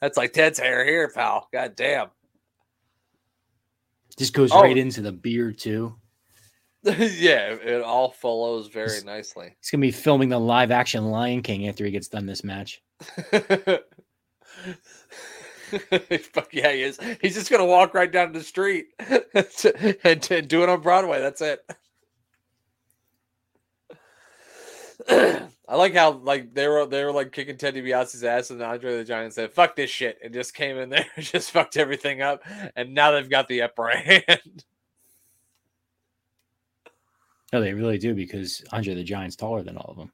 That's 0.03 0.19
like 0.19 0.35
Ted's 0.35 0.59
hair 0.59 0.85
here, 0.85 1.09
pal. 1.09 1.49
God 1.51 1.75
damn. 1.77 2.09
Just 4.19 4.35
goes 4.35 4.53
Oh. 4.53 4.61
right 4.63 4.77
into 4.77 5.01
the 5.01 5.13
beard 5.13 5.59
too. 5.59 5.97
yeah, 6.85 7.57
it 7.63 7.83
all 7.83 8.11
follows 8.11 8.69
very 8.69 8.89
Just- 8.89 9.07
nicely. 9.07 9.55
He's 9.61 9.71
gonna 9.71 9.83
be 9.83 9.91
filming 9.91 10.31
the 10.31 10.41
live 10.41 10.71
action 10.71 11.05
Lion 11.11 11.43
King 11.43 11.69
after 11.69 11.85
he 11.85 11.91
gets 11.91 12.09
done 12.09 12.27
this 12.27 12.43
match. 12.43 12.83
Fuck 16.33 16.53
yeah, 16.53 16.73
he 16.73 16.83
is. 16.83 16.99
He's 17.21 17.35
just 17.35 17.51
gonna 17.51 17.67
walk 17.67 17.95
right 17.95 18.11
down 18.11 18.33
the 18.33 18.43
street 18.43 18.87
and, 18.99 20.27
and 20.31 20.49
do 20.49 20.63
it 20.63 20.69
on 20.69 20.81
Broadway. 20.81 21.21
That's 21.21 21.43
it. 21.43 21.61
I 25.69 25.77
like 25.77 25.95
how 25.95 26.13
like 26.13 26.53
they 26.53 26.67
were 26.67 26.87
they 26.87 27.05
were 27.05 27.13
like 27.13 27.31
kicking 27.31 27.57
Teddy 27.57 27.81
DiBiase's 27.83 28.25
ass, 28.25 28.51
and 28.51 28.61
Andre 28.63 28.97
the 28.97 29.05
Giant 29.05 29.35
said 29.35 29.53
"fuck 29.53 29.77
this 29.77 29.91
shit" 29.91 30.19
and 30.25 30.35
just 30.35 30.55
came 30.55 30.77
in 30.79 30.89
there, 30.89 31.07
and 31.17 31.25
just 31.25 31.51
fucked 31.53 31.77
everything 31.77 32.23
up, 32.23 32.43
and 32.75 32.95
now 32.95 33.13
they've 33.13 33.31
got 33.31 33.49
the 33.49 33.63
upper 33.63 33.89
hand. 33.89 34.65
No, 37.53 37.61
they 37.61 37.73
really 37.73 37.99
do 37.99 38.15
because 38.15 38.63
Andre 38.73 38.95
the 38.95 39.03
Giant's 39.03 39.37
taller 39.37 39.63
than 39.63 39.77
all 39.77 39.91
of 39.91 39.97
them. 39.97 40.13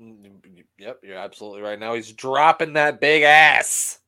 Mm, 0.00 0.64
yep, 0.78 0.98
you're 1.02 1.16
absolutely 1.16 1.62
right. 1.62 1.78
Now 1.78 1.94
he's 1.94 2.12
dropping 2.12 2.74
that 2.74 3.00
big 3.00 3.22
ass. 3.22 4.00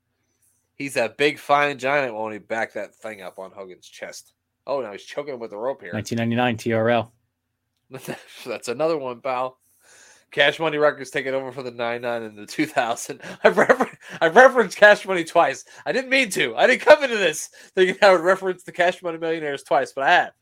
He's 0.75 0.97
a 0.97 1.09
big 1.17 1.39
fine 1.39 1.79
giant. 1.79 2.15
Won't 2.15 2.35
he 2.35 2.39
back 2.39 2.73
that 2.75 2.95
thing 2.95 3.23
up 3.23 3.39
on 3.39 3.51
Hogan's 3.51 3.89
chest? 3.89 4.33
Oh, 4.67 4.81
now 4.81 4.93
he's 4.93 5.05
choking 5.05 5.35
him 5.35 5.41
with 5.41 5.51
the 5.51 5.57
rope 5.57 5.81
here. 5.81 5.93
1999 5.93 6.57
TRL. 6.57 7.11
That's 8.47 8.69
another 8.69 8.99
one, 8.99 9.21
pal. 9.21 9.59
Cash 10.31 10.61
Money 10.61 10.77
Records 10.77 11.11
taking 11.11 11.33
over 11.33 11.51
for 11.53 11.63
the 11.63 11.71
99 11.71 12.23
and 12.23 12.37
the 12.37 12.47
2000. 12.47 13.21
I've, 13.45 13.57
refer- 13.57 13.99
I've 14.21 14.37
referenced 14.37 14.77
Cash 14.77 15.07
Money 15.07 15.25
twice. 15.25 15.65
I 15.87 15.93
didn't 15.93 16.11
mean 16.11 16.29
to. 16.31 16.55
I 16.55 16.67
didn't 16.67 16.83
come 16.83 17.03
into 17.03 17.17
this 17.17 17.49
thinking 17.75 17.97
I 18.03 18.13
would 18.13 18.21
reference 18.21 18.63
the 18.63 18.73
Cash 18.73 19.03
Money 19.03 19.19
Millionaires 19.19 19.63
twice, 19.63 19.93
but 19.93 20.05
I 20.05 20.11
have. 20.11 20.33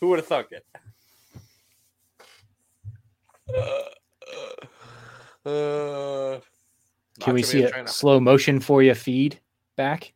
Who 0.00 0.08
would 0.08 0.18
have 0.18 0.26
thunk 0.26 0.48
it? 0.52 0.66
Uh, 3.54 5.48
uh, 5.48 6.40
Can 7.20 7.34
we 7.34 7.42
see 7.42 7.58
Man 7.60 7.66
a 7.68 7.70
trying 7.70 7.86
to- 7.86 7.92
slow 7.92 8.20
motion 8.20 8.60
for 8.60 8.82
you 8.82 8.94
feed 8.94 9.40
back? 9.76 10.12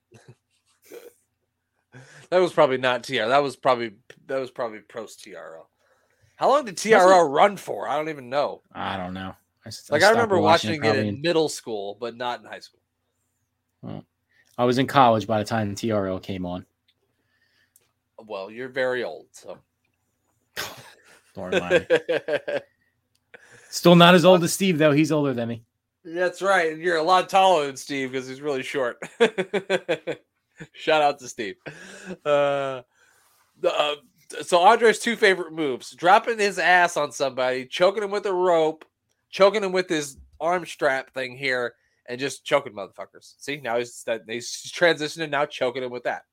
That 2.30 2.38
was 2.38 2.52
probably 2.52 2.78
not 2.78 3.04
TR. 3.04 3.26
That 3.28 3.42
was 3.42 3.56
probably 3.56 3.92
that 4.26 4.38
was 4.38 4.50
probably 4.50 4.80
post 4.80 5.22
TRL. 5.24 5.66
How 6.36 6.48
long 6.48 6.64
did 6.64 6.76
TRL 6.76 7.30
run 7.30 7.56
for? 7.58 7.86
I 7.88 7.96
don't 7.96 8.08
even 8.08 8.30
know. 8.30 8.62
I 8.72 8.96
don't 8.96 9.12
know. 9.12 9.34
I 9.64 9.68
s- 9.68 9.90
Like 9.90 9.98
I 10.02 10.06
stopped 10.06 10.14
remember 10.16 10.38
watching, 10.40 10.74
it 10.76 10.80
probably 10.80 11.08
in 11.08 11.20
middle 11.20 11.48
school, 11.50 11.96
but 12.00 12.16
not 12.16 12.40
in 12.40 12.46
high 12.46 12.60
school. 12.60 12.80
I 14.58 14.64
was 14.64 14.78
in 14.78 14.86
college 14.86 15.26
by 15.26 15.38
the 15.38 15.44
time 15.44 15.74
TRL 15.74 16.22
came 16.22 16.46
on. 16.46 16.64
Well, 18.24 18.50
you're 18.50 18.68
very 18.68 19.02
old, 19.04 19.26
so. 19.32 19.58
Remind. 21.36 21.86
Still 23.70 23.96
not 23.96 24.14
as 24.14 24.24
old 24.24 24.44
as 24.44 24.53
Steve 24.53 24.78
though. 24.78 24.92
He's 24.92 25.11
older 25.11 25.32
than 25.32 25.48
me. 25.48 25.64
That's 26.05 26.42
right. 26.42 26.72
and 26.72 26.82
You're 26.82 26.96
a 26.96 27.03
lot 27.03 27.28
taller 27.28 27.66
than 27.66 27.76
Steve 27.76 28.12
because 28.12 28.28
he's 28.28 28.40
really 28.40 28.62
short. 28.62 28.98
Shout 30.72 31.03
out 31.03 31.18
to 31.20 31.28
Steve. 31.28 31.57
Uh, 32.24 32.82
the, 33.61 33.72
uh, 33.72 33.94
so 34.42 34.61
Andre's 34.61 34.98
two 34.98 35.16
favorite 35.16 35.53
moves: 35.53 35.92
dropping 35.92 36.38
his 36.38 36.59
ass 36.59 36.96
on 36.96 37.12
somebody, 37.12 37.66
choking 37.66 38.03
him 38.03 38.11
with 38.11 38.26
a 38.26 38.32
rope, 38.32 38.84
choking 39.30 39.64
him 39.64 39.72
with 39.72 39.88
his 39.88 40.18
arm 40.40 40.66
strap 40.66 41.12
thing 41.14 41.36
here, 41.36 41.74
and 42.07 42.20
just 42.20 42.44
choking 42.44 42.72
motherfuckers. 42.72 43.34
See, 43.38 43.59
now 43.59 43.78
he's 43.78 44.03
that 44.05 44.22
he's 44.28 44.70
transitioning 44.72 45.30
now, 45.30 45.46
choking 45.46 45.82
him 45.82 45.90
with 45.90 46.05
that. 46.05 46.24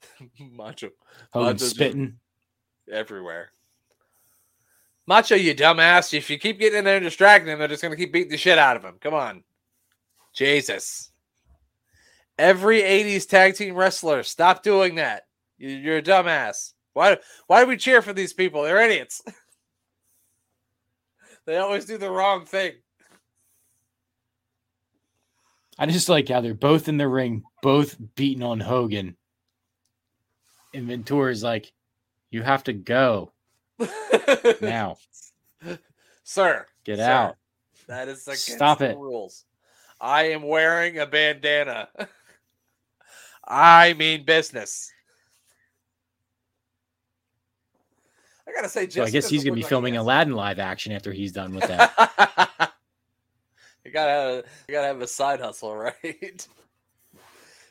Macho 0.40 0.90
Hogan 1.32 1.58
spitting. 1.58 2.18
everywhere. 2.90 3.50
Macho, 5.06 5.34
you 5.36 5.54
dumbass. 5.54 6.12
If 6.12 6.28
you 6.28 6.38
keep 6.38 6.58
getting 6.58 6.80
in 6.80 6.84
there 6.84 6.96
and 6.96 7.04
distracting 7.04 7.50
him, 7.52 7.58
they're 7.58 7.68
just 7.68 7.82
going 7.82 7.92
to 7.92 7.96
keep 7.96 8.12
beating 8.12 8.30
the 8.30 8.36
shit 8.36 8.58
out 8.58 8.76
of 8.76 8.84
him. 8.84 8.96
Come 9.00 9.14
on. 9.14 9.42
Jesus. 10.34 11.10
Every 12.38 12.82
80s 12.82 13.26
tag 13.28 13.54
team 13.56 13.74
wrestler, 13.74 14.22
stop 14.22 14.62
doing 14.62 14.96
that. 14.96 15.24
You- 15.56 15.70
You're 15.70 15.96
a 15.98 16.02
dumbass. 16.02 16.74
Why, 16.92 17.18
why 17.46 17.62
do 17.62 17.68
we 17.68 17.76
cheer 17.76 18.02
for 18.02 18.12
these 18.12 18.32
people? 18.32 18.62
They're 18.62 18.80
idiots. 18.82 19.22
they 21.46 21.56
always 21.56 21.84
do 21.86 21.96
the 21.96 22.10
wrong 22.10 22.44
thing. 22.44 22.72
I 25.78 25.86
just 25.86 26.08
like 26.08 26.28
how 26.28 26.40
they're 26.40 26.54
both 26.54 26.88
in 26.88 26.96
the 26.96 27.08
ring, 27.08 27.44
both 27.62 27.96
beating 28.16 28.42
on 28.42 28.58
Hogan. 28.60 29.16
And 30.78 30.86
Ventura's 30.86 31.42
like, 31.42 31.72
you 32.30 32.42
have 32.42 32.62
to 32.64 32.72
go 32.72 33.32
now. 34.60 34.96
Sir, 36.22 36.66
Get 36.84 36.98
Sir, 36.98 37.02
out. 37.04 37.36
That 37.88 38.06
is 38.06 38.22
against 38.28 38.52
Stop 38.52 38.80
it. 38.80 38.96
rules. 38.96 39.44
I 40.00 40.24
am 40.30 40.42
wearing 40.42 40.98
a 41.00 41.06
bandana. 41.06 41.88
I 43.48 43.94
mean 43.94 44.24
business. 44.24 44.92
I 48.46 48.52
gotta 48.52 48.68
say, 48.68 48.88
So 48.88 49.02
I 49.02 49.10
guess 49.10 49.28
he's 49.28 49.42
gonna 49.42 49.56
be 49.56 49.62
like 49.62 49.68
filming 49.68 49.96
Aladdin 49.96 50.34
live 50.34 50.60
action 50.60 50.92
after 50.92 51.12
he's 51.12 51.32
done 51.32 51.54
with 51.54 51.66
that. 51.66 51.92
you 53.84 53.90
gotta 53.90 54.12
have, 54.12 54.44
you 54.68 54.74
gotta 54.74 54.86
have 54.86 55.00
a 55.00 55.06
side 55.08 55.40
hustle, 55.40 55.74
right? 55.74 56.46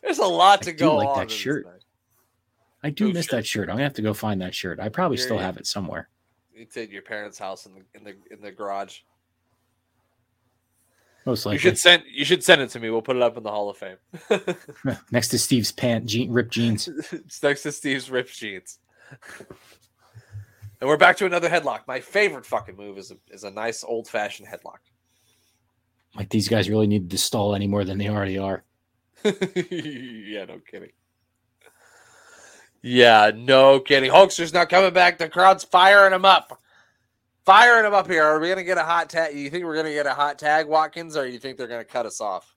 There's 0.03 0.19
a 0.19 0.25
lot 0.25 0.61
to 0.63 0.71
do 0.73 0.77
go 0.79 0.95
like 0.97 1.07
on. 1.07 1.19
that 1.19 1.31
shirt. 1.31 1.63
thing. 1.65 1.73
I 2.83 2.89
do 2.91 3.09
Oh, 3.09 3.11
miss 3.13 3.25
shit. 3.25 3.31
that 3.31 3.45
shirt. 3.47 3.69
I'm 3.69 3.75
gonna 3.75 3.83
have 3.83 3.93
to 3.93 4.01
go 4.01 4.13
find 4.13 4.41
that 4.41 4.53
shirt. 4.55 4.79
I 4.79 4.89
probably 4.89 5.17
Here 5.17 5.25
still 5.25 5.37
have 5.39 5.57
it 5.57 5.65
somewhere. 5.67 6.09
It's 6.53 6.77
at 6.77 6.89
your 6.89 7.01
parents' 7.01 7.37
house 7.39 7.65
in 7.65 7.73
the 7.73 7.81
in 7.95 8.03
the 8.03 8.15
in 8.33 8.41
the 8.41 8.51
garage. 8.51 8.99
Most 11.25 11.45
likely. 11.45 11.55
You 11.55 11.59
should 11.59 11.77
send 11.77 12.03
you 12.09 12.23
should 12.23 12.43
send 12.43 12.61
it 12.61 12.69
to 12.71 12.79
me. 12.79 12.89
We'll 12.89 13.01
put 13.01 13.15
it 13.15 13.21
up 13.21 13.35
in 13.37 13.43
the 13.43 13.51
Hall 13.51 13.69
of 13.69 13.77
Fame. 13.77 13.97
Next 15.11 15.27
to 15.29 15.39
Steve's 15.39 15.71
pant, 15.71 16.05
jean, 16.05 16.31
ripped 16.31 16.51
jeans. 16.53 16.87
it's 17.11 17.43
next 17.43 17.63
to 17.63 17.71
Steve's 17.71 18.09
ripped 18.09 18.33
jeans. 18.33 18.79
and 20.79 20.87
we're 20.89 20.97
back 20.97 21.17
to 21.17 21.25
another 21.25 21.49
headlock. 21.49 21.81
My 21.87 21.99
favorite 21.99 22.45
fucking 22.45 22.77
move 22.77 22.97
is 22.97 23.11
a, 23.11 23.17
is 23.29 23.43
a 23.43 23.51
nice 23.51 23.83
old 23.83 24.07
fashioned 24.07 24.47
headlock. 24.47 24.79
Like 26.15 26.29
these 26.29 26.47
guys 26.47 26.69
really 26.69 26.87
need 26.87 27.09
to 27.09 27.17
stall 27.17 27.55
any 27.55 27.67
more 27.67 27.83
than 27.83 27.97
they 27.97 28.07
already 28.09 28.37
are. 28.37 28.63
yeah, 29.23 30.45
no 30.45 30.59
kidding. 30.69 30.91
Yeah, 32.87 33.31
no 33.35 33.81
kidding. 33.81 34.09
Hulkster's 34.09 34.53
not 34.53 34.69
coming 34.69 34.93
back. 34.93 35.17
The 35.17 35.27
crowd's 35.27 35.65
firing 35.65 36.13
him 36.13 36.23
up. 36.23 36.61
Firing 37.45 37.85
him 37.85 37.93
up 37.93 38.07
here. 38.07 38.23
Are 38.23 38.39
we 38.39 38.47
gonna 38.47 38.63
get 38.63 38.77
a 38.77 38.83
hot 38.83 39.09
tag? 39.09 39.35
You 39.37 39.49
think 39.49 39.65
we're 39.65 39.75
gonna 39.75 39.91
get 39.93 40.05
a 40.05 40.13
hot 40.13 40.39
tag, 40.39 40.67
Watkins, 40.67 41.17
or 41.17 41.27
you 41.27 41.37
think 41.37 41.57
they're 41.57 41.67
gonna 41.67 41.83
cut 41.83 42.05
us 42.05 42.21
off? 42.21 42.55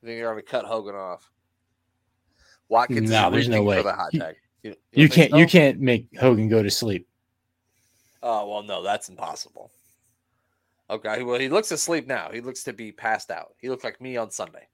You 0.00 0.06
think 0.08 0.18
they're 0.20 0.28
gonna 0.28 0.42
cut 0.42 0.64
Hogan 0.66 0.94
off? 0.94 1.28
Watkins 2.68 3.10
No, 3.10 3.26
is 3.28 3.32
there's 3.32 3.48
no 3.48 3.62
way. 3.64 3.76
for 3.78 3.82
the 3.82 3.92
hot 3.92 4.12
tag. 4.12 4.36
You, 4.62 4.76
You 4.92 5.08
don't 5.08 5.14
can't 5.16 5.32
you 5.34 5.46
can't 5.46 5.80
make 5.80 6.06
Hogan 6.18 6.48
go 6.48 6.62
to 6.62 6.70
sleep. 6.70 7.08
Oh 8.22 8.48
well, 8.48 8.62
no, 8.62 8.82
that's 8.84 9.08
impossible. 9.08 9.72
Okay, 10.90 11.24
well 11.24 11.40
he 11.40 11.48
looks 11.48 11.72
asleep 11.72 12.06
now. 12.06 12.30
He 12.32 12.40
looks 12.40 12.62
to 12.64 12.72
be 12.72 12.92
passed 12.92 13.32
out. 13.32 13.54
He 13.60 13.68
looked 13.68 13.82
like 13.82 14.00
me 14.00 14.16
on 14.16 14.30
Sunday. 14.30 14.68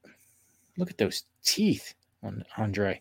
Look 0.77 0.91
at 0.91 0.99
those 0.99 1.25
teeth 1.43 1.95
on 2.23 2.45
Andre. 2.59 3.01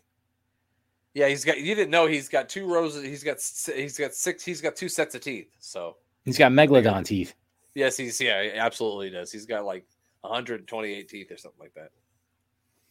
Yeah, 1.14 1.28
he's 1.28 1.44
got. 1.44 1.60
You 1.60 1.74
didn't 1.76 1.90
know 1.92 2.06
he's 2.08 2.30
got 2.30 2.48
two 2.50 2.66
rows. 2.72 2.96
Of, 2.96 3.04
he's 3.04 3.24
got. 3.24 3.38
He's 3.76 3.98
got 3.98 4.14
six. 4.14 4.44
He's 4.44 4.62
got 4.62 4.76
two 4.76 4.90
sets 4.90 5.16
of 5.16 5.22
teeth. 5.22 5.50
So 5.60 5.98
He's 6.26 6.38
got 6.38 6.52
megalodon 6.52 7.06
teeth. 7.06 7.34
yes, 7.74 7.98
he's 7.98 8.20
yeah, 8.22 8.44
he 8.44 8.52
absolutely 8.52 9.10
does. 9.10 9.32
He's 9.32 9.46
got 9.46 9.64
like 9.66 9.86
128 10.22 11.08
teeth 11.10 11.32
or 11.32 11.38
something 11.38 11.60
like 11.60 11.74
that. 11.76 11.90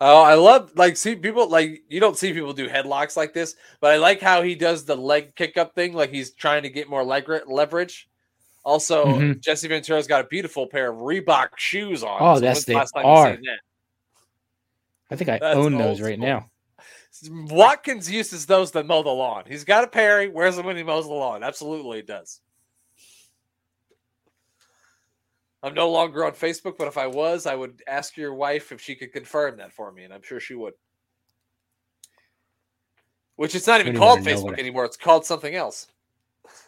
Oh, 0.00 0.22
I 0.22 0.34
love 0.34 0.72
like 0.74 0.96
see 0.96 1.14
people 1.14 1.48
like 1.48 1.84
you 1.88 2.00
don't 2.00 2.16
see 2.18 2.32
people 2.32 2.52
do 2.52 2.68
headlocks 2.68 3.16
like 3.16 3.32
this, 3.32 3.54
but 3.80 3.92
I 3.92 3.96
like 3.98 4.20
how 4.20 4.42
he 4.42 4.54
does 4.56 4.84
the 4.84 4.96
leg 4.96 5.36
kick 5.36 5.56
up 5.56 5.74
thing, 5.76 5.92
like 5.92 6.10
he's 6.10 6.32
trying 6.32 6.64
to 6.64 6.68
get 6.68 6.90
more 6.90 7.04
leg 7.04 7.30
leverage. 7.46 8.08
Also, 8.64 9.04
Mhm. 9.06 9.40
Jesse 9.40 9.68
Ventura's 9.68 10.06
got 10.08 10.22
a 10.24 10.28
beautiful 10.28 10.66
pair 10.66 10.90
of 10.90 10.96
Reebok 10.98 11.50
shoes 11.58 12.02
on. 12.02 12.18
Oh, 12.20 12.34
So 12.34 12.40
that's 12.40 12.64
the 12.64 12.72
they 12.72 12.78
last 12.78 12.90
time 12.92 13.04
you 13.04 13.08
are. 13.10 13.34
seen 13.36 13.42
that? 13.44 13.60
I 15.10 15.16
think 15.16 15.30
I 15.30 15.38
That's 15.38 15.56
own 15.56 15.76
those 15.76 16.00
right 16.00 16.16
school. 16.16 16.26
now. 16.26 16.50
Watkins 17.30 18.10
uses 18.10 18.46
those 18.46 18.70
to 18.72 18.82
mow 18.82 19.02
the 19.02 19.10
lawn. 19.10 19.44
He's 19.46 19.64
got 19.64 19.84
a 19.84 19.86
pair. 19.86 20.20
He 20.22 20.28
wears 20.28 20.56
them 20.56 20.66
when 20.66 20.76
he 20.76 20.82
mows 20.82 21.06
the 21.06 21.12
lawn. 21.12 21.42
Absolutely, 21.42 21.98
he 21.98 22.02
does. 22.02 22.40
I'm 25.62 25.74
no 25.74 25.90
longer 25.90 26.24
on 26.26 26.32
Facebook, 26.32 26.76
but 26.76 26.88
if 26.88 26.98
I 26.98 27.06
was, 27.06 27.46
I 27.46 27.54
would 27.54 27.82
ask 27.86 28.16
your 28.16 28.34
wife 28.34 28.70
if 28.72 28.82
she 28.82 28.94
could 28.94 29.12
confirm 29.12 29.56
that 29.58 29.72
for 29.72 29.90
me, 29.90 30.04
and 30.04 30.12
I'm 30.12 30.22
sure 30.22 30.38
she 30.38 30.54
would. 30.54 30.74
Which 33.36 33.54
it's 33.54 33.66
not 33.66 33.80
even 33.80 33.96
called 33.96 34.20
even 34.20 34.36
Facebook 34.36 34.44
what 34.44 34.58
anymore. 34.58 34.84
It's 34.84 34.96
called 34.96 35.24
something 35.24 35.54
else. 35.54 35.86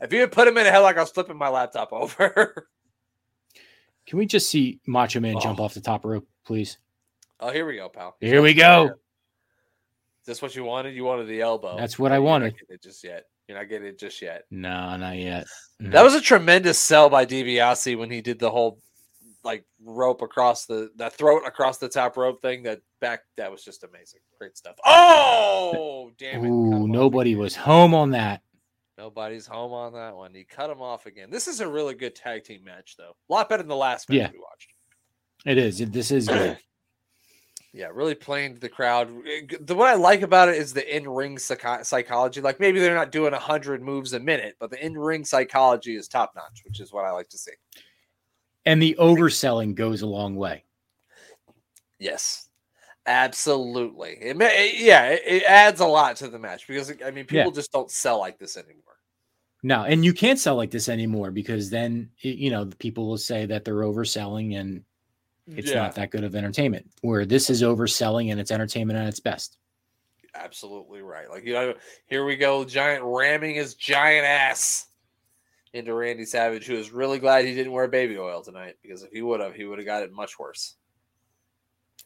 If 0.00 0.12
you 0.12 0.20
had 0.20 0.32
put 0.32 0.46
him 0.48 0.58
in 0.58 0.66
a 0.66 0.70
headlock, 0.70 0.96
I 0.96 1.00
was 1.00 1.10
flipping 1.10 1.36
my 1.38 1.48
laptop 1.48 1.92
over. 1.92 2.68
Can 4.06 4.18
we 4.18 4.26
just 4.26 4.50
see 4.50 4.80
Macho 4.86 5.20
Man 5.20 5.38
jump 5.40 5.60
Oh. 5.60 5.64
off 5.64 5.74
the 5.74 5.80
top 5.80 6.04
rope, 6.04 6.26
please? 6.44 6.78
oh, 7.40 7.50
here 7.50 7.66
we 7.66 7.76
go, 7.76 7.88
pal. 7.88 8.16
Here 8.20 8.40
we 8.42 8.54
go. 8.54 8.84
Is 8.86 10.26
this 10.26 10.42
what 10.42 10.54
you 10.56 10.64
wanted? 10.64 10.94
You 10.94 11.04
wanted 11.04 11.26
the 11.26 11.40
elbow. 11.42 11.76
That's 11.76 11.98
what 11.98 12.12
I 12.12 12.18
wanted. 12.18 12.54
it 12.68 12.82
just 12.82 13.02
yet. 13.04 13.24
You're 13.48 13.58
not 13.58 13.68
getting 13.68 13.88
it 13.88 13.98
just 13.98 14.22
yet. 14.22 14.44
No, 14.50 14.96
not 14.96 15.16
yet. 15.16 15.46
No. 15.80 15.90
That 15.90 16.02
was 16.02 16.14
a 16.14 16.20
tremendous 16.20 16.78
sell 16.78 17.10
by 17.10 17.26
DiBiase 17.26 17.98
when 17.98 18.10
he 18.10 18.22
did 18.22 18.38
the 18.38 18.50
whole 18.50 18.78
like 19.44 19.64
rope 19.84 20.22
across 20.22 20.66
the 20.66 20.90
that 20.96 21.12
throat 21.12 21.42
across 21.46 21.78
the 21.78 21.88
top 21.88 22.16
rope 22.16 22.40
thing. 22.42 22.62
That 22.64 22.80
back 23.00 23.20
that 23.36 23.50
was 23.50 23.62
just 23.64 23.84
amazing. 23.84 24.20
Great 24.38 24.56
stuff. 24.56 24.76
Oh 24.84 26.10
damn 26.18 26.44
it! 26.44 26.48
Ooh, 26.48 26.88
nobody 26.88 27.34
was 27.34 27.54
home 27.54 27.94
on 27.94 28.10
that. 28.12 28.40
Nobody's 28.96 29.46
home 29.46 29.72
on 29.72 29.92
that 29.94 30.14
one. 30.14 30.32
He 30.34 30.44
cut 30.44 30.70
him 30.70 30.80
off 30.80 31.06
again. 31.06 31.28
This 31.30 31.48
is 31.48 31.60
a 31.60 31.68
really 31.68 31.94
good 31.94 32.14
tag 32.14 32.44
team 32.44 32.62
match, 32.64 32.94
though. 32.96 33.16
A 33.28 33.32
lot 33.32 33.48
better 33.48 33.62
than 33.62 33.68
the 33.68 33.74
last 33.76 34.08
match 34.08 34.18
Yeah. 34.18 34.30
we 34.32 34.38
watched. 34.38 34.72
It 35.44 35.58
is. 35.58 35.78
This 35.78 36.10
is 36.10 36.28
good. 36.28 36.58
Yeah, 37.76 37.88
really 37.92 38.14
playing 38.14 38.54
to 38.54 38.60
the 38.60 38.68
crowd. 38.68 39.10
The 39.62 39.74
what 39.74 39.88
I 39.90 39.94
like 39.94 40.22
about 40.22 40.48
it 40.48 40.54
is 40.54 40.72
the 40.72 40.96
in-ring 40.96 41.38
psycho- 41.38 41.82
psychology. 41.82 42.40
Like 42.40 42.60
maybe 42.60 42.78
they're 42.78 42.94
not 42.94 43.10
doing 43.10 43.32
hundred 43.32 43.82
moves 43.82 44.12
a 44.12 44.20
minute, 44.20 44.54
but 44.60 44.70
the 44.70 44.78
in-ring 44.86 45.24
psychology 45.24 45.96
is 45.96 46.06
top 46.06 46.34
notch, 46.36 46.62
which 46.64 46.78
is 46.78 46.92
what 46.92 47.04
I 47.04 47.10
like 47.10 47.28
to 47.30 47.36
see. 47.36 47.50
And 48.66 48.80
the 48.82 48.96
overselling 48.98 49.74
goes 49.74 50.02
a 50.02 50.06
long 50.06 50.36
way. 50.36 50.64
Yes, 51.98 52.48
absolutely. 53.06 54.18
It 54.20 54.36
may, 54.36 54.74
yeah, 54.76 55.08
it, 55.10 55.22
it 55.24 55.42
adds 55.44 55.80
a 55.80 55.86
lot 55.86 56.16
to 56.16 56.28
the 56.28 56.38
match 56.38 56.66
because 56.66 56.92
I 57.04 57.10
mean, 57.10 57.26
people 57.26 57.50
Yeah. 57.50 57.50
just 57.52 57.72
don't 57.72 57.90
sell 57.90 58.18
like 58.18 58.38
this 58.38 58.56
anymore. 58.56 58.80
No, 59.62 59.84
and 59.84 60.04
you 60.04 60.12
can't 60.12 60.38
sell 60.38 60.56
like 60.56 60.70
this 60.70 60.88
anymore 60.88 61.30
because 61.30 61.70
then 61.70 62.10
you 62.18 62.50
know 62.50 62.64
the 62.64 62.76
people 62.76 63.06
will 63.08 63.16
say 63.18 63.46
that 63.46 63.64
they're 63.64 63.76
overselling 63.76 64.58
and 64.60 64.84
it's 65.56 65.70
yeah, 65.70 65.74
not 65.74 65.94
that 65.94 66.10
good 66.10 66.24
of 66.24 66.34
entertainment. 66.34 66.90
Where 67.02 67.24
this 67.24 67.48
is 67.50 67.62
overselling 67.62 68.30
and 68.30 68.40
it's 68.40 68.50
entertainment 68.50 68.98
at 68.98 69.06
its 69.08 69.20
best. 69.20 69.58
absolutely 70.34 71.00
right. 71.02 71.30
Like 71.30 71.44
you 71.44 71.54
know, 71.54 71.74
here 72.06 72.24
we 72.24 72.36
go, 72.36 72.64
giant 72.64 73.04
ramming 73.04 73.54
his 73.54 73.74
giant 73.74 74.26
ass 74.26 74.86
into 75.74 75.92
Randy 75.92 76.24
Savage, 76.24 76.66
who 76.66 76.76
is 76.76 76.92
really 76.92 77.18
glad 77.18 77.44
he 77.44 77.54
didn't 77.54 77.72
wear 77.72 77.88
baby 77.88 78.16
oil 78.16 78.42
tonight 78.42 78.76
because 78.80 79.02
if 79.02 79.10
he 79.10 79.20
would 79.20 79.40
have, 79.40 79.54
he 79.54 79.64
would 79.64 79.78
have 79.78 79.86
got 79.86 80.02
it 80.02 80.12
much 80.12 80.38
worse. 80.38 80.76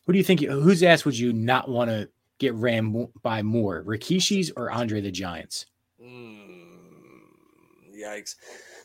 Who 0.06 0.12
do 0.12 0.18
you 0.18 0.24
think? 0.24 0.40
Whose 0.40 0.82
ass 0.82 1.04
would 1.04 1.18
you 1.18 1.34
not 1.34 1.68
want 1.68 1.90
to 1.90 2.08
get 2.38 2.54
rammed 2.54 3.08
by 3.22 3.42
more, 3.42 3.84
Rikishi's 3.84 4.50
or 4.56 4.70
Andre 4.70 5.02
the 5.02 5.10
Giant's? 5.10 5.66
Mm, 6.02 6.64
yikes. 7.94 8.36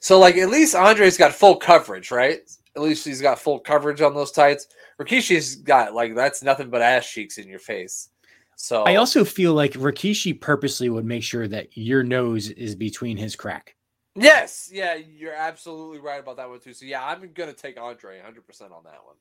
So, 0.01 0.19
like, 0.19 0.36
at 0.36 0.49
least 0.49 0.75
Andre's 0.75 1.17
got 1.17 1.34
full 1.34 1.55
coverage, 1.55 2.11
right? 2.11 2.39
At 2.75 2.81
least 2.81 3.05
he's 3.05 3.21
got 3.21 3.39
full 3.39 3.59
coverage 3.59 4.01
on 4.01 4.13
those 4.13 4.31
tights. 4.31 4.67
Rikishi's 4.99 5.55
got, 5.55 5.93
like, 5.93 6.13
that's 6.13 6.43
nothing 6.43 6.69
but 6.69 6.81
ass 6.81 7.09
cheeks 7.09 7.38
in 7.38 7.47
your 7.47 7.59
face. 7.59 8.09
So, 8.57 8.84
I 8.84 8.95
also 8.95 9.23
feel 9.23 9.53
like 9.53 9.73
Rikishi 9.73 10.39
purposely 10.39 10.89
would 10.89 11.05
make 11.05 11.23
sure 11.23 11.47
that 11.47 11.77
your 11.77 12.03
nose 12.03 12.49
is 12.49 12.75
between 12.75 13.15
his 13.15 13.36
crack. 13.36 13.75
Yes, 14.16 14.70
yeah, 14.72 14.95
you're 14.95 15.34
absolutely 15.34 15.99
right 15.99 16.20
about 16.20 16.38
that 16.38 16.49
one, 16.49 16.59
too. 16.59 16.74
So, 16.74 16.86
yeah, 16.86 17.05
I'm 17.05 17.20
to 17.49 17.53
take 17.53 17.80
Andre 17.80 18.20
100% 18.20 18.61
on 18.72 18.84
that 18.84 19.05
one. 19.05 19.16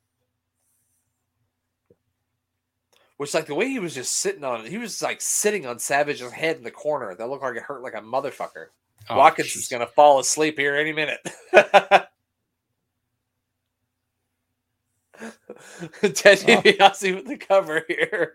Which, 3.16 3.34
like, 3.34 3.47
the 3.47 3.55
way 3.55 3.68
he 3.68 3.78
was 3.78 3.95
just 3.95 4.14
sitting 4.14 4.43
on 4.43 4.64
it, 4.64 4.70
he 4.70 4.78
was 4.78 5.01
like 5.01 5.20
sitting 5.20 5.66
on 5.66 5.78
Savage's 5.78 6.32
head 6.32 6.57
in 6.57 6.64
the 6.64 6.70
corner. 6.70 7.14
That 7.14 7.28
looked 7.28 7.43
like 7.43 7.57
it 7.57 7.62
hurt 7.62 7.82
like 7.82 7.95
a 7.95 8.01
motherfucker. 8.01 8.66
Oh, 9.09 9.18
Watkins 9.18 9.51
jeez. 9.51 9.57
is 9.59 9.68
to 9.80 9.86
fall 9.86 10.18
asleep 10.18 10.59
here 10.59 10.74
any 10.74 10.93
minute. 10.93 11.20
Ted 11.53 12.09
Oh. 16.49 16.62
DiBiase 16.62 17.14
with 17.14 17.26
the 17.26 17.36
cover 17.36 17.84
here. 17.88 18.34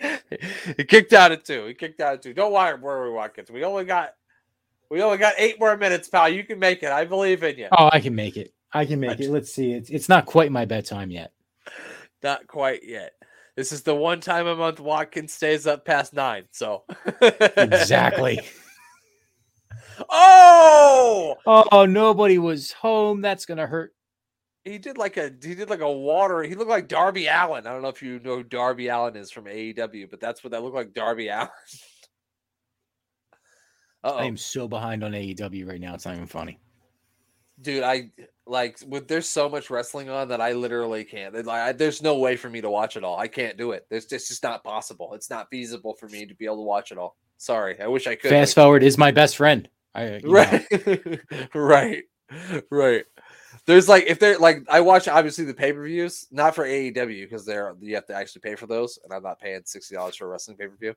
he 0.76 0.84
kicked 0.84 1.12
out 1.12 1.32
at 1.32 1.44
two. 1.44 1.66
He 1.66 1.74
kicked 1.74 2.00
out 2.00 2.14
at 2.14 2.22
two. 2.22 2.34
Don't 2.34 2.52
worry, 2.52 2.78
worry, 2.78 3.12
Watkins. 3.12 3.50
We 3.50 3.64
only 3.64 3.84
got 3.84 4.14
we 4.90 5.02
only 5.02 5.18
got 5.18 5.34
eight 5.38 5.58
more 5.58 5.76
minutes, 5.76 6.08
pal. 6.08 6.28
You 6.28 6.44
can 6.44 6.58
make 6.58 6.82
it. 6.82 6.90
I 6.90 7.04
believe 7.04 7.42
in 7.42 7.58
you. 7.58 7.68
Oh, 7.72 7.90
I 7.92 8.00
can 8.00 8.14
make 8.14 8.36
it. 8.36 8.52
I 8.72 8.84
can 8.84 9.00
make 9.00 9.20
it. 9.20 9.30
Let's 9.30 9.52
see. 9.52 9.72
It's 9.72 9.90
it's 9.90 10.08
not 10.08 10.26
quite 10.26 10.50
my 10.50 10.64
bedtime 10.64 11.10
yet. 11.10 11.32
Not 12.22 12.46
quite 12.46 12.82
yet. 12.84 13.12
This 13.56 13.70
is 13.70 13.82
the 13.82 13.94
one 13.94 14.20
time 14.20 14.46
a 14.48 14.56
month 14.56 14.80
Watkins 14.80 15.32
stays 15.32 15.66
up 15.66 15.84
past 15.84 16.12
nine. 16.12 16.44
So 16.50 16.84
Exactly. 17.56 18.40
oh, 20.10 21.36
oh, 21.46 21.86
nobody 21.86 22.38
was 22.38 22.72
home. 22.72 23.20
That's 23.20 23.46
gonna 23.46 23.66
hurt. 23.66 23.94
he 24.64 24.78
did 24.78 24.98
like 24.98 25.16
a 25.16 25.30
he 25.42 25.54
did 25.54 25.70
like 25.70 25.80
a 25.80 25.92
water. 25.92 26.42
He 26.42 26.56
looked 26.56 26.70
like 26.70 26.88
Darby 26.88 27.26
Allin. 27.28 27.66
I 27.66 27.72
don't 27.72 27.82
know 27.82 27.88
if 27.88 28.02
you 28.02 28.18
know 28.18 28.36
who 28.36 28.42
Darby 28.42 28.88
Allin 28.88 29.14
is 29.14 29.30
from 29.30 29.44
AEW, 29.44 30.10
but 30.10 30.20
that's 30.20 30.42
what 30.42 30.50
that 30.50 30.62
looked 30.62 30.74
like. 30.74 30.94
Darby 30.94 31.28
Allin. 31.28 31.48
Uh 34.04 34.16
I 34.16 34.24
am 34.26 34.36
so 34.36 34.68
behind 34.68 35.02
on 35.02 35.12
AEW 35.12 35.66
right 35.68 35.80
now. 35.80 35.94
It's 35.94 36.04
not 36.04 36.14
even 36.14 36.26
funny. 36.28 36.60
dude. 37.60 37.82
I 37.82 38.10
like 38.46 38.78
with 38.86 39.08
there's 39.08 39.28
so 39.28 39.48
much 39.48 39.70
wrestling 39.70 40.10
on 40.10 40.28
that 40.28 40.40
I 40.40 40.52
literally 40.52 41.04
can't. 41.04 41.34
Like, 41.34 41.48
I, 41.48 41.72
there's 41.72 42.02
no 42.02 42.18
way 42.18 42.36
for 42.36 42.50
me 42.50 42.60
to 42.60 42.70
watch 42.70 42.96
it 42.96 43.02
all. 43.04 43.18
I 43.18 43.26
can't 43.28 43.56
do 43.56 43.72
it. 43.72 43.86
There's 43.88 44.06
just, 44.06 44.28
just 44.28 44.42
not 44.42 44.62
possible. 44.62 45.14
It's 45.14 45.30
not 45.30 45.48
feasible 45.50 45.94
for 45.94 46.08
me 46.08 46.26
to 46.26 46.34
be 46.34 46.44
able 46.44 46.56
to 46.56 46.62
watch 46.62 46.92
it 46.92 46.98
all. 46.98 47.16
Sorry, 47.38 47.80
I 47.80 47.86
wish 47.86 48.06
I 48.06 48.14
could. 48.14 48.30
Fast 48.30 48.54
forward 48.54 48.82
is 48.82 48.98
my 48.98 49.10
best 49.10 49.36
friend. 49.36 49.68
I 49.94 50.20
right 50.24 50.66
right 51.54 52.02
right 52.70 53.04
there's 53.66 53.88
like 53.88 54.04
if 54.06 54.18
they're 54.18 54.38
like 54.38 54.64
i 54.68 54.80
watch 54.80 55.06
obviously 55.08 55.44
the 55.44 55.54
pay-per-views 55.54 56.26
not 56.30 56.54
for 56.54 56.64
aew 56.64 57.20
because 57.20 57.44
they're 57.46 57.74
you 57.80 57.94
have 57.94 58.06
to 58.06 58.14
actually 58.14 58.40
pay 58.40 58.54
for 58.54 58.66
those 58.66 58.98
and 59.04 59.12
i'm 59.12 59.22
not 59.22 59.38
paying 59.38 59.60
$60 59.60 60.16
for 60.16 60.24
a 60.24 60.28
wrestling 60.28 60.56
pay-per-view 60.56 60.94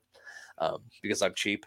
um, 0.58 0.78
because 1.02 1.22
i'm 1.22 1.34
cheap 1.34 1.64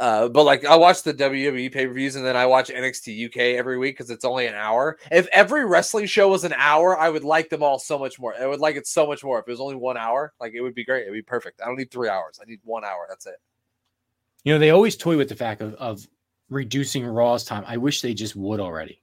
uh, 0.00 0.30
but 0.30 0.44
like 0.44 0.64
I 0.64 0.76
watch 0.76 1.02
the 1.02 1.12
WWE 1.12 1.70
pay 1.70 1.86
per 1.86 1.92
views 1.92 2.16
and 2.16 2.24
then 2.24 2.34
I 2.34 2.46
watch 2.46 2.70
NXT 2.70 3.26
UK 3.26 3.36
every 3.58 3.76
week 3.76 3.98
because 3.98 4.08
it's 4.08 4.24
only 4.24 4.46
an 4.46 4.54
hour. 4.54 4.98
If 5.12 5.26
every 5.26 5.66
wrestling 5.66 6.06
show 6.06 6.30
was 6.30 6.42
an 6.42 6.54
hour, 6.56 6.98
I 6.98 7.10
would 7.10 7.22
like 7.22 7.50
them 7.50 7.62
all 7.62 7.78
so 7.78 7.98
much 7.98 8.18
more. 8.18 8.34
I 8.34 8.46
would 8.46 8.60
like 8.60 8.76
it 8.76 8.86
so 8.86 9.06
much 9.06 9.22
more. 9.22 9.38
If 9.38 9.46
it 9.46 9.50
was 9.50 9.60
only 9.60 9.74
one 9.74 9.98
hour, 9.98 10.32
like 10.40 10.54
it 10.54 10.62
would 10.62 10.74
be 10.74 10.86
great. 10.86 11.02
It'd 11.02 11.12
be 11.12 11.20
perfect. 11.20 11.60
I 11.60 11.66
don't 11.66 11.76
need 11.76 11.90
three 11.90 12.08
hours. 12.08 12.40
I 12.40 12.48
need 12.48 12.60
one 12.64 12.82
hour. 12.82 13.04
That's 13.10 13.26
it. 13.26 13.36
You 14.42 14.54
know, 14.54 14.58
they 14.58 14.70
always 14.70 14.96
toy 14.96 15.18
with 15.18 15.28
the 15.28 15.36
fact 15.36 15.60
of, 15.60 15.74
of 15.74 16.08
reducing 16.48 17.04
Raw's 17.04 17.44
time. 17.44 17.64
I 17.66 17.76
wish 17.76 18.00
they 18.00 18.14
just 18.14 18.34
would 18.34 18.58
already. 18.58 19.02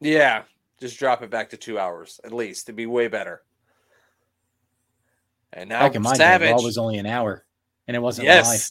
Yeah, 0.00 0.44
just 0.80 1.00
drop 1.00 1.20
it 1.22 1.30
back 1.30 1.50
to 1.50 1.56
two 1.56 1.80
hours 1.80 2.20
at 2.22 2.32
least. 2.32 2.68
It'd 2.68 2.76
be 2.76 2.86
way 2.86 3.08
better. 3.08 3.42
And 5.52 5.70
now 5.70 5.80
Back 5.80 5.96
in 5.96 6.02
my 6.02 6.16
day, 6.16 6.52
Raw 6.52 6.62
was 6.62 6.78
only 6.78 6.98
an 6.98 7.06
hour, 7.06 7.44
and 7.88 7.96
it 7.96 8.00
wasn't 8.00 8.28
live. 8.28 8.70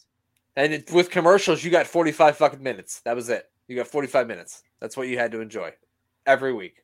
And 0.57 0.73
it, 0.73 0.91
with 0.91 1.11
commercials, 1.11 1.63
you 1.63 1.71
got 1.71 1.87
forty 1.87 2.11
five 2.11 2.35
fucking 2.35 2.61
minutes. 2.61 2.99
That 3.05 3.15
was 3.15 3.29
it. 3.29 3.49
You 3.67 3.77
got 3.77 3.87
forty 3.87 4.07
five 4.07 4.27
minutes. 4.27 4.63
That's 4.81 4.97
what 4.97 5.07
you 5.07 5.17
had 5.17 5.31
to 5.31 5.39
enjoy 5.39 5.71
every 6.25 6.51
week. 6.51 6.83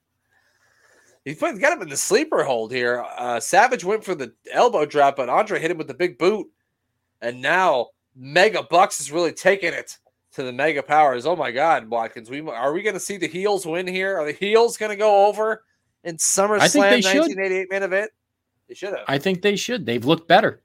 He 1.26 1.36
put, 1.36 1.60
got 1.60 1.74
him 1.74 1.82
in 1.82 1.90
the 1.90 1.98
sleeper 1.98 2.44
hold 2.44 2.72
here. 2.72 3.04
Uh, 3.18 3.40
Savage 3.40 3.84
went 3.84 4.04
for 4.04 4.14
the 4.14 4.34
elbow 4.52 4.86
drop, 4.86 5.16
but 5.16 5.30
Andre 5.30 5.60
hit 5.60 5.72
him 5.72 5.78
with 5.78 5.88
the 5.88 5.94
big 5.94 6.18
boot, 6.18 6.48
and 7.22 7.42
now 7.42 7.88
Mega 8.16 8.62
Bucks 8.62 9.00
is 9.00 9.12
really 9.12 9.32
taking 9.32 9.74
it 9.74 9.98
to 10.34 10.44
the 10.44 10.52
Mega 10.52 10.84
Powers. 10.84 11.26
Oh 11.26 11.36
my 11.36 11.52
God, 11.52 11.90
Watkins, 11.90 12.30
we 12.30 12.42
are 12.42 12.74
we 12.74 12.84
going 12.84 12.94
to 12.94 13.00
see 13.00 13.18
the 13.18 13.28
heels 13.28 13.66
win 13.66 13.88
here? 13.88 14.18
Are 14.18 14.26
the 14.26 14.34
heels 14.34 14.78
going 14.78 14.92
to 14.92 14.96
go 14.96 15.26
over 15.26 15.64
in 16.04 16.18
SummerSlam 16.18 16.60
I 16.60 16.68
think 16.68 16.86
they 16.86 17.02
should. 17.02 17.22
1988 17.22 17.72
main 17.72 17.84
event? 17.84 18.12
They 18.68 18.76
should 18.76 18.94
have. 18.94 19.06
I 19.08 19.18
think 19.18 19.42
they 19.42 19.56
should. 19.56 19.86
They've 19.86 20.06
looked 20.06 20.28
better. 20.28 20.62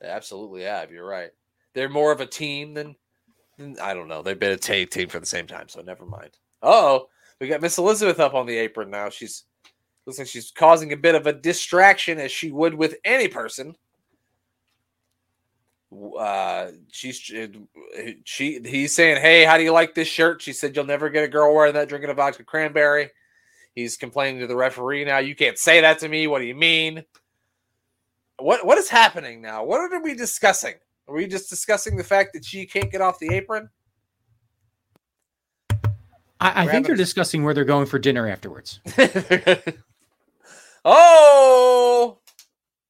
They 0.00 0.08
absolutely 0.08 0.62
have. 0.62 0.92
You're 0.92 1.06
right. 1.06 1.30
They're 1.78 1.88
more 1.88 2.10
of 2.10 2.20
a 2.20 2.26
team 2.26 2.74
than, 2.74 2.96
than 3.56 3.78
I 3.80 3.94
don't 3.94 4.08
know. 4.08 4.20
They've 4.20 4.36
been 4.36 4.50
a 4.50 4.56
tag 4.56 4.90
team 4.90 5.08
for 5.08 5.20
the 5.20 5.26
same 5.26 5.46
time, 5.46 5.68
so 5.68 5.80
never 5.80 6.04
mind. 6.04 6.30
Oh, 6.60 7.06
we 7.40 7.46
got 7.46 7.60
Miss 7.60 7.78
Elizabeth 7.78 8.18
up 8.18 8.34
on 8.34 8.46
the 8.46 8.58
apron 8.58 8.90
now. 8.90 9.10
She's 9.10 9.44
looks 10.04 10.18
like 10.18 10.26
she's 10.26 10.50
causing 10.50 10.92
a 10.92 10.96
bit 10.96 11.14
of 11.14 11.28
a 11.28 11.32
distraction 11.32 12.18
as 12.18 12.32
she 12.32 12.50
would 12.50 12.74
with 12.74 12.96
any 13.04 13.28
person. 13.28 13.76
Uh, 16.18 16.72
she's 16.90 17.16
she 18.24 18.60
he's 18.64 18.92
saying, 18.92 19.22
"Hey, 19.22 19.44
how 19.44 19.56
do 19.56 19.62
you 19.62 19.72
like 19.72 19.94
this 19.94 20.08
shirt?" 20.08 20.42
She 20.42 20.52
said, 20.52 20.74
"You'll 20.74 20.84
never 20.84 21.08
get 21.08 21.22
a 21.22 21.28
girl 21.28 21.54
wearing 21.54 21.74
that 21.74 21.88
drinking 21.88 22.10
a 22.10 22.14
vodka 22.14 22.42
cranberry." 22.42 23.10
He's 23.76 23.96
complaining 23.96 24.40
to 24.40 24.48
the 24.48 24.56
referee 24.56 25.04
now. 25.04 25.18
You 25.18 25.36
can't 25.36 25.56
say 25.56 25.80
that 25.82 26.00
to 26.00 26.08
me. 26.08 26.26
What 26.26 26.40
do 26.40 26.46
you 26.46 26.56
mean? 26.56 27.04
What 28.38 28.66
what 28.66 28.78
is 28.78 28.88
happening 28.88 29.40
now? 29.40 29.62
What 29.62 29.80
are 29.80 30.02
we 30.02 30.16
discussing? 30.16 30.74
Are 31.08 31.14
we 31.14 31.26
just 31.26 31.48
discussing 31.48 31.96
the 31.96 32.04
fact 32.04 32.34
that 32.34 32.44
she 32.44 32.66
can't 32.66 32.92
get 32.92 33.00
off 33.00 33.18
the 33.18 33.34
apron? 33.34 33.70
I, 36.40 36.64
I 36.64 36.66
think 36.66 36.86
they're 36.86 36.94
discussing 36.94 37.42
where 37.42 37.54
they're 37.54 37.64
going 37.64 37.86
for 37.86 37.98
dinner 37.98 38.28
afterwards. 38.28 38.80
oh, 40.84 42.18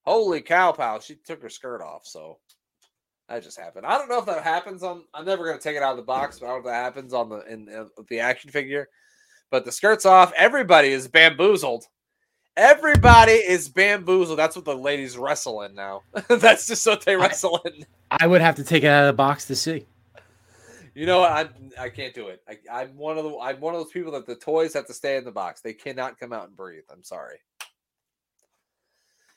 holy 0.05 0.43
cow, 0.43 0.73
pal! 0.73 1.01
She 1.01 1.15
took 1.15 1.41
her 1.43 1.49
skirt 1.49 1.81
off, 1.81 2.07
so 2.07 2.39
that 3.29 3.43
just 3.43 3.59
happened. 3.59 3.87
I 3.87 3.97
don't 3.97 4.09
know 4.09 4.19
if 4.19 4.27
that 4.27 4.43
happens 4.43 4.83
on. 4.83 5.05
I'm 5.15 5.25
never 5.25 5.47
gonna 5.47 5.59
take 5.59 5.77
it 5.77 5.83
out 5.83 5.93
of 5.93 5.97
the 5.97 6.03
box, 6.03 6.41
but 6.41 6.47
I 6.47 6.49
don't 6.51 6.57
know 6.57 6.69
if 6.69 6.75
that 6.75 6.85
happens 6.85 7.15
on 7.15 7.29
the 7.31 7.41
in, 7.47 7.69
in 7.69 7.89
the 8.09 8.21
action 8.21 8.51
figure. 8.51 8.89
But 9.51 9.65
the 9.65 9.73
skirt's 9.73 10.05
off. 10.05 10.33
Everybody 10.37 10.89
is 10.89 11.09
bamboozled. 11.09 11.87
Everybody 12.59 13.35
is 13.35 13.69
bamboozled. 13.69 14.37
That's 14.37 14.57
what 14.57 14.65
the 14.65 14.75
ladies 14.75 15.17
wrestle 15.17 15.63
in 15.63 15.77
now. 15.77 16.03
That's 16.29 16.67
just 16.67 16.85
what 16.85 17.05
they 17.05 17.15
wrestle 17.15 17.61
in. 17.65 17.87
I 18.11 18.27
would 18.27 18.41
have 18.41 18.57
to 18.57 18.65
take 18.65 18.83
it 18.83 18.89
out 18.89 19.05
of 19.05 19.07
the 19.07 19.17
box 19.17 19.45
to 19.45 19.55
see. 19.55 19.87
You 20.93 21.07
know? 21.07 21.23
I 21.23 21.49
I 21.79 21.89
can't 21.89 22.13
do 22.13 22.27
it. 22.27 22.43
I, 22.49 22.59
I'm 22.69 22.97
one 22.97 23.17
of 23.17 23.23
the 23.23 23.39
I'm 23.39 23.61
one 23.61 23.77
of 23.77 23.81
those 23.81 23.93
people 23.93 24.11
that 24.11 24.27
the 24.27 24.35
toys 24.35 24.75
have 24.75 24.89
to 24.89 24.93
stay 24.93 25.17
in 25.17 25.25
the 25.25 25.31
box. 25.31 25.61
They 25.61 25.73
cannot 25.73 26.19
come 26.19 26.33
out 26.33 26.49
and 26.49 26.57
breathe. 26.57 26.83
I'm 26.91 27.05
sorry. 27.05 27.39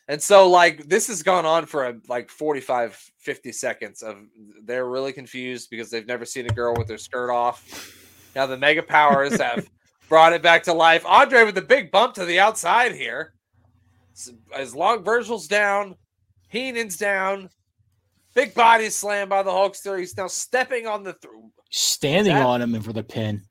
And 0.08 0.20
so 0.20 0.50
like 0.50 0.90
this 0.90 1.06
has 1.06 1.22
gone 1.22 1.46
on 1.46 1.68
for 1.68 1.90
a, 1.90 1.96
like 2.08 2.32
45 2.32 2.96
50 3.20 3.52
seconds 3.52 4.02
of 4.02 4.18
they're 4.64 4.90
really 4.90 5.14
confused 5.14 5.70
because 5.70 5.92
they've 5.92 6.08
never 6.08 6.26
seen 6.26 6.48
a 6.48 6.54
girl 6.54 6.74
with 6.76 6.88
their 6.88 6.98
skirt 6.98 7.32
off. 7.32 7.96
Now 8.36 8.48
the 8.48 8.58
mega 8.58 8.82
powers 8.82 9.40
have 9.40 9.70
brought 10.12 10.34
it 10.34 10.44
back 10.44 10.62
to 10.62 10.74
life. 10.74 11.06
Andre 11.06 11.46
with 11.46 11.56
the 11.56 11.62
big 11.62 11.90
bump 11.90 12.14
to 12.16 12.26
the 12.26 12.38
outside 12.38 12.94
here. 12.94 13.34
As 14.54 14.76
long 14.76 15.06
Virgil's 15.06 15.48
down, 15.48 15.96
Heenan's 16.50 16.98
down. 16.98 17.50
Big 18.34 18.54
body 18.54 18.90
slam 18.90 19.30
by 19.30 19.42
the 19.42 19.52
Hulkster. 19.52 19.98
He's 19.98 20.18
now 20.18 20.28
stepping 20.28 20.86
on 20.86 21.04
the 21.04 21.14
th- 21.14 21.34
Standing 21.70 22.36
on 22.36 22.62
him 22.62 22.76
and 22.76 22.84
for 22.84 22.92
the 22.92 23.04
pin. 23.04 23.42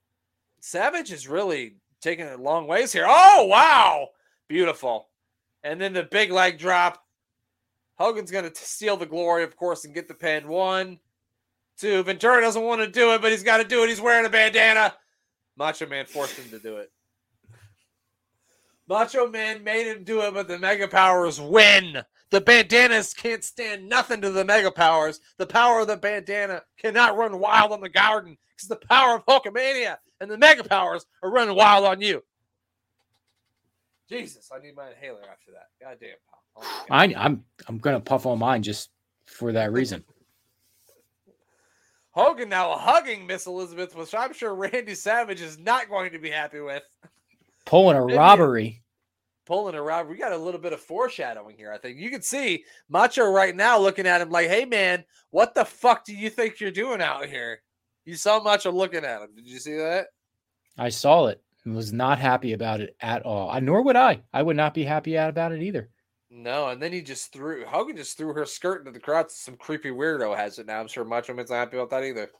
Savage 0.60 1.10
is 1.10 1.26
really 1.26 1.76
taking 2.02 2.26
it 2.26 2.38
long 2.38 2.66
ways 2.66 2.92
here. 2.92 3.06
Oh 3.08 3.46
wow, 3.46 4.08
beautiful, 4.46 5.08
And 5.64 5.80
then 5.80 5.94
the 5.94 6.02
big 6.02 6.30
leg 6.30 6.58
drop. 6.58 7.02
Hogan's 7.98 8.30
going 8.30 8.50
to 8.50 8.54
steal 8.54 8.98
the 8.98 9.06
glory, 9.06 9.44
of 9.44 9.56
course, 9.56 9.86
and 9.86 9.94
get 9.94 10.08
the 10.08 10.14
pin. 10.14 10.46
One, 10.46 10.98
two. 11.78 12.02
Ventura 12.02 12.42
doesn't 12.42 12.62
want 12.62 12.82
to 12.82 12.86
do 12.86 13.14
it, 13.14 13.22
but 13.22 13.30
he's 13.30 13.42
got 13.42 13.58
to 13.58 13.64
do 13.64 13.82
it. 13.82 13.88
He's 13.88 14.00
wearing 14.00 14.26
a 14.26 14.30
bandana. 14.30 14.92
Macho 15.60 15.86
Man 15.86 16.06
forced 16.06 16.38
him 16.38 16.48
to 16.48 16.58
do 16.58 16.78
it. 16.78 16.90
Macho 18.88 19.28
Man 19.28 19.62
made 19.62 19.86
him 19.86 20.04
do 20.04 20.22
it, 20.22 20.32
but 20.32 20.48
the 20.48 20.58
Mega 20.58 20.88
Powers 20.88 21.38
win. 21.38 22.02
The 22.30 22.40
bandanas 22.40 23.12
can't 23.12 23.44
stand 23.44 23.86
nothing 23.86 24.22
to 24.22 24.30
the 24.30 24.42
Mega 24.42 24.70
Powers. 24.70 25.20
The 25.36 25.44
power 25.44 25.80
of 25.80 25.88
the 25.88 25.98
bandana 25.98 26.62
cannot 26.78 27.18
run 27.18 27.38
wild 27.38 27.72
on 27.72 27.82
the 27.82 27.90
garden 27.90 28.38
because 28.56 28.68
the 28.68 28.86
power 28.86 29.16
of 29.16 29.26
Hulkamania 29.26 29.98
and 30.18 30.30
the 30.30 30.38
Mega 30.38 30.64
Powers 30.64 31.04
are 31.22 31.30
running 31.30 31.54
wild 31.54 31.84
on 31.84 32.00
you. 32.00 32.22
Jesus, 34.08 34.48
I 34.50 34.60
need 34.60 34.74
my 34.74 34.88
inhaler 34.88 35.20
after 35.30 35.52
that. 35.52 35.66
God 35.78 35.98
damn, 36.00 36.16
pal. 36.26 36.40
Oh. 36.56 36.86
I, 36.90 37.14
I'm 37.14 37.44
I'm 37.68 37.76
gonna 37.76 38.00
puff 38.00 38.24
on 38.24 38.38
mine 38.38 38.62
just 38.62 38.88
for 39.26 39.52
that 39.52 39.72
reason. 39.72 40.04
Hogan 42.12 42.48
now 42.48 42.76
hugging 42.76 43.26
Miss 43.26 43.46
Elizabeth, 43.46 43.94
which 43.94 44.14
I'm 44.14 44.32
sure 44.32 44.54
Randy 44.54 44.94
Savage 44.94 45.40
is 45.40 45.58
not 45.58 45.88
going 45.88 46.12
to 46.12 46.18
be 46.18 46.30
happy 46.30 46.60
with. 46.60 46.82
Pulling 47.66 47.96
a 47.96 48.02
robbery. 48.02 48.82
Pulling 49.46 49.74
a 49.74 49.82
robbery. 49.82 50.14
We 50.14 50.18
got 50.18 50.32
a 50.32 50.36
little 50.36 50.60
bit 50.60 50.72
of 50.72 50.80
foreshadowing 50.80 51.56
here, 51.56 51.72
I 51.72 51.78
think. 51.78 51.98
You 51.98 52.10
can 52.10 52.22
see 52.22 52.64
Macho 52.88 53.30
right 53.30 53.54
now 53.54 53.78
looking 53.78 54.06
at 54.06 54.20
him 54.20 54.30
like, 54.30 54.48
hey 54.48 54.64
man, 54.64 55.04
what 55.30 55.54
the 55.54 55.64
fuck 55.64 56.04
do 56.04 56.14
you 56.14 56.30
think 56.30 56.58
you're 56.58 56.70
doing 56.70 57.00
out 57.00 57.26
here? 57.26 57.62
You 58.04 58.16
saw 58.16 58.42
Macho 58.42 58.72
looking 58.72 59.04
at 59.04 59.22
him. 59.22 59.28
Did 59.36 59.46
you 59.46 59.58
see 59.58 59.76
that? 59.76 60.08
I 60.78 60.88
saw 60.88 61.26
it 61.26 61.40
and 61.64 61.76
was 61.76 61.92
not 61.92 62.18
happy 62.18 62.54
about 62.54 62.80
it 62.80 62.96
at 63.00 63.22
all. 63.22 63.50
I, 63.50 63.60
nor 63.60 63.82
would 63.82 63.96
I. 63.96 64.22
I 64.32 64.42
would 64.42 64.56
not 64.56 64.74
be 64.74 64.84
happy 64.84 65.14
about 65.14 65.52
it 65.52 65.62
either. 65.62 65.90
No, 66.30 66.68
and 66.68 66.80
then 66.80 66.92
he 66.92 67.02
just 67.02 67.32
threw 67.32 67.64
Hogan 67.66 67.96
just 67.96 68.16
threw 68.16 68.32
her 68.32 68.46
skirt 68.46 68.80
into 68.80 68.92
the 68.92 69.00
crowd. 69.00 69.30
Some 69.30 69.56
creepy 69.56 69.90
weirdo 69.90 70.36
has 70.36 70.58
it 70.60 70.66
now. 70.66 70.80
I'm 70.80 70.86
sure 70.88 71.04
Macho 71.04 71.34
Man's 71.34 71.50
not 71.50 71.56
happy 71.56 71.76
about 71.76 71.90
that 71.90 72.04
either. 72.04 72.30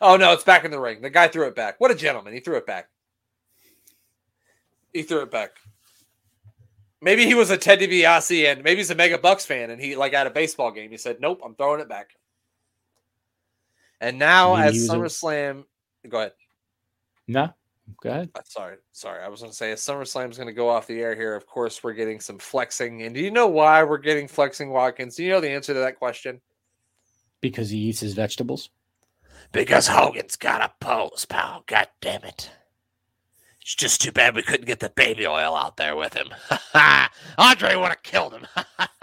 Oh 0.00 0.16
no, 0.16 0.32
it's 0.32 0.44
back 0.44 0.64
in 0.64 0.70
the 0.70 0.80
ring. 0.80 1.02
The 1.02 1.10
guy 1.10 1.28
threw 1.28 1.46
it 1.46 1.54
back. 1.54 1.78
What 1.78 1.90
a 1.90 1.94
gentleman. 1.94 2.32
He 2.32 2.40
threw 2.40 2.56
it 2.56 2.66
back. 2.66 2.88
He 4.94 5.02
threw 5.02 5.20
it 5.20 5.30
back. 5.30 5.50
Maybe 7.02 7.26
he 7.26 7.34
was 7.34 7.50
a 7.50 7.56
Ted 7.58 7.80
DiBiase 7.80 8.50
and 8.50 8.64
maybe 8.64 8.78
he's 8.78 8.90
a 8.90 8.94
Mega 8.94 9.18
Bucks 9.18 9.44
fan 9.44 9.70
and 9.70 9.80
he 9.80 9.94
like 9.94 10.14
at 10.14 10.26
a 10.26 10.30
baseball 10.30 10.70
game. 10.70 10.90
He 10.90 10.96
said, 10.96 11.18
Nope, 11.20 11.40
I'm 11.44 11.54
throwing 11.54 11.80
it 11.80 11.88
back. 11.88 12.10
And 14.00 14.18
now 14.18 14.56
Maybe 14.56 14.68
as 14.68 14.74
he 14.74 14.80
was 14.80 14.90
a- 14.90 15.26
SummerSlam 15.26 15.64
go 16.08 16.18
ahead. 16.20 16.32
No, 17.28 17.50
go 18.02 18.10
ahead. 18.10 18.30
Uh, 18.34 18.40
Sorry, 18.44 18.76
sorry. 18.92 19.22
I 19.22 19.28
was 19.28 19.40
going 19.40 19.50
to 19.50 19.56
say, 19.56 19.72
as 19.72 19.80
SummerSlam's 19.80 20.36
going 20.36 20.48
to 20.48 20.52
go 20.52 20.68
off 20.68 20.86
the 20.86 21.00
air 21.00 21.14
here, 21.14 21.34
of 21.34 21.46
course, 21.46 21.82
we're 21.82 21.92
getting 21.92 22.20
some 22.20 22.38
flexing. 22.38 23.02
And 23.02 23.14
do 23.14 23.20
you 23.20 23.30
know 23.30 23.46
why 23.46 23.82
we're 23.82 23.98
getting 23.98 24.28
flexing, 24.28 24.70
Watkins? 24.70 25.16
Do 25.16 25.24
you 25.24 25.30
know 25.30 25.40
the 25.40 25.50
answer 25.50 25.74
to 25.74 25.80
that 25.80 25.98
question? 25.98 26.40
Because 27.40 27.70
he 27.70 27.78
eats 27.78 28.00
his 28.00 28.14
vegetables. 28.14 28.70
Because 29.52 29.88
Hogan's 29.88 30.36
got 30.36 30.60
a 30.62 30.72
pose, 30.84 31.24
pal. 31.24 31.64
God 31.66 31.88
damn 32.00 32.24
it. 32.24 32.50
It's 33.62 33.74
just 33.74 34.00
too 34.00 34.12
bad 34.12 34.34
we 34.34 34.42
couldn't 34.42 34.66
get 34.66 34.80
the 34.80 34.90
baby 34.90 35.26
oil 35.26 35.54
out 35.54 35.76
there 35.76 35.96
with 35.96 36.14
him. 36.14 36.28
Andre 37.38 37.76
would 37.76 37.88
have 37.88 38.02
killed 38.02 38.32
him. 38.34 38.46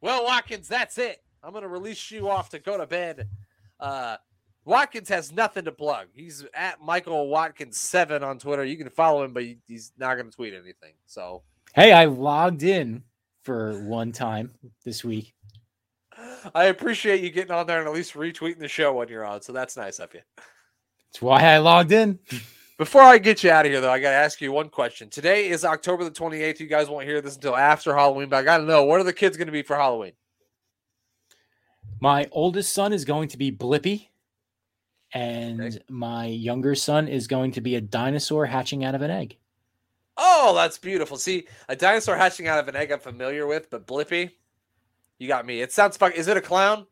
well, 0.00 0.24
Watkins, 0.24 0.68
that's 0.68 0.98
it. 0.98 1.22
I'm 1.42 1.52
going 1.52 1.62
to 1.62 1.68
release 1.68 2.10
you 2.10 2.28
off 2.28 2.50
to 2.50 2.58
go 2.58 2.76
to 2.76 2.86
bed. 2.86 3.28
Uh, 3.78 4.16
Watkins 4.68 5.08
has 5.08 5.32
nothing 5.32 5.64
to 5.64 5.72
plug. 5.72 6.08
He's 6.14 6.44
at 6.52 6.80
Michael 6.82 7.28
Watkins 7.28 7.78
seven 7.78 8.22
on 8.22 8.38
Twitter. 8.38 8.64
You 8.64 8.76
can 8.76 8.90
follow 8.90 9.24
him, 9.24 9.32
but 9.32 9.44
he's 9.66 9.92
not 9.98 10.16
going 10.16 10.30
to 10.30 10.36
tweet 10.36 10.52
anything. 10.52 10.92
So 11.06 11.42
Hey, 11.74 11.92
I 11.92 12.04
logged 12.04 12.62
in 12.62 13.02
for 13.42 13.80
one 13.84 14.12
time 14.12 14.52
this 14.84 15.04
week. 15.04 15.34
I 16.54 16.64
appreciate 16.64 17.22
you 17.22 17.30
getting 17.30 17.52
on 17.52 17.66
there 17.66 17.78
and 17.78 17.88
at 17.88 17.94
least 17.94 18.14
retweeting 18.14 18.58
the 18.58 18.68
show 18.68 18.92
when 18.92 19.08
you're 19.08 19.24
on. 19.24 19.40
So 19.42 19.52
that's 19.52 19.76
nice 19.76 20.00
of 20.00 20.12
you. 20.12 20.20
That's 20.36 21.22
why 21.22 21.42
I 21.42 21.58
logged 21.58 21.92
in. 21.92 22.18
Before 22.76 23.02
I 23.02 23.18
get 23.18 23.42
you 23.42 23.50
out 23.50 23.64
of 23.64 23.72
here, 23.72 23.80
though, 23.80 23.90
I 23.90 23.98
got 23.98 24.10
to 24.10 24.16
ask 24.16 24.40
you 24.40 24.52
one 24.52 24.68
question. 24.68 25.08
Today 25.08 25.48
is 25.48 25.64
October 25.64 26.04
the 26.04 26.10
28th. 26.10 26.60
You 26.60 26.66
guys 26.66 26.88
won't 26.88 27.06
hear 27.06 27.20
this 27.20 27.36
until 27.36 27.56
after 27.56 27.94
Halloween, 27.94 28.28
but 28.28 28.36
I 28.36 28.42
got 28.42 28.58
to 28.58 28.64
know 28.64 28.84
what 28.84 29.00
are 29.00 29.04
the 29.04 29.12
kids 29.12 29.36
going 29.36 29.46
to 29.46 29.52
be 29.52 29.62
for 29.62 29.76
Halloween? 29.76 30.12
My 32.00 32.28
oldest 32.32 32.72
son 32.72 32.92
is 32.92 33.04
going 33.04 33.28
to 33.28 33.38
be 33.38 33.50
Blippi, 33.50 34.08
and 35.12 35.82
my 35.88 36.26
younger 36.26 36.74
son 36.74 37.08
is 37.08 37.26
going 37.26 37.52
to 37.52 37.60
be 37.60 37.76
a 37.76 37.80
dinosaur 37.80 38.46
hatching 38.46 38.84
out 38.84 38.94
of 38.94 39.02
an 39.02 39.10
egg. 39.10 39.36
Oh, 40.16 40.52
that's 40.54 40.78
beautiful. 40.78 41.16
See, 41.16 41.46
a 41.68 41.76
dinosaur 41.76 42.16
hatching 42.16 42.48
out 42.48 42.58
of 42.58 42.68
an 42.68 42.76
egg 42.76 42.90
I'm 42.90 42.98
familiar 43.00 43.46
with, 43.46 43.70
but 43.70 43.86
Blippi, 43.86 44.30
you 45.18 45.28
got 45.28 45.46
me. 45.46 45.60
It 45.60 45.72
sounds 45.72 45.96
fuck. 45.96 46.14
Is 46.14 46.28
it 46.28 46.36
a 46.36 46.40
clown? 46.40 46.86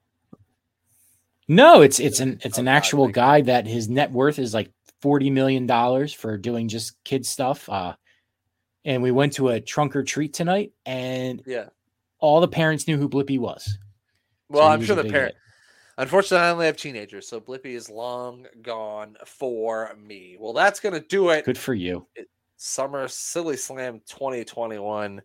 No, 1.48 1.82
it's 1.82 2.00
it's 2.00 2.20
an 2.20 2.40
it's 2.42 2.58
Oh, 2.58 2.62
an 2.62 2.68
actual 2.68 3.04
thank 3.06 3.14
guy 3.14 3.40
that 3.42 3.66
his 3.66 3.88
net 3.88 4.10
worth 4.10 4.38
is 4.38 4.52
like 4.54 4.70
forty 5.00 5.30
million 5.30 5.66
dollars 5.66 6.12
for 6.12 6.36
doing 6.36 6.68
just 6.68 7.02
kid 7.04 7.24
stuff. 7.24 7.68
Uh, 7.68 7.94
and 8.84 9.02
we 9.02 9.10
went 9.12 9.34
to 9.34 9.48
a 9.48 9.60
trunk 9.60 9.94
or 9.96 10.02
treat 10.02 10.32
tonight, 10.32 10.72
and 10.84 11.42
Yeah. 11.46 11.66
all 12.18 12.40
the 12.40 12.48
parents 12.48 12.86
knew 12.88 12.96
who 12.96 13.08
Blippi 13.08 13.38
was. 13.38 13.78
Well, 14.48 14.62
So 14.62 14.68
I'm 14.68 14.84
sure 14.84 14.96
the 14.96 15.04
parent. 15.04 15.34
Hit. 15.96 16.02
Unfortunately, 16.02 16.46
I 16.46 16.50
only 16.50 16.66
have 16.66 16.76
teenagers, 16.76 17.28
so 17.28 17.40
Blippi 17.40 17.74
is 17.74 17.88
long 17.88 18.46
gone 18.62 19.16
for 19.26 19.96
me. 20.00 20.36
Well, 20.38 20.52
that's 20.52 20.80
going 20.80 20.94
to 20.94 21.00
do 21.00 21.30
it. 21.30 21.44
Good 21.44 21.58
for 21.58 21.74
you. 21.74 22.06
Summer 22.56 23.08
Silly 23.08 23.56
Slam 23.56 24.00
2021. 24.06 25.22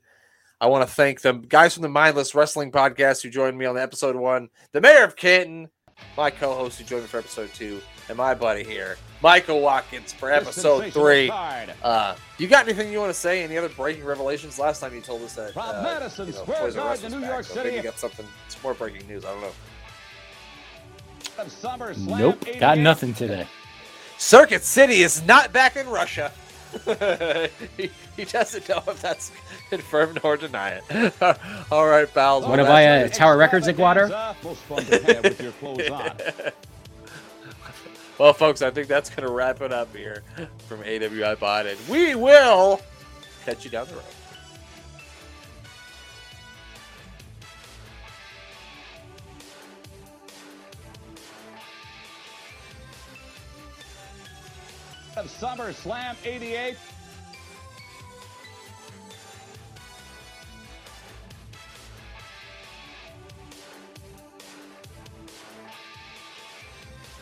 I 0.60 0.68
want 0.68 0.88
to 0.88 0.94
thank 0.94 1.22
the 1.22 1.34
guys 1.34 1.74
from 1.74 1.82
the 1.84 1.90
Mindless 1.90 2.36
Wrestling 2.36 2.72
Podcast 2.72 3.24
who 3.24 3.30
joined 3.30 3.58
me 3.58 3.66
on 3.66 3.78
episode 3.78 4.16
one, 4.16 4.50
the 4.74 4.82
mayor 4.82 5.04
of 5.04 5.16
Canton, 5.16 5.70
my 6.16 6.30
co 6.30 6.54
host 6.54 6.78
who 6.80 6.86
joined 6.86 7.04
me 7.04 7.08
for 7.08 7.18
episode 7.18 7.52
two, 7.54 7.82
and 8.10 8.18
my 8.18 8.36
buddy 8.36 8.64
here, 8.64 8.98
Michael 9.24 9.62
Watkins, 9.62 10.14
for 10.14 10.32
episode 10.32 10.94
three. 10.94 11.32
Uh, 11.32 12.16
you 12.38 12.48
got 12.48 12.68
anything 12.68 12.92
you 12.92 13.00
want 13.00 13.10
to 13.10 13.20
say? 13.20 13.44
Any 13.44 13.58
other 13.58 13.70
breaking 13.70 14.06
revelations? 14.06 14.60
Last 14.60 14.82
time 14.82 14.94
you 14.94 15.02
told 15.02 15.24
us 15.24 15.34
that 15.34 15.54
From 15.54 15.64
uh, 15.64 15.82
Madison 15.82 16.28
you 16.28 16.34
know, 16.34 16.40
Square 16.40 16.60
Toys 16.60 16.78
R 16.78 16.92
Us 16.92 17.02
Garden, 17.02 17.04
was 17.06 17.14
New 17.14 17.22
back, 17.22 17.30
York 17.30 17.46
so 17.46 17.64
maybe 17.64 17.76
you 17.78 17.82
got 17.82 17.98
something. 17.98 18.28
It's 18.46 18.62
more 18.64 18.74
breaking 18.74 19.08
news. 19.08 19.26
I 19.26 19.32
don't 19.32 19.42
know. 19.42 19.52
Nope, 21.98 22.46
got 22.60 22.78
nothing 22.78 23.14
today. 23.14 23.48
Circuit 24.18 24.64
City 24.64 25.02
is 25.02 25.26
not 25.26 25.52
back 25.52 25.76
in 25.76 25.88
Russia. 25.90 26.32
he, 27.78 27.90
he 28.16 28.26
doesn't 28.26 28.70
know 28.70 28.82
if 28.88 29.02
that's 29.02 29.32
confirmed 29.70 30.20
or 30.24 30.38
deny 30.38 30.80
it. 30.90 31.14
All 31.72 31.88
right, 31.88 32.12
pals. 32.14 32.44
What 32.44 32.58
well, 32.58 32.66
have 32.66 32.70
I, 32.70 32.84
that's 32.84 33.18
uh, 33.18 33.20
Tower 33.20 33.38
Records, 33.38 33.68
Ecuador? 33.68 34.08
Most 34.44 34.62
fun 34.62 34.86
to 34.86 35.14
have 35.14 35.24
with 35.24 35.42
your 35.42 35.52
clothes 35.54 35.90
on. 35.90 36.14
Well, 38.18 38.34
folks, 38.34 38.62
I 38.62 38.70
think 38.70 38.88
that's 38.88 39.10
going 39.10 39.28
to 39.28 39.34
wrap 39.34 39.62
it 39.62 39.74
up 39.74 39.96
here 39.96 40.24
from 40.68 40.84
AWI 40.84 41.40
Pod, 41.40 41.66
and 41.66 41.80
we 41.90 42.16
will 42.16 42.82
catch 43.46 43.66
you 43.66 43.72
down 43.72 43.88
the 43.88 43.96
road. 43.96 44.04
Of 55.22 55.30
Summer 55.30 55.72
Slam 55.72 56.16
88. 56.26 56.76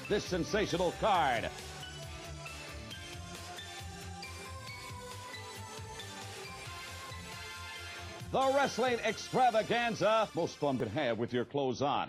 This 0.07 0.23
sensational 0.23 0.93
card. 1.01 1.49
The 8.31 8.51
Wrestling 8.55 8.99
Extravaganza. 9.03 10.29
Most 10.35 10.55
fun 10.55 10.77
could 10.77 10.87
have 10.87 11.17
with 11.17 11.33
your 11.33 11.43
clothes 11.43 11.81
on. 11.81 12.07